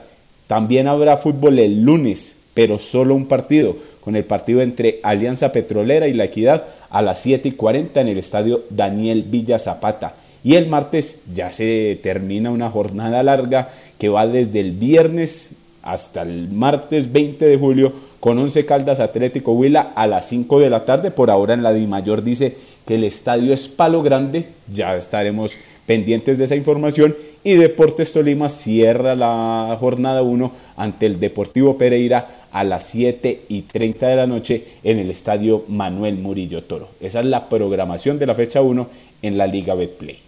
También 0.52 0.89
habrá 0.89 1.16
fútbol 1.16 1.60
el 1.60 1.84
lunes, 1.84 2.36
pero 2.54 2.78
solo 2.78 3.16
un 3.16 3.28
partido, 3.28 3.78
con 4.02 4.18
el 4.18 4.26
partido 4.26 4.62
entre 4.62 4.99
Alianza 5.02 5.54
Petrolera 5.54 6.10
y 6.10 6.14
La 6.14 6.26
Equidad 6.26 6.66
a 6.89 7.02
las 7.02 7.22
7 7.22 7.47
y 7.47 7.52
40 7.54 8.02
en 8.02 8.10
el 8.10 8.18
estadio 8.18 8.62
Daniel 8.70 9.24
Villa 9.24 9.60
Zapata. 9.60 10.14
Y 10.43 10.56
el 10.56 10.68
martes 10.68 11.22
ya 11.34 11.54
se 11.54 11.97
termina 12.04 12.52
una 12.52 12.70
jornada 12.70 13.24
larga 13.24 13.70
que 13.97 14.10
va 14.10 14.28
desde 14.28 14.60
el 14.60 14.74
viernes 14.74 15.52
hasta 15.84 16.24
el 16.24 16.49
martes 16.49 17.14
20 17.14 17.45
de 17.45 17.58
julio 17.58 17.93
con 18.20 18.38
11 18.38 18.66
Caldas 18.66 18.99
Atlético 18.99 19.54
Huila 19.54 19.93
a 19.95 20.06
las 20.06 20.28
5 20.28 20.60
de 20.60 20.70
la 20.70 20.84
tarde. 20.84 21.12
Por 21.12 21.30
ahora 21.30 21.54
en 21.54 21.64
la 21.64 21.72
Dimayor 21.72 22.24
dice 22.24 22.58
que 22.86 22.95
el 22.95 23.03
estadio 23.03 23.53
es 23.53 23.67
Palo 23.67 24.01
Grande, 24.01 24.47
ya 24.71 24.95
estaremos 24.95 25.57
pendientes 25.86 26.38
de 26.38 26.45
esa 26.45 26.55
información. 26.55 27.15
Y 27.43 27.55
Deportes 27.55 28.13
Tolima 28.13 28.49
cierra 28.49 29.15
la 29.15 29.75
jornada 29.79 30.21
1 30.21 30.51
ante 30.77 31.07
el 31.07 31.19
Deportivo 31.19 31.77
Pereira 31.77 32.27
a 32.51 32.63
las 32.63 32.88
7 32.88 33.43
y 33.49 33.63
30 33.63 34.07
de 34.07 34.15
la 34.15 34.27
noche 34.27 34.63
en 34.84 34.99
el 34.99 35.09
estadio 35.09 35.65
Manuel 35.67 36.17
Murillo 36.17 36.63
Toro. 36.63 36.89
Esa 36.99 37.21
es 37.21 37.25
la 37.25 37.49
programación 37.49 38.19
de 38.19 38.27
la 38.27 38.36
fecha 38.36 38.61
1 38.61 38.88
en 39.21 39.38
la 39.38 39.47
Liga 39.47 39.73
Betplay. 39.73 40.19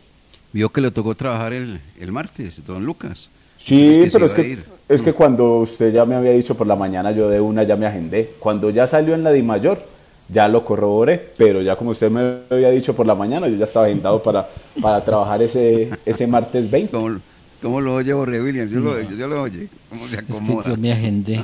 Vio 0.54 0.70
que 0.70 0.82
le 0.82 0.92
tocó 0.92 1.16
trabajar 1.16 1.54
el, 1.54 1.80
el 2.00 2.12
martes, 2.12 2.66
don 2.66 2.86
Lucas. 2.86 3.30
Sí, 3.58 4.10
pero 4.12 4.26
es 4.26 4.34
que, 4.34 4.60
es 4.90 5.02
que 5.02 5.14
cuando 5.14 5.60
usted 5.60 5.94
ya 5.94 6.06
me 6.06 6.16
había 6.16 6.32
dicho 6.32 6.56
por 6.56 6.68
la 6.68 6.76
mañana, 6.76 7.12
yo 7.12 7.30
de 7.30 7.40
una 7.40 7.64
ya 7.64 7.78
me 7.78 7.86
agendé. 7.86 8.32
Cuando 8.40 8.70
ya 8.70 8.88
salió 8.88 9.16
en 9.16 9.24
la 9.24 9.32
Di 9.32 9.42
Mayor, 9.42 9.82
ya 10.30 10.48
lo 10.48 10.64
corroboré, 10.66 11.20
pero 11.38 11.62
ya 11.62 11.76
como 11.76 11.92
usted 11.92 12.10
me 12.10 12.40
había 12.50 12.70
dicho 12.72 12.96
por 12.96 13.06
la 13.06 13.16
mañana, 13.16 13.48
yo 13.48 13.56
ya 13.56 13.66
estaba 13.66 13.86
agendado 13.86 14.22
para, 14.24 14.48
para 14.82 15.04
trabajar 15.04 15.42
ese, 15.42 15.90
ese 16.06 16.28
martes 16.28 16.70
20. 16.70 16.92
¿Cómo, 16.92 17.20
cómo 17.62 17.82
lo 17.82 17.96
oye 17.96 18.14
Jorge 18.14 18.42
Williams? 18.42 18.72
Yo, 18.72 18.80
lo, 18.80 19.00
yo, 19.02 19.16
yo 19.16 19.28
lo 19.28 19.42
oye. 19.42 19.70
¿Cómo 19.90 20.08
se 20.08 20.16
Es 20.16 20.24
que 20.24 20.34
acomoda? 20.34 20.70
yo 20.70 20.78
me 20.78 20.92
agendé. 20.94 21.44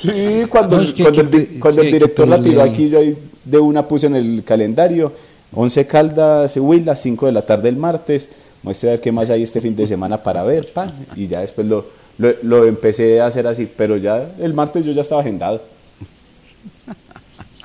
Sí, 0.00 0.46
cuando, 0.48 0.76
No, 0.76 0.82
es 0.82 0.92
que 0.94 1.02
cuando, 1.02 1.28
que 1.30 1.36
el, 1.36 1.60
cuando 1.60 1.82
sí, 1.82 1.88
el 1.88 1.92
director 1.92 2.26
la 2.28 2.40
tiró 2.40 2.62
aquí, 2.62 2.88
yo 2.88 3.00
ahí 3.00 3.16
de 3.44 3.58
una 3.58 3.86
puse 3.86 4.06
en 4.06 4.16
el 4.16 4.42
calendario, 4.44 5.12
11 5.52 5.86
Caldas, 5.86 6.56
Huila, 6.56 6.96
5 6.96 7.26
de 7.26 7.32
la 7.32 7.42
tarde 7.44 7.68
el 7.68 7.76
martes, 7.76 8.30
muestra 8.62 8.90
a 8.90 8.92
ver 8.92 9.00
qué 9.00 9.12
más 9.12 9.28
hay 9.30 9.42
este 9.42 9.60
fin 9.60 9.76
de 9.76 9.86
semana 9.86 10.22
para 10.22 10.42
ver, 10.42 10.66
pan, 10.72 10.92
y 11.14 11.26
ya 11.28 11.40
después 11.40 11.66
lo, 11.66 11.84
lo, 12.18 12.32
lo 12.42 12.64
empecé 12.66 13.20
a 13.20 13.26
hacer 13.26 13.46
así, 13.46 13.68
pero 13.76 13.96
ya 13.98 14.30
el 14.40 14.54
martes 14.54 14.84
yo 14.86 14.92
ya 14.92 15.02
estaba 15.02 15.20
agendado. 15.20 15.60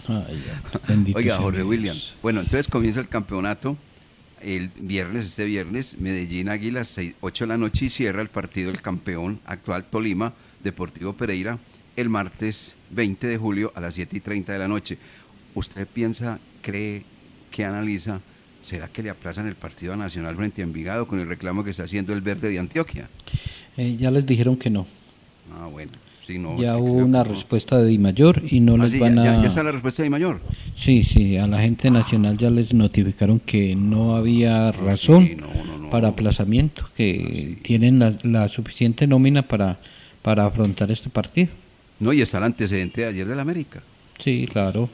Ay, 0.08 1.14
Oiga, 1.16 1.38
Jorge 1.38 1.60
Dios. 1.60 1.70
Williams. 1.70 2.14
Bueno, 2.22 2.41
entonces 2.41 2.68
comienza 2.68 2.99
el 2.99 3.08
campeonato 3.08 3.78
el 4.43 4.70
viernes, 4.76 5.26
este 5.26 5.45
viernes, 5.45 5.97
Medellín 5.99 6.49
Águilas, 6.49 6.89
6, 6.89 7.14
8 7.22 7.43
de 7.45 7.47
la 7.47 7.58
noche 7.58 7.86
y 7.86 7.89
cierra 7.89 8.22
el 8.22 8.28
partido 8.28 8.72
del 8.72 8.82
campeón 8.82 9.39
actual 9.45 9.86
Tolima, 9.86 10.34
Deportivo 10.64 11.14
Pereira, 11.14 11.60
el 11.95 12.10
martes 12.10 12.76
20 12.91 13.28
de 13.28 13.38
julio 13.38 13.72
a 13.76 13.82
las 13.82 13.95
7 13.95 14.18
y 14.18 14.20
30 14.20 14.54
de 14.54 14.60
la 14.60 14.68
noche. 14.68 14.97
¿Usted 15.54 15.88
piensa, 15.88 16.39
cree, 16.62 17.06
que 17.51 17.66
analiza, 17.66 18.20
será 18.62 18.88
que 18.88 19.04
le 19.04 19.10
aplazan 19.10 19.47
el 19.47 19.56
partido 19.56 19.93
a 19.93 19.95
Nacional 19.95 20.36
frente 20.36 20.62
a 20.62 20.66
Envigado 20.66 21.08
con 21.08 21.20
el 21.20 21.28
reclamo 21.28 21.64
que 21.64 21.72
está 21.72 21.84
haciendo 21.84 22.14
el 22.14 22.22
Verde 22.22 22.49
de 22.49 22.60
Antioquia? 22.60 23.10
Eh, 23.78 23.95
ya 23.97 24.12
les 24.12 24.26
dijeron 24.26 24.58
que 24.58 24.70
no. 24.70 24.86
Ah, 25.54 25.68
bueno. 25.68 25.91
Sí, 26.26 26.38
no, 26.40 26.56
ya 26.58 26.78
hubo 26.78 26.94
creo 26.94 27.06
una 27.06 27.18
no. 27.20 27.24
respuesta 27.26 27.78
de 27.80 27.88
Di 27.90 27.98
Mayor 27.98 28.42
y 28.50 28.62
no 28.62 28.76
Ah, 28.76 28.78
les 28.86 28.94
sí, 28.94 29.00
van 29.00 29.16
ya, 29.16 29.34
a... 29.40 29.42
ya- 29.42 29.48
está 29.48 29.62
la 29.64 29.72
respuesta 29.74 30.04
de 30.04 30.10
Mayor. 30.10 30.40
Sí, 30.78 31.04
sí, 31.04 31.38
a 31.38 31.48
la 31.48 31.60
gente 31.62 31.92
nacional 31.92 32.38
ya 32.38 32.50
les 32.50 32.74
notificaron 32.74 33.40
que 33.42 33.76
no 33.76 34.16
había 34.16 34.72
razón 34.72 35.30
para 35.92 36.08
aplazamiento, 36.10 36.88
que 36.96 37.58
tienen 37.62 38.00
la, 38.00 38.16
la 38.24 38.48
suficiente 38.48 39.06
nómina 39.06 39.42
para, 39.44 39.80
para 40.22 40.46
afrontar 40.46 40.90
este 40.92 41.10
partido. 41.10 41.50
No, 42.00 42.14
y 42.14 42.22
está 42.22 42.38
el 42.38 42.46
antecedente 42.46 43.02
de 43.02 43.08
ayer 43.08 43.28
del 43.28 43.40
América. 43.40 43.82
Sí, 44.18 44.48
claro. 44.52 44.90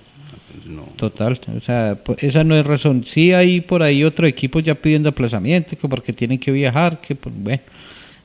No. 0.68 0.82
Total, 0.96 1.40
o 1.56 1.60
sea, 1.60 1.98
pues, 2.04 2.24
esa 2.24 2.44
no 2.44 2.56
es 2.56 2.66
razón. 2.66 3.04
Sí 3.06 3.34
hay 3.34 3.62
por 3.62 3.84
ahí 3.84 4.04
otro 4.04 4.26
equipo 4.28 4.60
ya 4.60 4.74
pidiendo 4.76 5.10
aplazamiento, 5.10 5.78
que 5.78 5.88
porque 5.88 6.12
tienen 6.12 6.40
que 6.40 6.52
viajar, 6.52 7.00
que 7.02 7.14
pues, 7.16 7.34
bueno, 7.38 7.62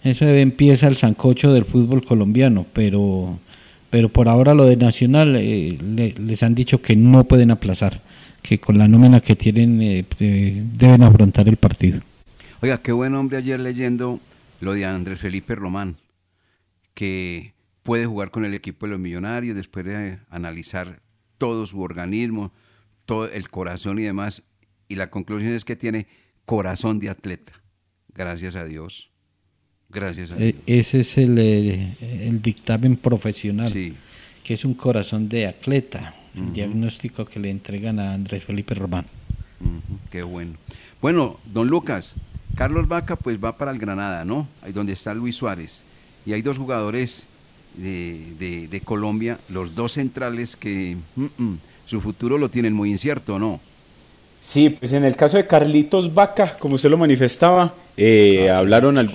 eso 0.05 0.27
empieza 0.29 0.87
el 0.89 0.97
sancocho 0.97 1.53
del 1.53 1.65
fútbol 1.65 2.05
colombiano, 2.05 2.67
pero 2.73 3.39
pero 3.91 4.09
por 4.09 4.29
ahora 4.29 4.55
lo 4.55 4.65
de 4.65 4.77
Nacional 4.77 5.37
eh, 5.37 5.79
le- 5.81 6.15
les 6.19 6.43
han 6.43 6.55
dicho 6.57 6.83
que 6.83 6.97
no 6.97 7.25
pueden 7.25 7.53
aplazar, 7.53 8.01
que 8.43 8.59
con 8.59 8.77
la 8.77 8.89
nómina 8.89 9.21
que 9.21 9.37
tienen 9.37 9.81
eh, 9.81 10.05
deben 10.19 11.03
afrontar 11.05 11.47
el 11.49 11.57
partido. 11.57 12.01
Oiga, 12.61 12.79
qué 12.79 12.91
buen 12.91 13.15
hombre 13.15 13.37
ayer 13.39 13.61
leyendo 13.61 14.19
lo 14.61 14.73
de 14.75 14.85
Andrés 14.85 15.21
Felipe 15.21 15.55
Román, 15.55 15.97
que 16.95 17.53
puede 17.85 18.07
jugar 18.07 18.31
con 18.33 18.45
el 18.45 18.55
equipo 18.55 18.87
de 18.87 18.93
los 18.93 19.01
millonarios 19.01 19.55
después 19.55 19.85
de 19.85 20.19
analizar 20.31 21.01
todo 21.39 21.65
su 21.67 21.81
organismo, 21.81 22.53
todo 23.07 23.29
el 23.31 23.49
corazón 23.49 23.99
y 24.01 24.03
demás. 24.03 24.43
Y 24.89 24.97
la 24.97 25.09
conclusión 25.11 25.53
es 25.53 25.65
que 25.65 25.77
tiene 25.77 26.07
corazón 26.45 26.99
de 26.99 27.11
atleta. 27.11 27.53
Gracias 28.15 28.57
a 28.57 28.65
Dios. 28.65 29.11
Gracias 29.95 30.30
a 30.32 30.36
Dios. 30.36 30.51
Eh, 30.51 30.57
ese 30.66 31.01
es 31.01 31.16
el, 31.18 31.38
eh, 31.38 31.95
el 32.26 32.42
dictamen 32.42 32.97
profesional, 32.97 33.72
Sí. 33.72 33.95
que 34.42 34.55
es 34.55 34.64
un 34.64 34.74
corazón 34.74 35.28
de 35.28 35.47
atleta, 35.47 36.14
el 36.36 36.53
diagnóstico 36.53 37.24
que 37.24 37.38
le 37.38 37.51
entregan 37.51 37.99
a 38.01 38.12
Andrés 38.14 38.42
Felipe 38.45 38.74
Román. 38.74 39.07
Ujú, 39.61 39.99
qué 40.11 40.22
bueno. 40.22 40.55
Bueno, 41.01 41.38
don 41.53 41.68
Lucas, 41.68 42.14
Carlos 42.57 42.88
Vaca 42.88 43.16
pues 43.16 43.38
va 43.42 43.57
para 43.57 43.70
el 43.70 43.78
Granada, 43.78 44.24
¿no? 44.24 44.49
Ahí 44.62 44.72
donde 44.72 44.92
está 44.95 45.14
Luis 45.14 45.36
Suárez. 45.36 45.82
Y 46.26 46.32
hay 46.32 46.42
dos 46.42 46.59
jugadores 46.59 47.24
de, 47.76 48.20
de- 48.38 48.68
de 48.68 48.80
Colombia, 48.80 49.38
los 49.49 49.74
dos 49.74 49.92
centrales 49.92 50.57
que 50.57 50.97
mm, 51.16 51.55
su 51.86 52.01
futuro 52.01 52.38
lo 52.38 52.49
tienen 52.49 52.72
muy 52.72 52.90
incierto, 52.90 53.38
¿no? 53.38 53.61
Sí, 54.42 54.70
pues 54.70 54.92
en 54.92 55.05
el 55.05 55.16
caso 55.16 55.36
de 55.36 55.47
Carlitos 55.47 56.12
Vaca, 56.14 56.57
como 56.59 56.74
usted 56.74 56.90
lo 56.90 56.99
manifestaba, 56.99 57.74
eh, 57.97 58.51
hablaron, 58.51 58.99
al- 58.99 59.11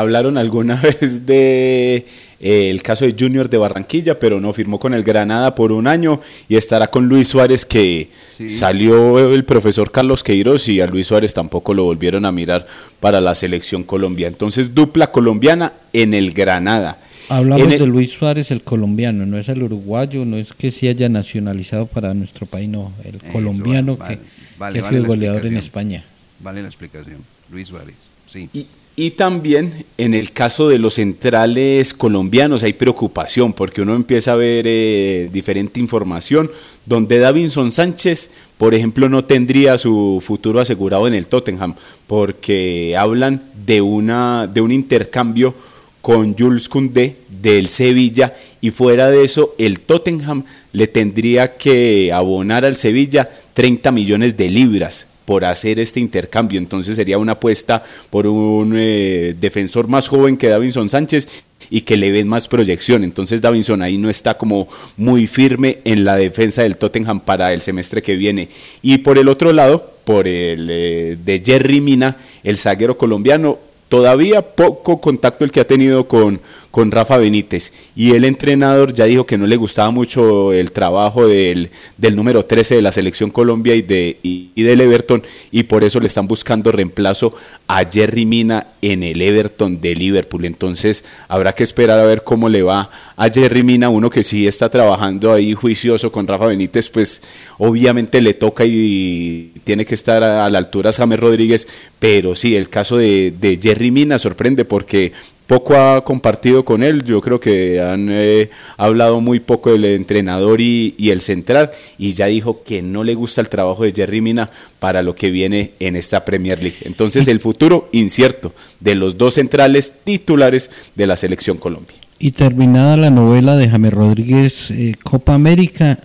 hablaron 0.00 0.38
alguna 0.38 0.76
vez 0.82 1.26
de 1.26 2.06
eh, 2.40 2.70
el 2.70 2.82
caso 2.82 3.04
de 3.04 3.14
Junior 3.18 3.48
de 3.50 3.58
Barranquilla, 3.58 4.18
pero 4.18 4.40
no 4.40 4.52
firmó 4.52 4.78
con 4.78 4.94
el 4.94 5.02
Granada 5.02 5.54
por 5.54 5.72
un 5.72 5.86
año 5.86 6.20
y 6.48 6.56
estará 6.56 6.88
con 6.88 7.08
Luis 7.08 7.28
Suárez 7.28 7.66
que 7.66 8.08
Sí. 8.38 8.50
salió 8.50 9.34
el 9.34 9.44
profesor 9.44 9.90
Carlos 9.90 10.22
Queiroz 10.22 10.68
y 10.68 10.80
a 10.80 10.86
Luis 10.86 11.08
Suárez 11.08 11.34
tampoco 11.34 11.74
lo 11.74 11.82
volvieron 11.82 12.24
a 12.24 12.30
mirar 12.30 12.64
para 13.00 13.20
la 13.20 13.34
selección 13.34 13.82
Colombia. 13.82 14.28
Entonces, 14.28 14.76
dupla 14.76 15.10
colombiana 15.10 15.72
en 15.92 16.14
el 16.14 16.30
Granada. 16.30 16.98
Hablamos 17.30 17.66
En 17.66 17.72
el- 17.72 17.78
de 17.80 17.86
Luis 17.88 18.12
Suárez, 18.12 18.52
el 18.52 18.62
colombiano, 18.62 19.26
no 19.26 19.36
es 19.38 19.48
el 19.48 19.62
uruguayo, 19.64 20.24
no 20.24 20.36
es 20.36 20.52
que 20.52 20.70
se 20.70 20.88
haya 20.88 21.08
nacionalizado 21.08 21.86
para 21.86 22.14
nuestro 22.14 22.46
país, 22.46 22.68
no, 22.68 22.92
el 23.04 23.16
Eso, 23.16 23.24
colombiano 23.32 23.96
vale, 23.96 24.18
que, 24.18 24.22
vale, 24.56 24.72
que 24.74 24.78
ha 24.78 24.82
vale 24.84 24.96
sido 24.96 25.02
la 25.02 25.08
goleador 25.08 25.46
en. 25.46 25.56
España. 25.56 26.04
Vale 26.38 26.62
la 26.62 26.68
explicación. 26.68 27.16
Luis 27.50 27.66
Suárez, 27.68 27.96
sí. 28.32 28.48
Y, 28.54 28.66
y 28.98 29.12
también 29.12 29.84
en 29.96 30.12
el 30.12 30.32
caso 30.32 30.68
de 30.68 30.80
los 30.80 30.94
centrales 30.94 31.94
colombianos 31.94 32.64
hay 32.64 32.72
preocupación 32.72 33.52
porque 33.52 33.80
uno 33.80 33.94
empieza 33.94 34.32
a 34.32 34.34
ver 34.34 34.64
eh, 34.66 35.30
diferente 35.32 35.78
información 35.78 36.50
donde 36.84 37.20
Davinson 37.20 37.70
Sánchez, 37.70 38.32
por 38.56 38.74
ejemplo, 38.74 39.08
no 39.08 39.24
tendría 39.24 39.78
su 39.78 40.20
futuro 40.20 40.58
asegurado 40.58 41.06
en 41.06 41.14
el 41.14 41.28
Tottenham 41.28 41.76
porque 42.08 42.96
hablan 42.98 43.40
de, 43.64 43.82
una, 43.82 44.48
de 44.52 44.62
un 44.62 44.72
intercambio 44.72 45.54
con 46.02 46.36
Jules 46.36 46.68
Koundé 46.68 47.18
del 47.40 47.68
Sevilla 47.68 48.34
y 48.60 48.70
fuera 48.70 49.12
de 49.12 49.22
eso 49.22 49.54
el 49.58 49.78
Tottenham 49.78 50.42
le 50.72 50.88
tendría 50.88 51.56
que 51.56 52.12
abonar 52.12 52.64
al 52.64 52.74
Sevilla 52.74 53.28
30 53.54 53.92
millones 53.92 54.36
de 54.36 54.50
libras 54.50 55.06
por 55.28 55.44
hacer 55.44 55.78
este 55.78 56.00
intercambio. 56.00 56.58
Entonces 56.58 56.96
sería 56.96 57.18
una 57.18 57.32
apuesta 57.32 57.82
por 58.08 58.26
un 58.26 58.72
eh, 58.74 59.36
defensor 59.38 59.86
más 59.86 60.08
joven 60.08 60.38
que 60.38 60.48
Davinson 60.48 60.88
Sánchez 60.88 61.44
y 61.68 61.82
que 61.82 61.98
le 61.98 62.10
ven 62.10 62.26
más 62.26 62.48
proyección. 62.48 63.04
Entonces 63.04 63.42
Davinson 63.42 63.82
ahí 63.82 63.98
no 63.98 64.08
está 64.08 64.38
como 64.38 64.68
muy 64.96 65.26
firme 65.26 65.80
en 65.84 66.06
la 66.06 66.16
defensa 66.16 66.62
del 66.62 66.78
Tottenham 66.78 67.20
para 67.20 67.52
el 67.52 67.60
semestre 67.60 68.00
que 68.00 68.16
viene. 68.16 68.48
Y 68.80 68.96
por 68.98 69.18
el 69.18 69.28
otro 69.28 69.52
lado, 69.52 69.92
por 70.04 70.26
el 70.26 70.66
eh, 70.70 71.18
de 71.22 71.42
Jerry 71.44 71.82
Mina, 71.82 72.16
el 72.42 72.56
zaguero 72.56 72.96
colombiano, 72.96 73.58
todavía 73.90 74.40
poco 74.40 74.98
contacto 74.98 75.44
el 75.44 75.50
que 75.50 75.60
ha 75.60 75.66
tenido 75.66 76.08
con, 76.08 76.40
con 76.78 76.92
Rafa 76.92 77.16
Benítez. 77.16 77.72
Y 77.96 78.12
el 78.12 78.24
entrenador 78.24 78.94
ya 78.94 79.06
dijo 79.06 79.26
que 79.26 79.36
no 79.36 79.48
le 79.48 79.56
gustaba 79.56 79.90
mucho 79.90 80.52
el 80.52 80.70
trabajo 80.70 81.26
del, 81.26 81.70
del 81.96 82.14
número 82.14 82.44
13 82.44 82.76
de 82.76 82.82
la 82.82 82.92
selección 82.92 83.32
Colombia 83.32 83.74
y, 83.74 83.82
de, 83.82 84.16
y, 84.22 84.62
del 84.62 84.80
Everton, 84.82 85.20
y 85.50 85.64
por 85.64 85.82
eso 85.82 85.98
le 85.98 86.06
están 86.06 86.28
buscando 86.28 86.70
reemplazo 86.70 87.34
a 87.66 87.84
Jerry 87.84 88.24
Mina 88.26 88.68
en 88.80 89.02
el 89.02 89.20
Everton 89.20 89.80
de 89.80 89.96
Liverpool. 89.96 90.44
Entonces 90.44 91.04
habrá 91.26 91.52
que 91.52 91.64
esperar 91.64 91.98
a 91.98 92.04
ver 92.04 92.22
cómo 92.22 92.48
le 92.48 92.62
va 92.62 92.88
a 93.16 93.28
Jerry 93.28 93.64
Mina, 93.64 93.88
uno 93.88 94.08
que 94.08 94.22
sí 94.22 94.46
está 94.46 94.68
trabajando 94.68 95.32
ahí 95.32 95.54
juicioso 95.54 96.12
con 96.12 96.28
Rafa 96.28 96.46
Benítez, 96.46 96.90
pues 96.90 97.22
obviamente 97.58 98.20
le 98.20 98.34
toca 98.34 98.64
y 98.64 99.50
tiene 99.64 99.84
que 99.84 99.96
estar 99.96 100.22
a, 100.22 100.48
la 100.48 100.58
altura 100.58 100.92
James 100.92 101.18
Rodríguez, 101.18 101.66
pero 101.98 102.36
sí, 102.36 102.54
el 102.54 102.68
caso 102.68 102.96
de, 102.96 103.34
de 103.36 103.58
Jerry 103.60 103.90
Mina 103.90 104.16
sorprende 104.20 104.64
porque 104.64 105.12
poco 105.48 105.74
ha 105.76 106.04
compartido 106.04 106.62
con 106.62 106.82
él, 106.82 107.04
yo 107.04 107.22
creo 107.22 107.40
que 107.40 107.80
han 107.80 108.08
eh, 108.10 108.50
hablado 108.76 109.22
muy 109.22 109.40
poco 109.40 109.72
del 109.72 109.86
entrenador 109.86 110.60
y, 110.60 110.94
el 111.08 111.22
central 111.22 111.70
y 111.96 112.12
ya 112.12 112.26
dijo 112.26 112.62
que 112.62 112.82
no 112.82 113.02
le 113.02 113.14
gusta 113.14 113.40
el 113.40 113.48
trabajo 113.48 113.84
de 113.84 113.92
Jerry 113.92 114.20
Mina 114.20 114.50
para 114.78 115.02
lo 115.02 115.14
que 115.14 115.30
viene 115.30 115.72
en 115.80 115.96
esta 115.96 116.26
Premier 116.26 116.62
League. 116.62 116.76
Entonces 116.82 117.28
el 117.28 117.40
futuro 117.40 117.88
incierto 117.92 118.52
de 118.78 118.94
los 118.94 119.16
dos 119.16 119.34
centrales 119.34 119.94
titulares 120.04 120.70
de 120.94 121.06
la 121.06 121.16
selección 121.16 121.56
Colombia. 121.56 121.96
Y 122.18 122.32
terminada 122.32 122.98
la 122.98 123.10
novela 123.10 123.56
de 123.56 123.70
James 123.70 123.94
Rodríguez 123.94 124.70
eh, 124.70 124.96
Copa 125.02 125.32
América, 125.32 125.98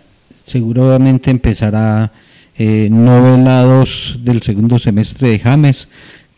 seguramente 0.48 1.32
empezará 1.32 2.14
eh, 2.58 2.88
novela 2.90 3.64
2 3.64 4.20
del 4.22 4.42
segundo 4.42 4.80
semestre 4.80 5.28
de 5.28 5.40
James, 5.40 5.90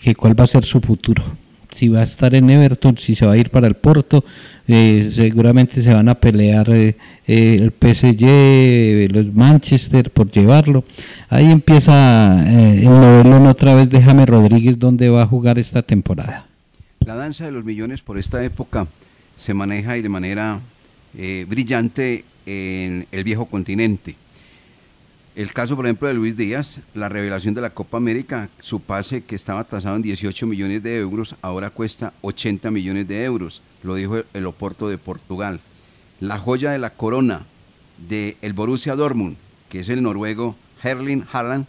que 0.01 0.15
cuál 0.15 0.39
va 0.39 0.45
a 0.45 0.47
ser 0.47 0.63
su 0.63 0.81
futuro 0.81 1.44
si 1.75 1.89
va 1.89 1.99
a 1.99 2.03
estar 2.03 2.33
en 2.33 2.49
Everton, 2.49 2.97
si 2.97 3.15
se 3.15 3.25
va 3.25 3.33
a 3.33 3.37
ir 3.37 3.49
para 3.49 3.67
el 3.67 3.75
Porto, 3.75 4.23
eh, 4.67 5.11
seguramente 5.13 5.81
se 5.81 5.93
van 5.93 6.07
a 6.07 6.15
pelear 6.15 6.69
eh, 6.69 6.95
eh, 7.27 7.59
el 7.59 7.71
PSG, 7.71 9.13
los 9.13 9.33
Manchester 9.33 10.09
por 10.09 10.31
llevarlo. 10.31 10.85
Ahí 11.29 11.51
empieza 11.51 12.45
el 12.49 12.85
novelón 12.85 13.45
otra 13.47 13.75
vez 13.75 13.89
de 13.89 14.01
James 14.01 14.27
Rodríguez, 14.27 14.79
donde 14.79 15.09
va 15.09 15.23
a 15.23 15.27
jugar 15.27 15.59
esta 15.59 15.81
temporada. 15.81 16.47
La 17.01 17.15
danza 17.15 17.45
de 17.45 17.51
los 17.51 17.65
millones 17.65 18.01
por 18.01 18.17
esta 18.17 18.43
época 18.43 18.87
se 19.35 19.53
maneja 19.53 19.97
y 19.97 20.01
de 20.01 20.09
manera 20.09 20.61
brillante 21.47 22.23
en 22.45 23.05
el 23.11 23.23
viejo 23.23 23.45
continente. 23.45 24.15
El 25.35 25.51
caso, 25.51 25.75
por 25.75 25.85
ejemplo, 25.85 26.07
de 26.07 26.13
Luis 26.13 26.37
Díaz, 26.37 26.79
la 26.93 27.09
revelación 27.09 27.53
de 27.53 27.59
la 27.59 27.71
Copa 27.71 27.97
América, 27.97 28.47
su 28.61 28.79
pase 28.79 29.21
que 29.21 29.35
estaba 29.35 29.65
tasado 29.65 29.97
en 29.97 30.01
18 30.01 30.47
millones 30.47 30.81
de 30.81 30.97
euros, 30.97 31.35
ahora 31.41 31.71
cuesta 31.71 32.13
80 32.21 32.71
millones 32.71 33.05
de 33.09 33.25
euros, 33.25 33.61
lo 33.83 33.95
dijo 33.95 34.19
el 34.33 34.45
Oporto 34.45 34.87
de 34.87 34.97
Portugal. 34.97 35.59
La 36.21 36.39
joya 36.39 36.71
de 36.71 36.79
la 36.79 36.91
corona 36.91 37.45
del 38.07 38.37
el 38.41 38.53
Borussia 38.53 38.95
Dortmund, 38.95 39.35
que 39.67 39.79
es 39.79 39.89
el 39.89 40.01
noruego 40.01 40.55
Herling 40.81 41.25
Haaland, 41.29 41.65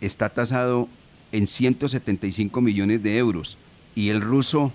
está 0.00 0.30
tasado 0.30 0.88
en 1.32 1.46
175 1.46 2.62
millones 2.62 3.02
de 3.02 3.18
euros. 3.18 3.58
Y 3.94 4.08
el 4.08 4.22
ruso 4.22 4.72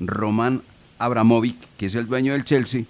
Roman 0.00 0.62
Abramovic, 0.98 1.56
que 1.76 1.86
es 1.86 1.94
el 1.94 2.08
dueño 2.08 2.32
del 2.32 2.42
Chelsea, 2.42 2.82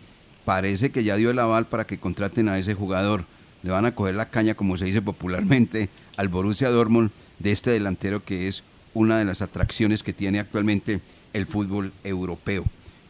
parece 0.46 0.90
que 0.90 1.04
ya 1.04 1.16
dio 1.16 1.28
el 1.30 1.38
aval 1.38 1.66
para 1.66 1.86
que 1.86 1.98
contraten 1.98 2.48
a 2.48 2.56
ese 2.56 2.72
jugador 2.72 3.26
le 3.62 3.70
van 3.70 3.86
a 3.86 3.94
coger 3.94 4.14
la 4.14 4.28
caña, 4.28 4.54
como 4.54 4.76
se 4.76 4.84
dice 4.84 5.02
popularmente, 5.02 5.88
al 6.16 6.28
Borussia 6.28 6.70
Dortmund 6.70 7.10
de 7.38 7.52
este 7.52 7.70
delantero 7.70 8.24
que 8.24 8.48
es 8.48 8.62
una 8.94 9.18
de 9.18 9.24
las 9.24 9.42
atracciones 9.42 10.02
que 10.02 10.12
tiene 10.12 10.38
actualmente 10.38 11.00
el 11.32 11.46
fútbol 11.46 11.92
europeo. 12.04 12.64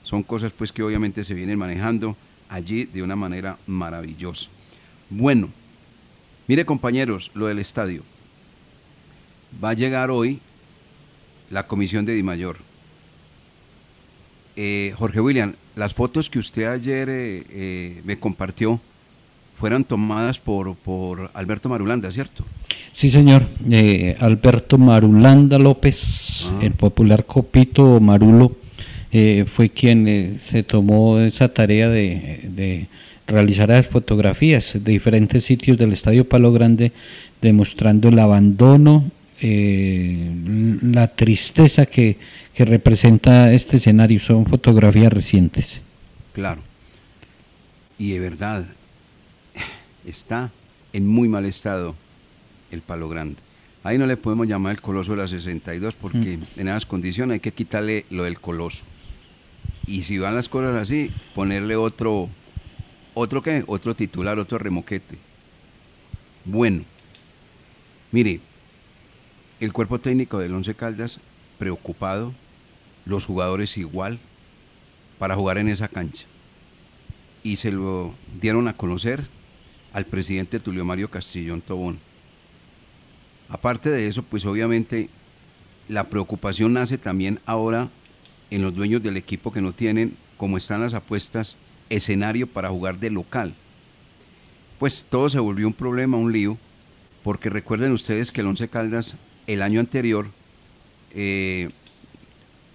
Son 0.05 0.22
cosas 0.22 0.53
pues 0.53 0.72
que 0.72 0.82
obviamente 0.82 1.24
se 1.24 1.34
vienen 1.34 1.59
manejando 1.59 2.16
allí 2.49 2.84
de 2.84 3.03
una 3.03 3.16
manera 3.16 3.59
maravillosa. 3.66 4.49
Bueno, 5.11 5.51
mire 6.46 6.64
compañeros, 6.64 7.30
lo 7.34 7.46
del 7.46 7.59
estadio. 7.59 8.03
Va 9.62 9.70
a 9.70 9.74
llegar 9.74 10.11
hoy 10.11 10.40
la 11.51 11.66
comisión 11.66 12.05
de 12.05 12.14
Dimayor. 12.14 12.59
Eh, 14.57 14.92
Jorge 14.96 15.20
William, 15.20 15.55
las 15.76 15.94
fotos 15.94 16.28
que 16.28 16.38
usted 16.38 16.64
ayer 16.64 17.09
eh, 17.09 17.44
eh, 17.51 18.03
me 18.05 18.18
compartió, 18.18 18.80
fueron 19.59 19.84
tomadas 19.84 20.38
por, 20.38 20.76
por 20.76 21.30
Alberto 21.34 21.68
Marulanda, 21.68 22.11
¿cierto? 22.12 22.44
Sí, 22.92 23.11
señor. 23.11 23.46
Eh, 23.70 24.16
Alberto 24.20 24.78
Marulanda 24.78 25.59
López, 25.59 26.46
ah. 26.46 26.59
el 26.62 26.72
popular 26.72 27.24
Copito 27.26 27.98
Marulo, 28.00 28.56
eh, 29.11 29.44
fue 29.48 29.70
quien 29.70 30.06
eh, 30.06 30.36
se 30.38 30.62
tomó 30.62 31.18
esa 31.18 31.52
tarea 31.52 31.88
de, 31.88 32.86
realizar 33.26 33.68
las 33.68 33.86
fotografías 33.86 34.72
de 34.74 34.92
diferentes 34.92 35.44
sitios 35.44 35.76
del 35.76 35.92
Estadio 35.92 36.26
Palo 36.26 36.50
Grande, 36.50 36.92
demostrando 37.42 38.09
el 38.09 38.18
abandono, 38.18 39.04
la 39.40 41.06
tristeza 41.09 41.84
que, 41.84 42.16
que 42.54 42.64
representa 42.64 43.52
este 43.52 43.76
escenario. 43.76 44.18
Son 44.18 44.46
fotografías 44.46 45.12
recientes. 45.12 45.82
Claro. 46.32 46.62
Y 47.98 48.12
de 48.12 48.20
verdad, 48.20 48.64
está 50.11 50.50
en 50.92 51.06
muy 51.06 51.28
mal 51.28 51.44
estado 51.44 51.94
el 52.70 52.82
Palo 52.82 53.09
Grande. 53.09 53.36
Ahí 53.84 53.98
no 53.98 54.06
le 54.06 54.16
podemos 54.16 54.46
llamar 54.46 54.72
el 54.72 54.82
coloso 54.82 55.12
de 55.12 55.18
la 55.18 55.28
62 55.28 55.94
porque 55.94 56.38
mm. 56.38 56.61
en 56.61 56.68
esas 56.68 56.86
condiciones 56.86 57.34
hay 57.34 57.40
que 57.40 57.52
quitarle 57.52 58.04
lo 58.11 58.24
del 58.24 58.40
coloso. 58.40 58.82
Y 59.86 60.02
si 60.02 60.18
van 60.18 60.34
las 60.34 60.48
cosas 60.48 60.76
así, 60.76 61.11
ponerle 61.34 61.76
otro, 61.76 62.28
otro 63.14 63.42
qué, 63.42 63.64
otro 63.66 63.94
titular, 63.94 64.38
otro 64.38 64.59
remoquete. 64.59 65.16
Bueno, 66.44 66.84
mire, 68.12 68.40
el 69.61 69.72
cuerpo 69.72 69.98
técnico 69.98 70.38
del 70.38 70.54
Once 70.54 70.74
Caldas 70.74 71.20
preocupado, 71.59 72.32
los 73.06 73.24
jugadores 73.24 73.76
igual, 73.78 74.18
para 75.18 75.34
jugar 75.34 75.59
en 75.59 75.68
esa 75.68 75.88
cancha. 75.88 76.26
Y 77.42 77.56
se 77.56 77.72
lo 77.72 78.14
dieron 78.40 78.68
a 78.68 78.74
conocer 78.74 79.26
al 79.93 80.05
presidente 80.05 80.61
Tulio 80.61 80.84
Mario 80.84 81.11
Castillón 81.11 81.61
Tobón. 81.61 81.99
Aparte 83.49 83.91
de 83.91 84.07
eso, 84.07 84.22
pues 84.22 84.45
obviamente 84.45 85.09
la 85.89 86.05
preocupación 86.05 86.74
nace 86.74 86.99
también 86.99 87.41
ahora 87.47 87.89
en 88.51 88.62
los 88.62 88.74
dueños 88.74 89.03
del 89.03 89.16
equipo 89.16 89.53
que 89.53 89.61
no 89.61 89.72
tienen, 89.72 90.16
como 90.36 90.59
están 90.59 90.82
las 90.82 90.95
apuestas, 90.95 91.57
escenario 91.89 92.47
para 92.47 92.68
jugar 92.68 92.99
de 92.99 93.11
local. 93.11 93.55
Pues 94.78 95.07
todo 95.09 95.28
se 95.28 95.39
volvió 95.39 95.66
un 95.66 95.72
problema, 95.72 96.16
un 96.16 96.32
lío, 96.32 96.59
porque 97.24 97.51
recuerden 97.51 97.93
ustedes 97.93 98.32
que 98.32 98.43
el 98.43 98.47
Once 98.47 98.68
Caldas 98.68 99.16
el 99.47 99.62
año 99.62 99.80
anterior 99.80 100.28
eh, 101.14 101.70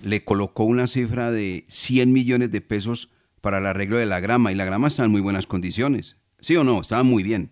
le 0.01 0.23
colocó 0.23 0.63
una 0.63 0.87
cifra 0.87 1.31
de 1.31 1.63
100 1.67 2.11
millones 2.11 2.51
de 2.51 2.61
pesos 2.61 3.09
para 3.41 3.59
el 3.59 3.65
arreglo 3.65 3.97
de 3.97 4.05
la 4.05 4.19
grama 4.19 4.51
y 4.51 4.55
la 4.55 4.65
grama 4.65 4.87
está 4.87 5.05
en 5.05 5.11
muy 5.11 5.21
buenas 5.21 5.47
condiciones. 5.47 6.17
¿Sí 6.43 6.57
o 6.57 6.63
no? 6.65 6.81
Estaba 6.81 7.03
muy 7.03 7.23
bien. 7.23 7.49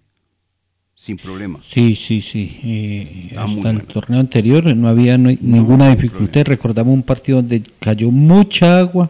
Sin 0.95 1.15
problema. 1.15 1.59
Sí, 1.65 1.95
sí, 1.95 2.19
sí. 2.19 2.59
Eh, 2.61 3.35
hasta 3.37 3.69
el 3.69 3.83
torneo 3.83 4.19
anterior 4.19 4.75
no 4.75 4.89
había 4.89 5.17
ninguna 5.17 5.95
dificultad. 5.95 6.43
Recordamos 6.43 6.93
un 6.93 7.01
partido 7.01 7.37
donde 7.37 7.63
cayó 7.79 8.11
mucha 8.11 8.79
agua, 8.79 9.09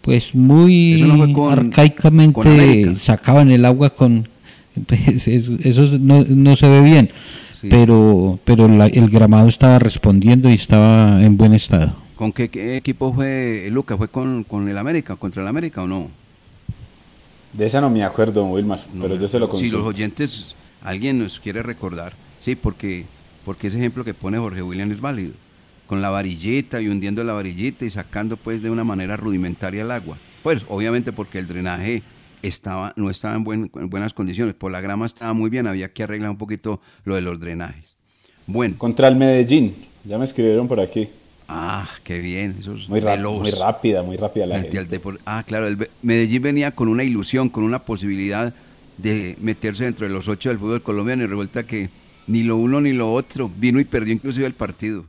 pues 0.00 0.32
muy 0.32 1.02
arcaicamente 1.50 2.94
sacaban 2.94 3.50
el 3.50 3.64
agua 3.64 3.90
con... 3.90 4.28
Pues, 4.86 5.26
eso 5.26 5.98
no, 5.98 6.54
se 6.54 6.68
ve 6.68 6.80
bien, 6.80 7.10
pero, 7.68 8.38
pero 8.44 8.66
el 8.66 9.10
gramado 9.10 9.48
estaba 9.48 9.80
respondiendo 9.80 10.48
y 10.48 10.54
estaba 10.54 11.22
en 11.24 11.36
buen 11.36 11.52
estado. 11.54 11.96
¿Con 12.14 12.30
qué, 12.30 12.76
equipo 12.76 13.12
fue 13.12 13.68
Lucas? 13.72 13.98
¿Fue 13.98 14.06
con, 14.06 14.44
con 14.44 14.68
el 14.68 14.78
América, 14.78 15.16
contra 15.16 15.42
el 15.42 15.48
América 15.48 15.82
o 15.82 15.88
no? 15.88 16.19
De 17.52 17.66
esa 17.66 17.80
no 17.80 17.90
me 17.90 18.04
acuerdo, 18.04 18.44
Wilmar, 18.44 18.80
pero 19.00 19.16
yo 19.16 19.26
se 19.26 19.38
lo 19.38 19.48
consulto. 19.48 19.76
Si 19.76 19.76
los 19.76 19.86
oyentes, 19.86 20.54
alguien 20.82 21.18
nos 21.18 21.40
quiere 21.40 21.62
recordar, 21.62 22.12
sí, 22.38 22.54
porque, 22.54 23.06
porque 23.44 23.66
ese 23.66 23.78
ejemplo 23.78 24.04
que 24.04 24.14
pone 24.14 24.38
Jorge 24.38 24.62
William 24.62 24.90
es 24.92 25.00
válido. 25.00 25.32
Con 25.86 26.00
la 26.00 26.10
varillita 26.10 26.80
y 26.80 26.88
hundiendo 26.88 27.24
la 27.24 27.32
varillita 27.32 27.84
y 27.84 27.90
sacando 27.90 28.36
pues 28.36 28.62
de 28.62 28.70
una 28.70 28.84
manera 28.84 29.16
rudimentaria 29.16 29.82
el 29.82 29.90
agua. 29.90 30.16
Pues 30.44 30.62
obviamente 30.68 31.12
porque 31.12 31.40
el 31.40 31.48
drenaje 31.48 32.04
estaba, 32.42 32.92
no 32.94 33.10
estaba 33.10 33.34
en, 33.34 33.70
en 33.74 33.90
buenas 33.90 34.14
condiciones, 34.14 34.54
por 34.54 34.70
la 34.70 34.80
grama 34.80 35.06
estaba 35.06 35.32
muy 35.32 35.50
bien, 35.50 35.66
había 35.66 35.92
que 35.92 36.04
arreglar 36.04 36.30
un 36.30 36.38
poquito 36.38 36.80
lo 37.04 37.16
de 37.16 37.22
los 37.22 37.40
drenajes. 37.40 37.96
Bueno. 38.46 38.76
Contra 38.78 39.08
el 39.08 39.16
Medellín, 39.16 39.74
ya 40.04 40.16
me 40.16 40.24
escribieron 40.24 40.68
por 40.68 40.78
aquí. 40.78 41.08
Ah, 41.52 41.88
qué 42.04 42.20
bien. 42.20 42.54
Eso 42.60 42.70
muy, 42.88 43.00
muy 43.00 43.50
rápida, 43.50 44.02
muy 44.04 44.16
rápida 44.16 44.46
la 44.46 44.60
gente. 44.60 45.00
Ah, 45.26 45.42
claro, 45.44 45.66
el 45.66 45.88
Medellín 46.00 46.42
venía 46.42 46.70
con 46.70 46.88
una 46.88 47.02
ilusión, 47.02 47.48
con 47.48 47.64
una 47.64 47.80
posibilidad 47.80 48.54
de 48.98 49.34
meterse 49.40 49.84
dentro 49.84 50.06
de 50.06 50.12
los 50.12 50.28
ocho 50.28 50.48
del 50.50 50.58
fútbol 50.58 50.80
colombiano 50.82 51.24
y 51.24 51.26
resulta 51.26 51.64
que 51.64 51.88
ni 52.28 52.44
lo 52.44 52.56
uno 52.56 52.80
ni 52.80 52.92
lo 52.92 53.12
otro 53.12 53.50
vino 53.56 53.80
y 53.80 53.84
perdió 53.84 54.12
inclusive 54.14 54.46
el 54.46 54.52
partido. 54.52 55.04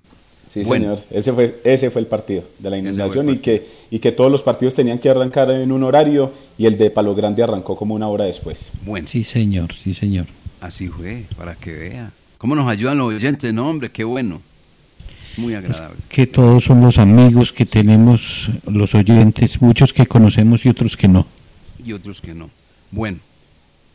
Sí, 0.50 0.64
Bueno. 0.64 0.98
señor. 0.98 1.00
Ese 1.12 1.32
fue, 1.32 1.62
ese 1.64 1.92
fue 1.92 2.02
el 2.02 2.08
partido 2.08 2.44
de 2.58 2.70
la 2.72 2.78
inundación 2.80 3.30
y 3.30 3.38
que, 3.38 3.66
y 3.92 4.00
que 4.00 4.12
todos 4.12 4.32
los 4.32 4.42
partidos 4.42 4.74
tenían 4.74 4.98
que 4.98 5.10
arrancar 5.10 5.52
en 5.52 5.72
un 5.72 5.84
horario 5.84 6.34
y 6.58 6.66
el 6.66 6.78
de 6.78 6.90
Palo 6.90 7.14
Grande 7.14 7.44
arrancó 7.44 7.76
como 7.76 7.94
una 7.94 8.08
hora 8.08 8.26
después. 8.26 8.72
Bueno, 8.84 9.08
Sí, 9.08 9.24
señor, 9.24 9.72
sí, 9.74 9.94
señor. 9.94 10.26
así 10.60 10.88
fue, 10.88 11.26
para 11.38 11.54
que 11.56 11.72
vea. 11.72 12.12
¿Cómo 12.40 12.56
nos 12.56 12.68
ayudan 12.68 12.98
los 12.98 13.14
oyentes? 13.14 13.54
No, 13.54 13.70
hombre, 13.70 13.92
qué 13.92 14.04
bueno. 14.04 14.42
Muy 15.38 15.54
agradable. 15.56 15.98
Que 16.10 16.28
todos 16.28 16.66
son 16.66 16.82
los 16.82 16.98
amigos 16.98 17.54
que 17.54 17.66
tenemos, 17.66 18.50
los 18.66 18.96
oyentes, 18.96 19.62
muchos 19.62 19.94
que 19.94 20.06
conocemos 20.06 20.66
y 20.66 20.70
otros 20.70 20.98
que 20.98 21.08
no. 21.08 21.28
y 21.84 21.94
otros 21.94 22.22
que 22.22 22.34
no. 22.34 22.50
Bueno, 22.92 23.20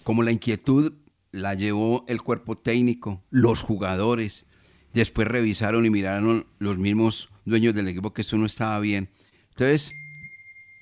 como 0.02 0.22
la 0.22 0.32
inquietud 0.32 0.92
la 1.32 1.54
llevó 1.54 2.04
el 2.08 2.22
cuerpo 2.22 2.56
técnico, 2.56 3.22
los 3.30 3.62
jugadores, 3.62 4.46
después 4.92 5.28
revisaron 5.28 5.84
y 5.84 5.90
miraron 5.90 6.46
los 6.58 6.78
mismos 6.78 7.28
dueños 7.44 7.74
del 7.74 7.88
equipo 7.88 8.14
que 8.14 8.22
esto 8.22 8.36
no 8.36 8.46
estaba 8.46 8.80
bien. 8.80 9.10
Entonces, 9.50 9.92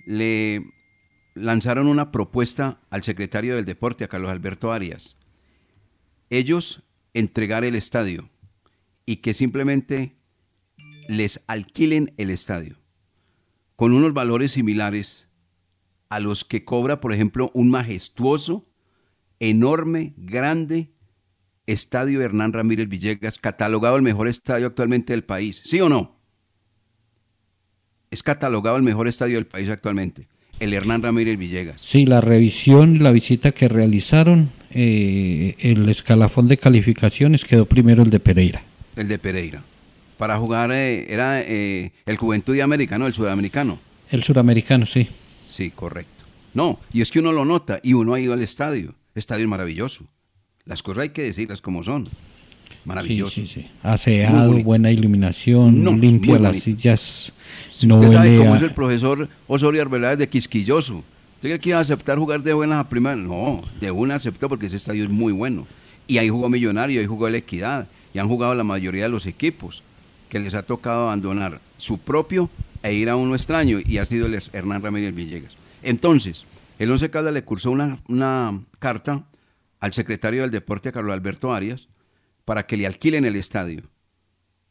le 0.07 0.65
lanzaron 1.35 1.89
una 1.89 2.13
propuesta 2.13 2.81
al 2.91 3.03
secretario 3.03 3.57
del 3.57 3.65
deporte, 3.65 4.05
a 4.05 4.09
Carlos 4.09 4.31
Alberto 4.31 4.73
Arias. 4.73 5.17
Ellos 6.31 6.83
entregar 7.13 7.65
el 7.65 7.75
estadio 7.75 8.31
y 9.07 9.17
que 9.17 9.35
simplemente 9.35 10.17
les 11.09 11.43
alquilen 11.47 12.13
el 12.17 12.31
estadio 12.31 12.79
con 13.77 13.93
unos 13.93 14.15
valores 14.15 14.53
similares 14.53 15.29
a 16.09 16.21
los 16.21 16.45
que 16.45 16.65
cobra, 16.65 17.01
por 17.01 17.13
ejemplo, 17.13 17.51
un 17.55 17.71
majestuoso, 17.71 18.69
enorme, 19.41 20.15
grande 20.17 20.93
estadio 21.67 22.21
Hernán 22.21 22.53
Ramírez 22.53 22.89
Villegas, 22.89 23.39
catalogado 23.39 23.97
el 23.97 24.03
mejor 24.03 24.29
estadio 24.29 24.67
actualmente 24.67 25.13
del 25.13 25.25
país. 25.25 25.63
¿Sí 25.65 25.81
o 25.81 25.89
no? 25.89 26.21
Es 28.11 28.23
catalogado 28.23 28.77
el 28.77 28.83
mejor 28.83 29.09
estadio 29.09 29.37
del 29.37 29.47
país 29.47 29.69
actualmente, 29.71 30.29
el 30.61 30.73
Hernán 30.73 31.03
Ramírez 31.03 31.37
Villegas. 31.39 31.81
Sí, 31.81 32.07
la 32.07 32.21
revisión, 32.21 33.03
la 33.03 33.11
visita 33.11 33.53
que 33.53 33.69
realizaron, 33.69 34.51
eh, 34.71 35.57
el 35.59 35.89
escalafón 35.89 36.47
de 36.47 36.59
calificaciones 36.59 37.45
quedó 37.45 37.67
primero 37.67 38.03
el 38.03 38.11
de 38.11 38.21
Pereira. 38.21 38.63
El 38.95 39.09
de 39.09 39.19
Pereira. 39.19 39.65
Para 40.17 40.37
jugar 40.39 40.71
eh, 40.73 41.07
era 41.13 41.41
eh, 41.43 41.93
el 42.07 42.17
Juventud 42.17 42.55
de 42.55 42.63
Americano, 42.63 43.07
el 43.07 43.15
sudamericano. 43.15 43.79
El 44.11 44.23
suramericano, 44.23 44.87
sí. 44.87 45.09
Sí, 45.49 45.71
correcto. 45.71 46.25
No, 46.55 46.79
y 46.93 47.01
es 47.01 47.11
que 47.11 47.19
uno 47.19 47.33
lo 47.33 47.45
nota 47.45 47.81
y 47.83 47.95
uno 47.95 48.15
ha 48.15 48.21
ido 48.21 48.33
al 48.33 48.43
estadio. 48.43 48.95
Estadio 49.15 49.45
es 49.45 49.49
maravilloso. 49.51 50.05
Las 50.65 50.83
cosas 50.83 51.03
hay 51.05 51.09
que 51.11 51.23
decirlas 51.23 51.61
como 51.61 51.83
son. 51.83 52.09
Maravilloso. 52.85 53.35
Sí, 53.41 53.47
sí, 53.47 53.63
sí. 53.63 53.67
Aseado, 53.83 54.53
buena 54.63 54.91
iluminación, 54.91 55.83
No, 55.83 55.93
limpia 55.93 56.39
las 56.39 56.59
sillas, 56.61 57.33
Si 57.73 57.87
no 57.87 57.97
usted 57.97 58.13
sabe 58.13 58.37
cómo 58.39 58.55
a- 58.55 58.57
es 58.59 58.63
el 58.63 58.73
profesor 58.73 59.29
Osorio 59.47 59.83
Arbeláez 59.83 60.19
de 60.19 60.29
Quisquilloso. 60.29 60.97
¿Usted 61.37 61.49
cree 61.49 61.59
que 61.59 61.69
iba 61.71 61.79
a 61.79 61.83
aceptar 61.83 62.19
jugar 62.19 62.43
de 62.43 62.53
buenas 62.53 62.79
a 62.85 62.89
primeras? 62.89 63.19
No, 63.19 63.63
de 63.81 63.91
una 63.91 64.15
aceptó 64.17 64.49
porque 64.49 64.67
ese 64.67 64.77
estadio 64.77 65.05
es 65.05 65.11
muy 65.11 65.33
bueno. 65.33 65.67
Y 66.07 66.19
ahí 66.19 66.29
jugó 66.29 66.49
Millonario, 66.51 67.01
ahí 67.01 67.07
jugó 67.07 67.29
la 67.31 67.39
Equidad, 67.39 67.89
y 68.13 68.19
han 68.19 68.29
jugado 68.29 68.55
la 68.55 68.65
mayoría 68.65 69.05
de 69.05 69.09
los 69.09 69.25
equipos 69.27 69.83
que 70.35 70.41
les 70.41 70.55
ha 70.55 70.65
tocado 70.65 71.03
abandonar 71.03 71.61
su 71.79 71.99
propio 71.99 72.51
e 72.83 72.93
ir 72.93 73.09
a 73.09 73.15
uno 73.15 73.37
extraño, 73.37 73.79
y 73.79 73.99
ha 73.99 74.05
sido 74.05 74.27
el 74.27 74.43
Hernán 74.53 74.83
Ramírez 74.83 75.15
Villegas. 75.15 75.53
Entonces, 75.81 76.45
el 76.81 76.91
Once 76.91 77.09
Caldas 77.09 77.33
le 77.33 77.45
cursó 77.45 77.71
una, 77.71 78.61
carta 78.81 79.29
al 79.79 79.93
secretario 79.93 80.43
del 80.43 80.51
Deporte, 80.51 80.91
Carlos 80.91 81.15
Alberto 81.15 81.55
Arias, 81.55 81.87
para 82.45 82.67
que 82.67 82.77
le 82.77 82.85
alquilen 82.85 83.25
el 83.25 83.37
estadio. 83.37 83.85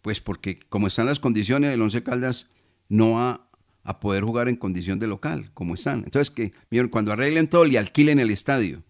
Pues 0.01 0.19
porque 0.19 0.59
como 0.67 0.87
están 0.87 1.05
las 1.05 1.21
condiciones, 1.21 1.73
el 1.73 1.81
Once 1.81 2.03
Caldas 2.03 2.47
no 2.89 3.13
va 3.13 3.47
a 3.85 4.01
poder 4.01 4.25
jugar 4.25 4.49
en 4.49 4.57
condición 4.57 4.99
de 4.99 5.07
local, 5.07 5.49
como 5.53 5.75
están. 5.75 5.99
Entonces, 6.03 6.29
que 6.29 6.51
miren, 6.71 6.89
cuando 6.89 7.13
arreglen 7.13 7.47
todo, 7.47 7.63
le 7.63 7.79
alquilen 7.79 8.19
el 8.19 8.31
estadio. 8.31 8.83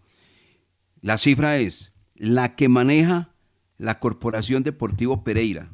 La 1.02 1.18
cifra 1.18 1.56
es 1.56 1.92
la 2.16 2.56
que 2.56 2.68
maneja 2.68 3.30
la 3.78 4.00
Corporación 4.00 4.64
Deportivo 4.64 5.22
Pereira. 5.22 5.70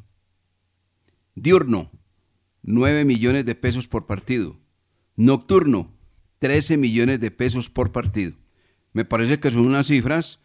Diurno, 1.41 1.91
9 2.64 3.07
millones 3.07 3.47
de 3.47 3.55
pesos 3.55 3.88
por 3.88 4.05
partido. 4.05 4.59
Nocturno, 5.16 5.91
13 6.38 6.76
millones 6.76 7.18
de 7.18 7.30
pesos 7.30 7.70
por 7.70 7.93
partido. 7.93 8.34
Me 8.93 9.07
parece 9.07 9.41
que 9.41 9.51
son 9.51 9.66
unas 9.66 9.86
cifras 9.86 10.41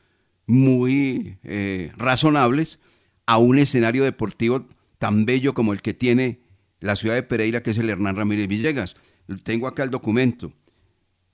muy 0.45 1.37
eh, 1.43 1.91
razonables 1.97 2.79
a 3.25 3.39
un 3.39 3.57
escenario 3.57 4.05
deportivo 4.05 4.69
tan 4.97 5.25
bello 5.25 5.53
como 5.53 5.73
el 5.73 5.81
que 5.81 5.93
tiene 5.93 6.39
la 6.79 6.95
ciudad 6.95 7.15
de 7.15 7.23
Pereira, 7.23 7.61
que 7.61 7.71
es 7.71 7.77
el 7.77 7.89
Hernán 7.89 8.15
Ramírez 8.15 8.47
Villegas. 8.47 8.95
Tengo 9.43 9.67
acá 9.67 9.83
el 9.83 9.89
documento. 9.89 10.53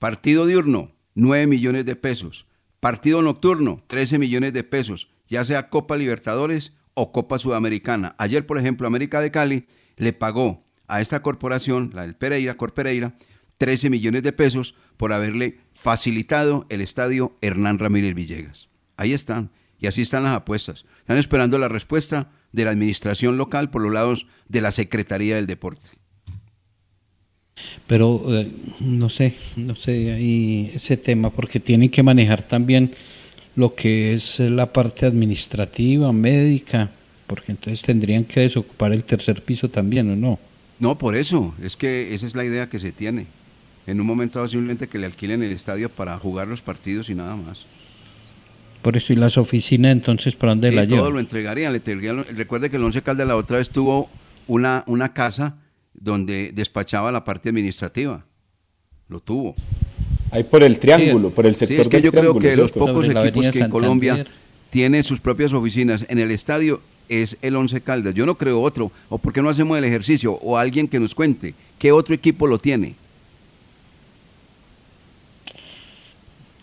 Partido 0.00 0.44
diurno, 0.44 0.90
9 1.14 1.46
millones 1.46 1.86
de 1.86 1.94
pesos. 1.94 2.48
Partido 2.80 3.22
nocturno, 3.22 3.84
13 3.86 4.18
millones 4.18 4.54
de 4.54 4.64
pesos, 4.64 5.08
ya 5.28 5.44
sea 5.44 5.70
Copa 5.70 5.96
Libertadores 5.96 6.72
o 6.94 7.12
Copa 7.12 7.38
Sudamericana. 7.38 8.14
Ayer, 8.18 8.46
por 8.46 8.58
ejemplo, 8.58 8.86
América 8.86 9.20
de 9.20 9.30
Cali 9.30 9.66
le 9.96 10.12
pagó 10.12 10.64
a 10.88 11.00
esta 11.00 11.22
corporación, 11.22 11.90
la 11.94 12.02
del 12.02 12.14
Pereira, 12.14 12.56
Cor 12.56 12.74
Pereira, 12.74 13.14
13 13.58 13.90
millones 13.90 14.22
de 14.22 14.32
pesos 14.32 14.74
por 14.96 15.12
haberle 15.12 15.58
facilitado 15.72 16.66
el 16.68 16.80
estadio 16.80 17.36
Hernán 17.40 17.78
Ramírez 17.78 18.14
Villegas. 18.14 18.68
Ahí 18.96 19.12
están, 19.12 19.50
y 19.78 19.86
así 19.86 20.02
están 20.02 20.24
las 20.24 20.34
apuestas. 20.36 20.84
Están 20.98 21.18
esperando 21.18 21.58
la 21.58 21.68
respuesta 21.68 22.30
de 22.52 22.64
la 22.64 22.70
administración 22.70 23.36
local 23.36 23.70
por 23.70 23.82
los 23.82 23.92
lados 23.92 24.26
de 24.48 24.60
la 24.60 24.70
Secretaría 24.70 25.36
del 25.36 25.46
Deporte. 25.46 25.90
Pero 27.86 28.22
eh, 28.28 28.50
no 28.80 29.08
sé, 29.08 29.34
no 29.56 29.76
sé 29.76 30.12
ahí 30.12 30.72
ese 30.74 30.96
tema, 30.96 31.30
porque 31.30 31.60
tienen 31.60 31.90
que 31.90 32.02
manejar 32.02 32.42
también 32.42 32.92
lo 33.56 33.74
que 33.74 34.14
es 34.14 34.38
la 34.40 34.72
parte 34.72 35.06
administrativa, 35.06 36.12
médica, 36.12 36.90
porque 37.26 37.52
entonces 37.52 37.82
tendrían 37.82 38.24
que 38.24 38.40
desocupar 38.40 38.92
el 38.92 39.04
tercer 39.04 39.42
piso 39.42 39.68
también, 39.68 40.10
¿o 40.10 40.16
no? 40.16 40.38
No, 40.78 40.98
por 40.98 41.14
eso, 41.16 41.54
es 41.62 41.76
que 41.76 42.14
esa 42.14 42.26
es 42.26 42.34
la 42.34 42.44
idea 42.44 42.68
que 42.68 42.78
se 42.78 42.92
tiene. 42.92 43.26
En 43.86 44.00
un 44.00 44.06
momento 44.06 44.38
dado 44.38 44.48
simplemente 44.48 44.88
que 44.88 44.98
le 44.98 45.06
alquilen 45.06 45.42
el 45.42 45.52
estadio 45.52 45.88
para 45.88 46.16
jugar 46.18 46.48
los 46.48 46.62
partidos 46.62 47.08
y 47.10 47.14
nada 47.14 47.36
más. 47.36 47.64
Por 48.80 48.96
eso, 48.96 49.12
y 49.12 49.16
las 49.16 49.38
oficinas 49.38 49.92
entonces, 49.92 50.34
¿para 50.34 50.52
dónde 50.52 50.72
Y 50.72 50.74
la 50.74 50.86
todo 50.86 50.96
llevan? 50.96 51.12
lo 51.14 51.20
entregarían, 51.20 51.72
le 51.72 51.78
entregarían- 51.84 52.24
Recuerde 52.36 52.68
que 52.70 52.76
el 52.76 52.82
Once 52.84 53.00
Caldas 53.02 53.26
la 53.28 53.36
otra 53.36 53.58
vez 53.58 53.70
tuvo 53.70 54.08
una, 54.48 54.82
una 54.86 55.12
casa 55.12 55.56
donde 55.94 56.52
despachaba 56.52 57.12
la 57.12 57.22
parte 57.22 57.50
administrativa. 57.50 58.24
Lo 59.08 59.20
tuvo. 59.20 59.54
Ahí 60.32 60.42
por 60.44 60.62
el 60.62 60.78
triángulo, 60.78 61.30
por 61.30 61.46
el 61.46 61.54
Sí, 61.54 61.66
sector 61.66 61.82
es 61.82 61.88
que 61.88 61.96
del 61.98 62.04
yo 62.04 62.10
creo 62.10 62.38
que 62.38 62.56
los 62.56 62.70
¿cierto? 62.72 62.80
pocos 62.80 63.04
Sobre 63.04 63.14
la 63.14 63.26
equipos 63.28 63.48
que 63.52 63.58
en 63.60 63.70
Colombia 63.70 64.26
tienen 64.70 65.04
sus 65.04 65.20
propias 65.20 65.52
oficinas 65.52 66.04
en 66.08 66.18
el 66.18 66.30
estadio 66.30 66.80
es 67.08 67.36
el 67.42 67.54
Once 67.56 67.80
Caldas. 67.82 68.14
Yo 68.14 68.24
no 68.24 68.36
creo 68.36 68.60
otro. 68.62 68.90
¿O 69.10 69.18
por 69.18 69.32
qué 69.34 69.42
no 69.42 69.50
hacemos 69.50 69.76
el 69.76 69.84
ejercicio? 69.84 70.32
O 70.34 70.56
alguien 70.56 70.88
que 70.88 70.98
nos 70.98 71.14
cuente 71.14 71.54
qué 71.78 71.92
otro 71.92 72.14
equipo 72.14 72.46
lo 72.46 72.58
tiene. 72.58 72.94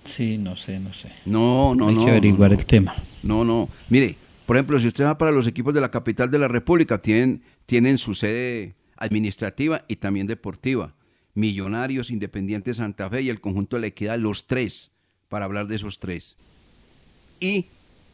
Sí, 0.05 0.37
no 0.39 0.55
sé, 0.55 0.79
no 0.79 0.91
sé. 0.93 1.11
No, 1.25 1.75
no, 1.75 1.89
Hay 1.89 1.95
no. 1.95 2.03
que 2.05 2.11
averiguar 2.11 2.49
no, 2.49 2.55
no. 2.55 2.59
el 2.59 2.65
tema. 2.65 2.95
No, 3.21 3.43
no. 3.43 3.69
Mire, 3.89 4.15
por 4.45 4.55
ejemplo, 4.55 4.79
si 4.79 4.87
usted 4.87 5.03
va 5.05 5.17
para 5.17 5.31
los 5.31 5.45
equipos 5.45 5.73
de 5.75 5.81
la 5.81 5.91
capital 5.91 6.31
de 6.31 6.39
la 6.39 6.47
República, 6.47 6.97
tienen, 6.99 7.43
tienen 7.67 7.99
su 7.99 8.15
sede 8.15 8.73
administrativa 8.97 9.83
y 9.87 9.97
también 9.97 10.25
deportiva. 10.25 10.93
Millonarios, 11.33 12.11
Independiente 12.11 12.73
Santa 12.73 13.09
Fe 13.09 13.21
y 13.21 13.29
el 13.29 13.41
conjunto 13.41 13.77
de 13.77 13.81
la 13.81 13.87
Equidad, 13.87 14.17
los 14.19 14.47
tres, 14.47 14.91
para 15.27 15.45
hablar 15.45 15.67
de 15.67 15.75
esos 15.75 15.99
tres. 15.99 16.37
Y 17.39 17.67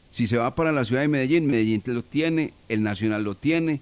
si 0.10 0.28
se 0.28 0.38
va 0.38 0.56
para 0.56 0.72
la 0.72 0.86
ciudad 0.86 1.02
de 1.02 1.08
Medellín, 1.08 1.48
Medellín 1.48 1.82
lo 1.88 2.04
tiene, 2.04 2.54
el 2.70 2.84
Nacional 2.84 3.24
lo 3.24 3.36
tiene. 3.36 3.82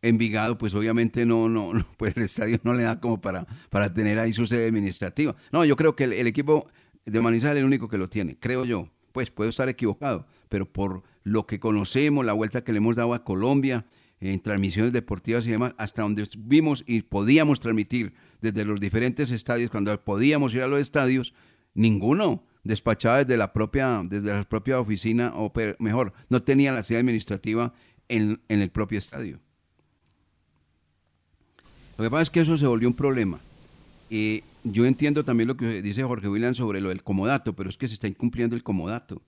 Envigado, 0.00 0.58
pues 0.58 0.74
obviamente 0.74 1.26
no, 1.26 1.48
no, 1.50 1.72
pues 1.96 2.16
el 2.16 2.22
estadio 2.22 2.58
no 2.62 2.74
le 2.74 2.84
da 2.84 3.00
como 3.00 3.20
para, 3.20 3.46
para 3.70 3.92
tener 3.92 4.18
ahí 4.18 4.32
su 4.32 4.46
sede 4.46 4.68
administrativa. 4.68 5.34
No, 5.52 5.64
yo 5.64 5.76
creo 5.76 5.96
que 5.96 6.04
el, 6.04 6.12
el 6.12 6.26
equipo 6.26 6.66
de 7.04 7.20
Manizales 7.20 7.56
es 7.56 7.60
el 7.60 7.66
único 7.66 7.88
que 7.88 7.98
lo 7.98 8.08
tiene, 8.08 8.38
creo 8.38 8.64
yo. 8.64 8.88
Pues 9.12 9.30
puedo 9.30 9.50
estar 9.50 9.68
equivocado, 9.68 10.26
pero 10.48 10.70
por 10.70 11.02
lo 11.22 11.46
que 11.46 11.60
conocemos, 11.60 12.24
la 12.24 12.32
vuelta 12.32 12.64
que 12.64 12.72
le 12.72 12.78
hemos 12.78 12.96
dado 12.96 13.14
a 13.14 13.22
Colombia, 13.22 13.86
en 14.32 14.40
transmisiones 14.40 14.92
deportivas 14.92 15.46
y 15.46 15.50
demás, 15.50 15.74
hasta 15.76 16.02
donde 16.02 16.26
vimos 16.38 16.82
y 16.86 17.02
podíamos 17.02 17.60
transmitir 17.60 18.14
desde 18.40 18.64
los 18.64 18.80
diferentes 18.80 19.30
estadios, 19.30 19.70
cuando 19.70 20.02
podíamos 20.02 20.54
ir 20.54 20.62
a 20.62 20.66
los 20.66 20.80
estadios, 20.80 21.34
ninguno 21.74 22.44
despachaba 22.62 23.18
desde 23.18 23.36
la 23.36 23.52
propia, 23.52 24.02
desde 24.04 24.32
la 24.32 24.48
propia 24.48 24.80
oficina, 24.80 25.32
o 25.34 25.52
mejor, 25.78 26.14
no 26.30 26.42
tenía 26.42 26.72
la 26.72 26.82
sede 26.82 26.98
administrativa 26.98 27.74
en, 28.08 28.40
en 28.48 28.62
el 28.62 28.70
propio 28.70 28.98
estadio. 28.98 29.40
Lo 31.98 32.04
que 32.04 32.10
pasa 32.10 32.22
es 32.22 32.30
que 32.30 32.40
eso 32.40 32.56
se 32.56 32.66
volvió 32.66 32.88
un 32.88 32.94
problema. 32.94 33.38
Eh, 34.10 34.42
yo 34.64 34.86
entiendo 34.86 35.24
también 35.24 35.48
lo 35.48 35.56
que 35.56 35.82
dice 35.82 36.02
Jorge 36.02 36.28
William 36.28 36.54
sobre 36.54 36.80
lo 36.80 36.88
del 36.88 37.02
comodato, 37.02 37.54
pero 37.54 37.68
es 37.68 37.76
que 37.76 37.88
se 37.88 37.94
está 37.94 38.08
incumpliendo 38.08 38.56
el 38.56 38.62
comodato. 38.62 39.22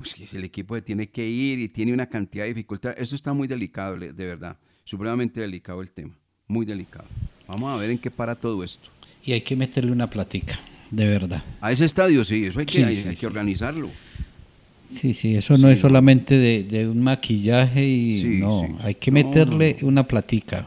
Pues 0.00 0.14
el 0.32 0.44
equipo 0.44 0.80
tiene 0.82 1.08
que 1.08 1.28
ir 1.28 1.58
y 1.58 1.68
tiene 1.68 1.92
una 1.92 2.06
cantidad 2.06 2.44
de 2.44 2.48
dificultades. 2.54 2.98
Eso 3.00 3.14
está 3.14 3.34
muy 3.34 3.46
delicado, 3.46 3.98
de 3.98 4.12
verdad. 4.12 4.56
Supremamente 4.84 5.40
delicado 5.42 5.82
el 5.82 5.90
tema. 5.90 6.14
Muy 6.48 6.64
delicado. 6.64 7.04
Vamos 7.46 7.70
a 7.70 7.76
ver 7.76 7.90
en 7.90 7.98
qué 7.98 8.10
para 8.10 8.34
todo 8.34 8.64
esto. 8.64 8.88
Y 9.26 9.32
hay 9.32 9.42
que 9.42 9.54
meterle 9.56 9.92
una 9.92 10.08
platica, 10.08 10.58
de 10.90 11.06
verdad. 11.06 11.44
A 11.60 11.70
ese 11.70 11.84
estadio, 11.84 12.24
sí, 12.24 12.46
eso 12.46 12.60
hay 12.60 12.66
que, 12.66 12.72
Sí, 12.72 12.82
hay, 12.82 12.96
sí, 12.96 13.08
hay 13.08 13.14
sí. 13.14 13.20
que 13.20 13.26
organizarlo. 13.26 13.90
Sí, 14.90 15.12
sí, 15.12 15.36
eso 15.36 15.58
no 15.58 15.68
es 15.68 15.78
solamente 15.80 16.36
de, 16.38 16.64
de 16.64 16.88
un 16.88 17.02
maquillaje 17.02 17.86
y 17.86 18.18
Sí, 18.20 18.38
no, 18.40 18.78
hay 18.82 18.94
que 18.94 19.10
No, 19.10 19.14
meterle 19.16 19.76
una 19.82 20.08
platica. 20.08 20.66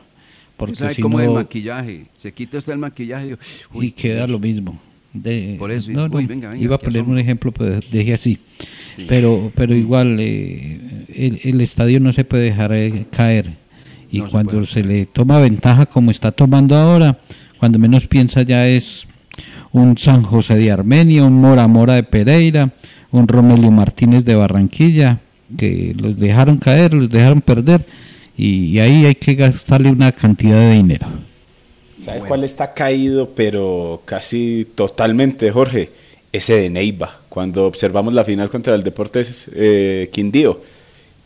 Porque 0.57 0.75
¿Sabe 0.75 0.93
si 0.93 1.01
cómo 1.01 1.19
es 1.19 1.23
el 1.25 1.31
no, 1.33 1.39
maquillaje? 1.39 2.05
Se 2.17 2.31
quita 2.31 2.59
hasta 2.59 2.71
el 2.71 2.77
maquillaje 2.79 3.25
y 3.25 3.29
yo, 3.31 3.37
uy, 3.73 3.87
y 3.87 3.91
queda 3.91 4.27
lo 4.27 4.37
mismo. 4.37 4.79
De- 5.13 5.55
Por 5.59 5.71
eso, 5.71 5.91
no, 5.91 6.07
no, 6.07 6.17
uy, 6.17 6.25
venga, 6.25 6.49
venga, 6.49 6.63
iba 6.63 6.75
a 6.75 6.79
¿qué 6.79 6.85
poner 6.85 7.03
un 7.03 7.19
ejemplo, 7.19 7.51
pero 7.51 7.79
dejé 7.91 8.13
así. 8.15 8.39
Sí. 8.97 9.05
Pero, 9.07 9.51
pero 9.55 9.75
igual, 9.75 10.17
eh, 10.19 10.79
el, 11.15 11.39
el 11.43 11.61
estadio 11.61 11.99
no 11.99 12.11
se 12.13 12.23
puede 12.25 12.45
dejar 12.45 12.73
eh, 12.73 13.05
caer. 13.11 13.51
Y 14.11 14.19
No 14.19 14.29
cuando 14.29 14.65
se, 14.65 14.83
le 14.83 15.05
toma 15.05 15.39
ventaja 15.39 15.85
como 15.85 16.11
está 16.11 16.31
tomando 16.31 16.75
ahora, 16.75 17.17
cuando 17.59 17.79
menos 17.79 18.07
piensa 18.07 18.41
ya 18.43 18.67
es 18.67 19.07
un 19.71 19.97
San 19.97 20.21
José 20.23 20.55
de 20.55 20.71
Armenia, 20.71 21.23
un 21.23 21.33
Mora 21.41 21.67
Mora 21.67 21.95
de 21.95 22.03
Pereira, 22.03 22.71
un 23.11 23.27
Romelio 23.27 23.71
Martínez 23.71 24.23
de 24.25 24.35
Barranquilla, 24.35 25.19
que 25.57 25.95
los 25.97 26.19
dejaron 26.19 26.57
caer, 26.57 26.93
los 26.93 27.09
dejaron 27.09 27.41
perder, 27.41 27.83
y, 28.37 28.65
y 28.65 28.79
ahí 28.79 29.05
hay 29.05 29.15
que 29.15 29.33
gastarle 29.35 29.89
una 29.91 30.11
cantidad 30.11 30.59
de 30.59 30.73
dinero. 30.75 31.07
¿Sabe 31.97 32.21
cuál 32.21 32.43
está 32.43 32.73
caído, 32.73 33.29
pero 33.35 34.01
casi 34.05 34.65
totalmente, 34.75 35.51
Jorge? 35.51 35.91
Ese 36.31 36.55
de 36.55 36.69
Neiva. 36.69 37.19
Cuando 37.29 37.65
observamos 37.65 38.13
la 38.13 38.23
final 38.23 38.49
contra 38.49 38.75
el 38.75 38.83
Deportes 38.83 39.49
eh, 39.53 40.09
Quindío, 40.11 40.61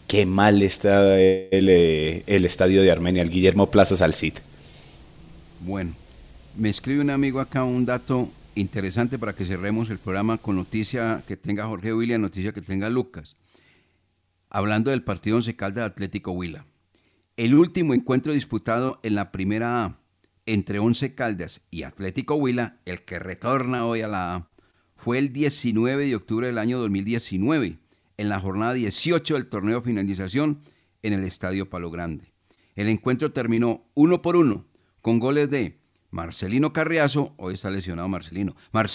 qué 0.07 0.25
mal 0.25 0.61
está 0.61 1.19
el, 1.19 1.69
eh, 1.69 2.23
el 2.27 2.45
estadio 2.45 2.81
de 2.81 2.91
Armenia, 2.91 3.23
el 3.23 3.29
Guillermo 3.29 3.71
Plaza 3.71 3.95
Salcid. 3.95 4.33
Bueno, 5.61 5.93
me 6.55 6.69
escribe 6.69 7.01
un 7.01 7.09
amigo 7.09 7.39
acá 7.39 7.63
un 7.63 7.85
dato 7.85 8.29
interesante 8.55 9.17
para 9.17 9.33
que 9.33 9.45
cerremos 9.45 9.89
el 9.89 9.99
programa 9.99 10.37
con 10.37 10.55
noticia 10.55 11.23
que 11.27 11.37
tenga 11.37 11.67
Jorge 11.67 11.93
William, 11.93 12.21
noticia 12.21 12.51
que 12.51 12.61
tenga 12.61 12.89
Lucas. 12.89 13.35
Hablando 14.49 14.91
del 14.91 15.03
partido 15.03 15.37
Once 15.37 15.55
Caldas 15.55 15.85
Atlético 15.85 16.31
Huila. 16.31 16.65
El 17.35 17.55
último 17.55 17.93
encuentro 17.93 18.33
disputado 18.33 18.99
en 19.03 19.15
la 19.15 19.31
primera 19.31 19.85
A 19.85 19.97
entre 20.47 20.79
Once 20.79 21.13
Caldas 21.13 21.61
y 21.69 21.83
Atlético 21.83 22.35
Huila, 22.35 22.79
el 22.85 23.03
que 23.03 23.19
retorna 23.19 23.85
hoy 23.85 24.01
a 24.01 24.07
la 24.07 24.35
A, 24.35 24.49
fue 24.95 25.19
el 25.19 25.31
19 25.31 26.07
de 26.07 26.15
octubre 26.15 26.47
del 26.47 26.57
año 26.57 26.79
2019, 26.79 27.77
en 28.17 28.29
la 28.29 28.39
jornada 28.39 28.73
18 28.73 29.35
del 29.35 29.47
torneo 29.47 29.81
finalización 29.81 30.61
en 31.03 31.13
el 31.13 31.23
Estadio 31.23 31.69
Palo 31.69 31.91
Grande. 31.91 32.33
El 32.75 32.87
encuentro 32.87 33.31
terminó 33.31 33.85
uno 33.93 34.21
por 34.21 34.35
uno, 34.35 34.65
con 35.01 35.19
goles 35.19 35.49
de 35.49 35.79
Marcelino 36.09 36.73
Carriazo, 36.73 37.35
hoy 37.37 37.53
está 37.53 37.69
lesionado 37.69 38.07
Marcelino, 38.07 38.55
Marcelino 38.71 38.87